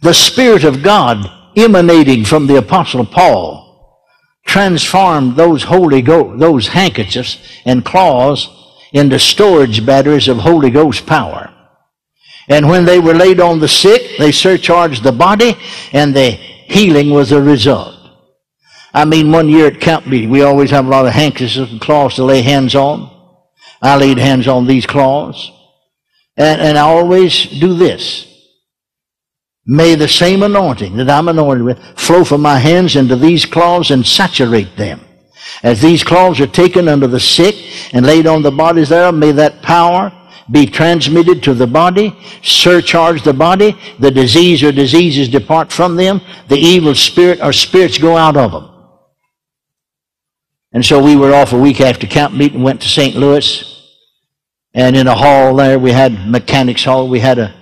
[0.00, 3.62] The Spirit of God emanating from the Apostle Paul
[4.44, 8.48] transformed those Holy Ghost, those handkerchiefs and claws
[8.92, 11.53] into storage batteries of Holy Ghost power.
[12.48, 15.56] And when they were laid on the sick, they surcharged the body,
[15.92, 17.94] and the healing was a result.
[18.92, 21.80] I mean, one year at camp meeting, we always have a lot of handkerchiefs and
[21.80, 23.10] claws to lay hands on.
[23.82, 25.50] I laid hands on these claws.
[26.36, 28.30] And, and I always do this.
[29.66, 33.90] May the same anointing that I'm anointed with flow from my hands into these claws
[33.90, 35.00] and saturate them.
[35.62, 37.56] As these claws are taken under the sick
[37.92, 40.12] and laid on the bodies thereof, may that power
[40.50, 46.20] be transmitted to the body, surcharge the body, the disease or diseases depart from them,
[46.48, 48.70] the evil spirit or spirits go out of them.
[50.72, 53.14] And so we were off a week after camp meeting, went to St.
[53.14, 53.70] Louis,
[54.74, 57.54] and in a hall there, we had mechanics hall, we had a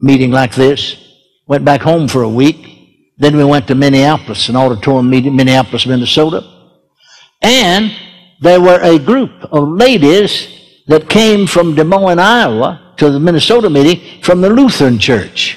[0.00, 0.96] meeting like this.
[1.46, 3.14] Went back home for a week.
[3.18, 6.42] Then we went to Minneapolis, an auditorium meeting, Minneapolis, Minnesota.
[7.42, 7.92] And
[8.40, 10.59] there were a group of ladies
[10.90, 15.56] that came from Des Moines, Iowa to the Minnesota meeting from the Lutheran Church.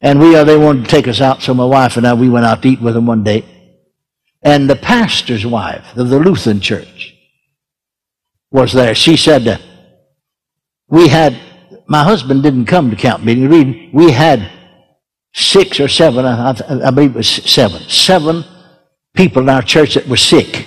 [0.00, 2.28] And we, uh, they wanted to take us out, so my wife and I, we
[2.28, 3.44] went out to eat with them one day.
[4.42, 7.14] And the pastor's wife of the Lutheran Church
[8.50, 8.96] was there.
[8.96, 9.58] She said, uh,
[10.88, 11.38] we had,
[11.86, 13.92] my husband didn't come to camp meeting.
[13.92, 14.50] We had
[15.32, 16.50] six or seven, I,
[16.84, 18.44] I believe it was seven, seven
[19.14, 20.66] people in our church that were sick.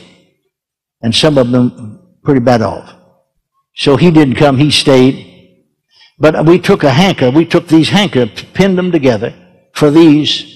[1.02, 2.97] And some of them pretty bad off.
[3.78, 5.26] So he didn't come, he stayed.
[6.20, 9.34] But we took a hanker, we took these hanker, pinned them together
[9.74, 10.56] for these.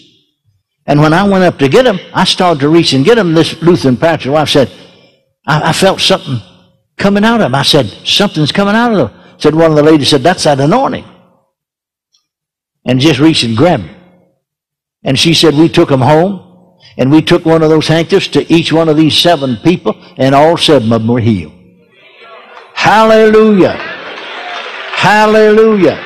[0.87, 3.33] And when I went up to get them, I started to reach and get them.
[3.33, 4.71] This Lutheran pastor wife said,
[5.45, 6.39] I, I felt something
[6.97, 7.55] coming out of them.
[7.55, 9.21] I said, something's coming out of them.
[9.37, 11.05] Said one of the ladies said, that's that anointing.
[12.85, 13.89] And just reached and grabbed.
[15.03, 16.47] And she said, we took them home.
[16.97, 20.35] And we took one of those handkerchiefs to each one of these seven people, and
[20.35, 21.53] all seven of them were healed.
[22.81, 23.73] Hallelujah.
[24.95, 26.03] Hallelujah.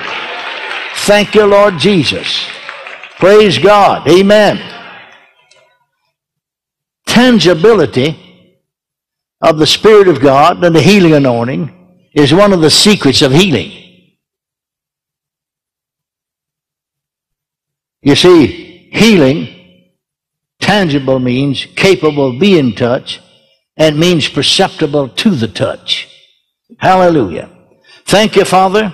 [1.06, 2.45] Thank you, Lord Jesus.
[3.18, 4.06] Praise God.
[4.10, 4.60] Amen.
[7.06, 8.19] Tangibility
[9.39, 11.73] of the Spirit of God and the healing anointing
[12.14, 13.72] is one of the secrets of healing.
[18.02, 19.93] You see, healing,
[20.60, 23.22] tangible means capable of being touched
[23.77, 26.10] and means perceptible to the touch.
[26.85, 27.49] Hallelujah.
[28.05, 28.93] Thank you, Father.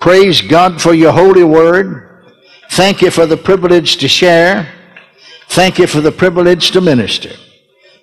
[0.00, 2.26] Praise God for your holy word.
[2.70, 4.68] Thank you for the privilege to share.
[5.50, 7.30] Thank you for the privilege to minister.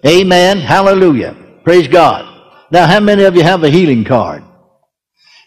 [0.05, 0.59] Amen.
[0.59, 1.35] Hallelujah.
[1.65, 2.23] Praise God.
[2.71, 4.41] Now, how many of you have a healing card?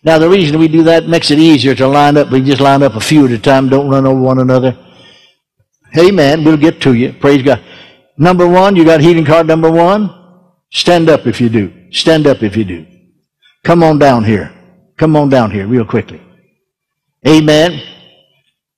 [0.05, 2.31] Now, the reason we do that makes it easier to line up.
[2.31, 3.71] We just line up a few at a time.
[3.71, 4.77] Don't run over one another.
[5.97, 6.45] Amen.
[6.45, 7.15] We'll get to you.
[7.15, 7.65] Praise God.
[8.19, 10.11] Number one, you got healing card number one?
[10.71, 11.73] Stand up if you do.
[11.91, 12.92] Stand up if you do.
[13.65, 14.53] Come on down here.
[14.97, 16.21] Come on down here real quickly.
[17.27, 17.81] Amen.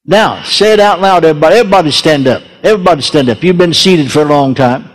[0.04, 1.56] Now, say it out loud, everybody.
[1.56, 2.42] Everybody stand up.
[2.62, 3.42] Everybody stand up.
[3.42, 4.90] You've been seated for a long time.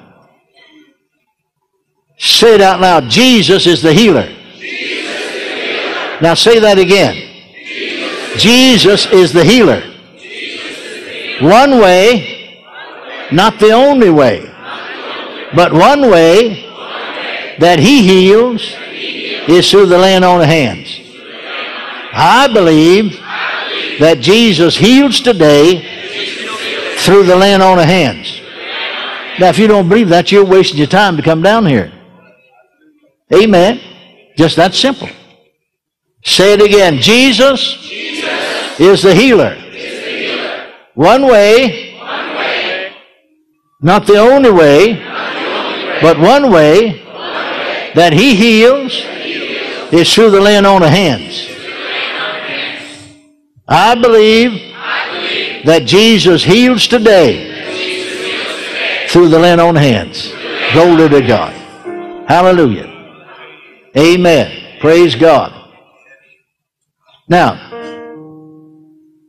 [2.18, 3.10] Say it out loud.
[3.10, 4.28] Jesus is the healer.
[6.22, 7.30] Now say that again.
[8.38, 9.82] Jesus, is the healer.
[11.41, 12.61] One way,
[13.32, 14.45] not the only way,
[15.56, 16.66] but one way
[17.60, 18.61] that he heals
[19.51, 20.99] is through the laying on of hands.
[22.11, 23.19] I believe
[23.99, 25.81] that Jesus heals today
[26.97, 28.41] through the laying on of hands.
[29.39, 31.91] Now, if you don't believe that, you're wasting your time to come down here.
[33.34, 33.80] Amen.
[34.35, 35.09] Just that simple.
[36.23, 36.97] Say it again.
[36.97, 39.53] Jesus, Jesus is, the healer.
[39.53, 40.73] is the healer.
[40.95, 42.95] One way, one way
[43.81, 48.91] not the only way, the only way but one way, one way that he heals
[49.91, 51.48] is through the laying on of hands.
[53.68, 54.70] I believe,
[55.66, 57.48] that Jesus heals today,
[59.10, 60.32] through the laying on hands.
[60.74, 61.53] Glory to God.
[62.28, 62.88] Hallelujah.
[63.98, 64.80] Amen.
[64.80, 65.53] Praise God.
[67.28, 67.70] Now,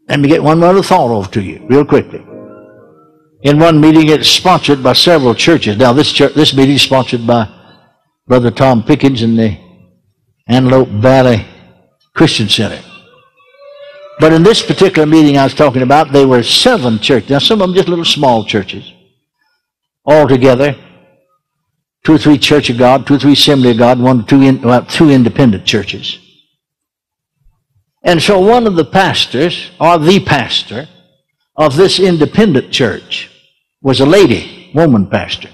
[0.09, 2.25] let me get one other thought over to you real quickly.
[3.43, 5.77] In one meeting, it's sponsored by several churches.
[5.79, 7.49] Now, this church, this meeting is sponsored by
[8.27, 9.70] Brother Tom Pickens and the
[10.51, 11.47] Antelope Valley
[12.13, 12.83] Christian Center.
[14.19, 17.31] But in this particular meeting I was talking about, there were seven churches.
[17.31, 18.93] Now, some of them just little small churches.
[20.05, 20.77] All together,
[22.05, 24.43] two or three Church of God, two or three Assembly of God, one, or two,
[24.43, 26.19] in, well, two independent churches.
[28.03, 30.89] And so one of the pastors, or the pastor,
[31.57, 33.31] of this independent church
[33.83, 35.51] was a lady, woman pastor.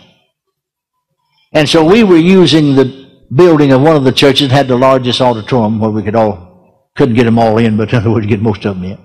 [1.52, 5.20] And so we were using the building of one of the churches had the largest
[5.20, 8.40] auditorium where we could all, couldn't get them all in, but in other words, get
[8.40, 8.98] most of them in.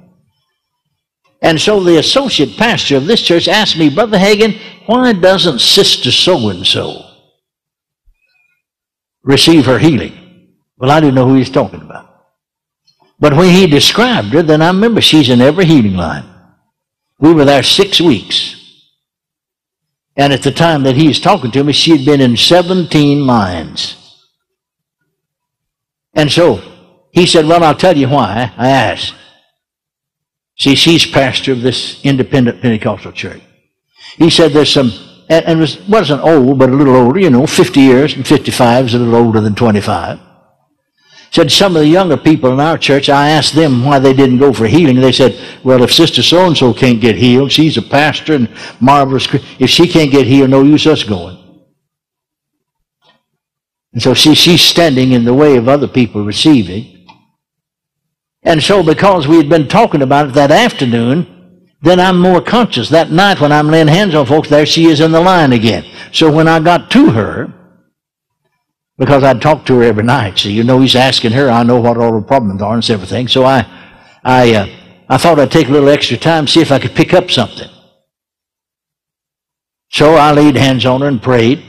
[1.41, 6.11] And so the associate pastor of this church asked me, Brother Hagin, why doesn't Sister
[6.11, 7.03] so-and-so
[9.23, 10.53] receive her healing?
[10.77, 12.09] Well, I didn't know who he was talking about.
[13.19, 16.25] But when he described her, then I remember she's in every healing line.
[17.19, 18.55] We were there six weeks.
[20.15, 23.25] And at the time that he was talking to me, she had been in 17
[23.25, 24.00] lines.
[26.13, 26.61] And so
[27.11, 28.53] he said, Well, I'll tell you why.
[28.57, 29.15] I asked.
[30.57, 33.41] See, she's pastor of this independent Pentecostal church.
[34.17, 34.91] He said there's some,
[35.29, 38.85] and, and was, wasn't old, but a little older, you know, 50 years, and 55
[38.85, 40.19] is a little older than 25.
[41.31, 44.39] Said some of the younger people in our church, I asked them why they didn't
[44.39, 44.97] go for healing.
[44.97, 48.49] They said, well, if Sister so-and-so can't get healed, she's a pastor and
[48.81, 51.40] marvelous, if she can't get healed, no use us going.
[53.93, 57.07] And so she, she's standing in the way of other people receiving.
[58.43, 62.89] And so because we had been talking about it that afternoon, then I'm more conscious.
[62.89, 65.85] That night when I'm laying hands on folks, there she is in the line again.
[66.11, 67.53] So when I got to her,
[68.97, 71.79] because I'd talk to her every night, so you know he's asking her, I know
[71.79, 73.27] what all the problems are and everything.
[73.27, 73.65] So I,
[74.23, 74.67] I, uh,
[75.09, 77.69] I thought I'd take a little extra time, see if I could pick up something.
[79.89, 81.63] So I laid hands on her and prayed.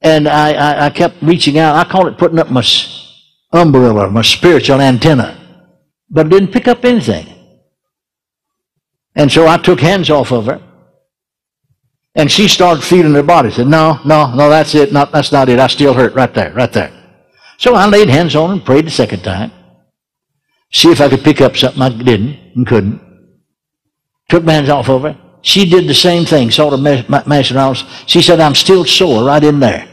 [0.00, 1.74] And I, I, I kept reaching out.
[1.74, 2.64] I call it putting up my
[3.52, 5.34] umbrella, my spiritual antenna.
[6.10, 7.26] But it didn't pick up anything.
[9.14, 10.62] And so I took hands off of her.
[12.14, 13.50] And she started feeling her body.
[13.50, 14.92] Said, no, no, no, that's it.
[14.92, 15.58] Not, that's not it.
[15.58, 16.92] I still hurt right there, right there.
[17.58, 19.50] So I laid hands on her and prayed the second time.
[20.72, 21.82] See if I could pick up something.
[21.82, 23.00] I didn't and couldn't.
[24.28, 25.18] Took my hands off of her.
[25.42, 27.76] She did the same thing, sort of mashing around.
[28.06, 29.87] She said, I'm still sore right in there.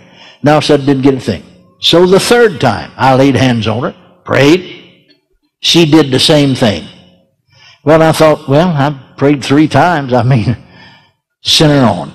[0.45, 1.43] Now said, didn't get a thing.
[1.80, 5.15] So the third time, I laid hands on her, prayed.
[5.59, 6.88] She did the same thing.
[7.84, 10.13] Well, I thought, well, I prayed three times.
[10.13, 10.55] I mean,
[11.41, 12.13] send her on.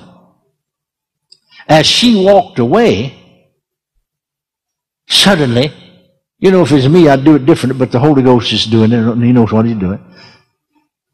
[1.69, 3.19] As she walked away,
[5.09, 5.73] suddenly,
[6.39, 8.93] you know, if it's me, I'd do it different, but the Holy Ghost is doing
[8.93, 8.99] it.
[8.99, 9.99] And He knows what he's doing.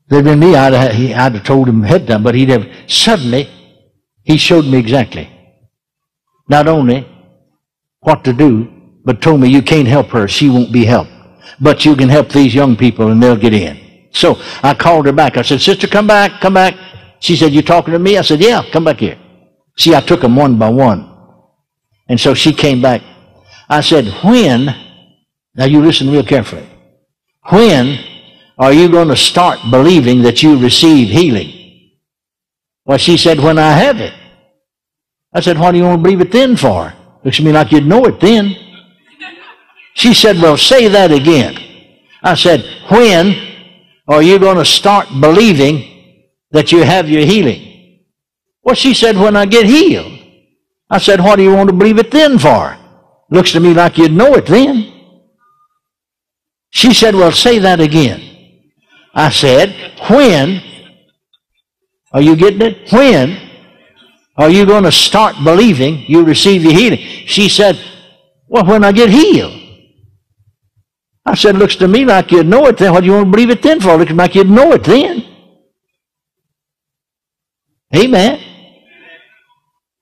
[0.05, 2.51] If it had been me, I'd have, I'd have told him ahead time, but he'd
[2.51, 3.49] have, suddenly,
[4.23, 5.31] he showed me exactly.
[6.49, 7.07] Not only
[8.01, 8.73] what to do,
[9.05, 11.11] but told me you can't help her, she won't be helped.
[11.61, 14.09] But you can help these young people and they'll get in.
[14.13, 15.37] So I called her back.
[15.37, 16.75] I said, Sister, come back, come back.
[17.21, 18.19] She said, You talking to me?
[18.19, 19.19] I said, Yeah, come back here.
[19.77, 21.13] See, I took them one by one.
[22.09, 23.03] And so she came back.
[23.69, 24.67] I said, When,
[25.55, 26.67] now you listen real carefully.
[27.51, 27.99] When
[28.59, 31.53] are you going to start believing that you receive healing?
[32.85, 34.15] Well, she said, when I have it.
[35.37, 36.95] I said, what do you want to believe it then for?
[37.23, 38.57] Looks to me like you'd know it then.
[39.93, 41.59] She said, well, say that again.
[42.23, 43.37] I said, when
[44.09, 48.01] are you going to start believing that you have your healing?
[48.63, 50.11] Well, she said, when I get healed.
[50.89, 52.75] I said, what do you want to believe it then for?
[53.29, 54.91] Looks to me like you'd know it then.
[56.71, 58.23] She said, well, say that again.
[59.13, 60.63] I said, when
[62.13, 62.91] are you getting it?
[62.91, 63.46] When
[64.37, 66.99] are you going to start believing you receive your healing?
[66.99, 67.81] She said,
[68.49, 69.63] well, when I get healed.
[71.25, 72.93] I said, looks to me like you know it then.
[72.93, 73.97] What do you want to believe it then for?
[73.97, 75.25] Looks like you know it then.
[77.95, 78.41] Amen.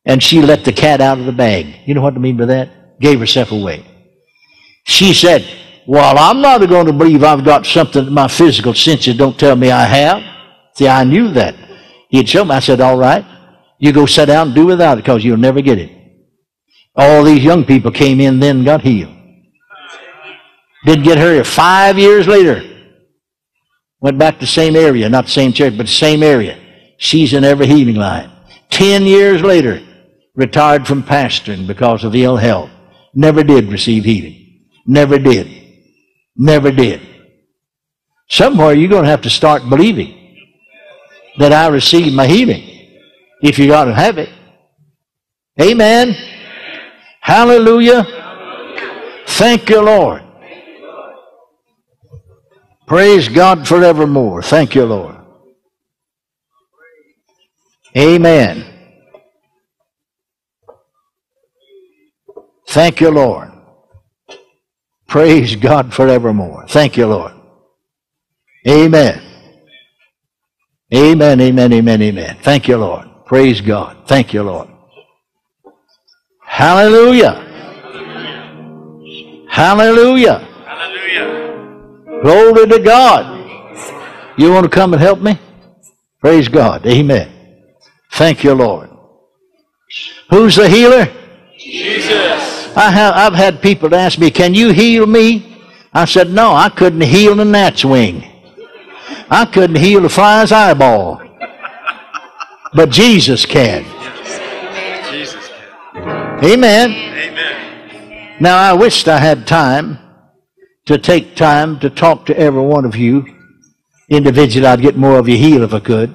[0.04, 1.80] And she let the cat out of the bag.
[1.86, 3.00] You know what I mean by that?
[3.00, 3.86] Gave herself away.
[4.84, 5.48] She said,
[5.86, 9.56] well, I'm not going to believe I've got something that my physical senses don't tell
[9.56, 10.22] me I have.
[10.74, 11.54] See, I knew that.
[12.10, 12.50] He'd show me.
[12.50, 13.24] I said, all right,
[13.78, 15.90] you go sit down and do without it because you'll never get it.
[16.96, 19.14] All these young people came in then got healed.
[20.84, 22.62] Didn't get her five years later.
[24.00, 26.58] Went back to the same area, not the same church, but the same area.
[26.98, 28.30] She's in every healing line.
[28.70, 29.82] Ten years later,
[30.34, 32.70] retired from pastoring because of ill health.
[33.14, 34.66] Never did receive healing.
[34.86, 35.48] Never did.
[36.36, 37.00] Never did.
[38.28, 40.36] Somewhere you're going to have to start believing
[41.38, 42.73] that I received my healing
[43.44, 44.30] if you got to have it.
[45.60, 46.16] Amen.
[47.20, 48.04] Hallelujah.
[49.26, 50.22] Thank you, Lord.
[52.86, 54.42] Praise God forevermore.
[54.42, 55.16] Thank you, Lord.
[57.96, 58.64] Amen.
[62.68, 63.52] Thank you, Lord.
[65.06, 66.66] Praise God forevermore.
[66.68, 67.32] Thank you, Lord.
[68.66, 69.22] Amen.
[70.92, 72.38] Amen, amen, amen, amen.
[72.42, 73.13] Thank you, Lord.
[73.26, 73.96] Praise God.
[74.06, 74.68] Thank you, Lord.
[76.44, 77.32] Hallelujah.
[79.48, 80.38] Hallelujah.
[80.66, 82.22] Hallelujah.
[82.22, 83.34] Glory to God.
[84.36, 85.38] You want to come and help me?
[86.20, 86.86] Praise God.
[86.86, 87.30] Amen.
[88.12, 88.90] Thank you, Lord.
[90.30, 91.08] Who's the healer?
[91.58, 92.76] Jesus.
[92.76, 95.62] I have, I've had people ask me, Can you heal me?
[95.92, 98.24] I said, No, I couldn't heal a gnat's wing.
[99.30, 101.23] I couldn't heal a fly's eyeball.
[102.74, 103.84] But Jesus can.
[105.10, 105.48] Jesus
[105.94, 106.44] can.
[106.44, 106.90] Amen.
[106.90, 108.36] Amen.
[108.40, 109.98] Now, I wished I had time
[110.86, 113.24] to take time to talk to every one of you
[114.08, 114.66] individually.
[114.66, 116.14] I'd get more of you healed if I could,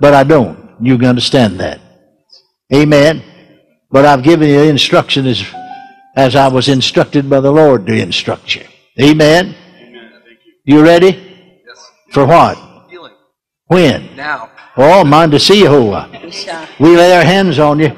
[0.00, 0.58] but I don't.
[0.80, 1.80] You can understand that.
[2.74, 3.22] Amen.
[3.90, 5.44] But I've given you instruction as
[6.14, 8.64] as I was instructed by the Lord to instruct you.
[9.00, 9.54] Amen?
[9.54, 10.10] Amen.
[10.24, 10.76] Thank you.
[10.76, 11.62] You ready?
[11.66, 11.90] Yes.
[12.10, 12.58] For what?
[12.90, 13.14] Healing.
[13.66, 14.14] When?
[14.16, 14.51] Now.
[14.76, 16.08] Oh, mind to see Jehovah.
[16.80, 17.92] We lay our hands on you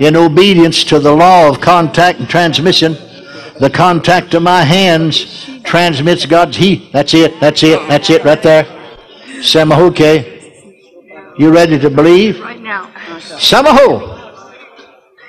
[0.00, 2.94] in obedience to the law of contact and transmission.
[3.60, 6.92] The contact of my hands transmits God's heat.
[6.92, 7.38] That's it.
[7.38, 7.86] That's it.
[7.88, 8.64] That's it right there.
[9.38, 11.38] Semahuke.
[11.38, 12.40] You ready to believe?
[12.40, 12.90] Right now.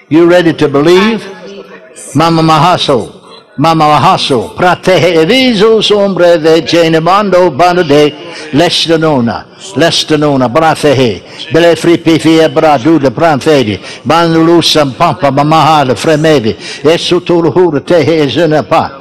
[0.09, 1.23] You ready to believe?
[2.15, 3.22] Mama Mahaso.
[3.57, 4.55] Mama Mahaso.
[4.55, 8.13] Pratehe eviso sombre ve genemando banade
[8.53, 9.45] lestanona.
[9.75, 11.21] Lestanona brathehe.
[11.53, 13.79] Bele fripifie bradu de branthedi.
[14.03, 16.55] Banlusam pampa mamaha de fremedi.
[16.83, 18.91] Esutuluhura tehe ezenapa.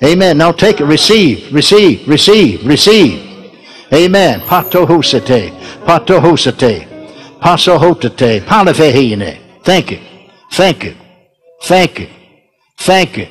[0.00, 0.38] Amen.
[0.38, 0.86] Now take it.
[0.86, 1.50] Receive.
[1.52, 2.06] Receive.
[2.06, 2.64] Receive.
[2.64, 3.20] Receive.
[3.92, 4.40] Amen.
[4.42, 5.52] Patohusate.
[5.84, 6.86] Patohusate.
[7.40, 8.42] Pasohotate.
[8.42, 9.38] Palafehine.
[9.64, 9.98] Thank you.
[10.52, 10.94] Thank you.
[11.62, 12.08] Thank you.
[12.78, 13.26] Thank you.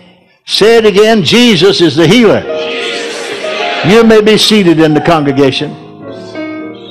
[0.48, 1.24] Say it again.
[1.24, 2.40] Jesus is the healer.
[3.86, 5.76] You may be seated in the congregation.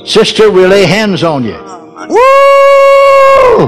[0.05, 1.57] Sister, we lay hands on you.
[2.07, 3.67] Woo!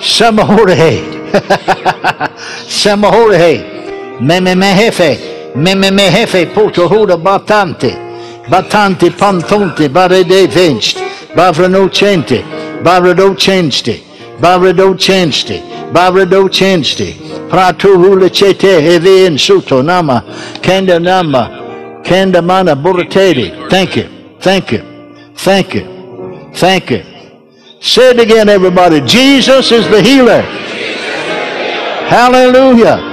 [0.00, 1.30] Samahorehe.
[2.66, 4.20] Samahorehe.
[4.20, 5.54] Meme mehefe.
[5.54, 6.52] Meme mehefe.
[6.52, 7.94] Potohuda batante.
[8.48, 9.88] Batante pantonte.
[9.88, 10.96] Barede venst.
[11.36, 12.42] Bavrano cente.
[12.82, 14.13] Bavrado cente.
[14.40, 15.62] Bavrado cente.
[15.92, 17.16] Bavrado cente.
[17.48, 20.22] Pratu hula chete hevin suto nama.
[20.60, 21.60] Kenda nama.
[22.42, 23.68] Mana buratedi.
[23.70, 24.08] Thank you.
[24.40, 24.82] Thank you.
[25.36, 26.50] Thank you.
[26.54, 27.02] Thank you.
[27.80, 29.00] Say it again, everybody.
[29.00, 30.42] Jesus is the healer.
[32.08, 33.12] Hallelujah.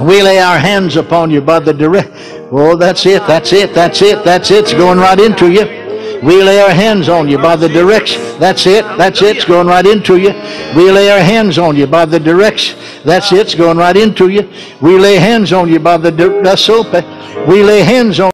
[0.00, 2.10] We lay our hands upon you by the direct.
[2.50, 3.26] Oh, that's it.
[3.26, 3.74] That's it.
[3.74, 4.24] That's it.
[4.24, 4.64] That's it.
[4.64, 5.79] It's going right into you.
[6.22, 8.22] We lay our hands on you by the direction.
[8.38, 8.84] That's it.
[8.98, 9.36] That's it.
[9.38, 10.30] It's going right into you.
[10.76, 12.78] We lay our hands on you by the direction.
[13.04, 13.38] That's it.
[13.40, 14.50] It's going right into you.
[14.80, 16.10] We lay hands on you by the.
[16.10, 17.04] di- That's open.
[17.48, 18.29] We lay hands on.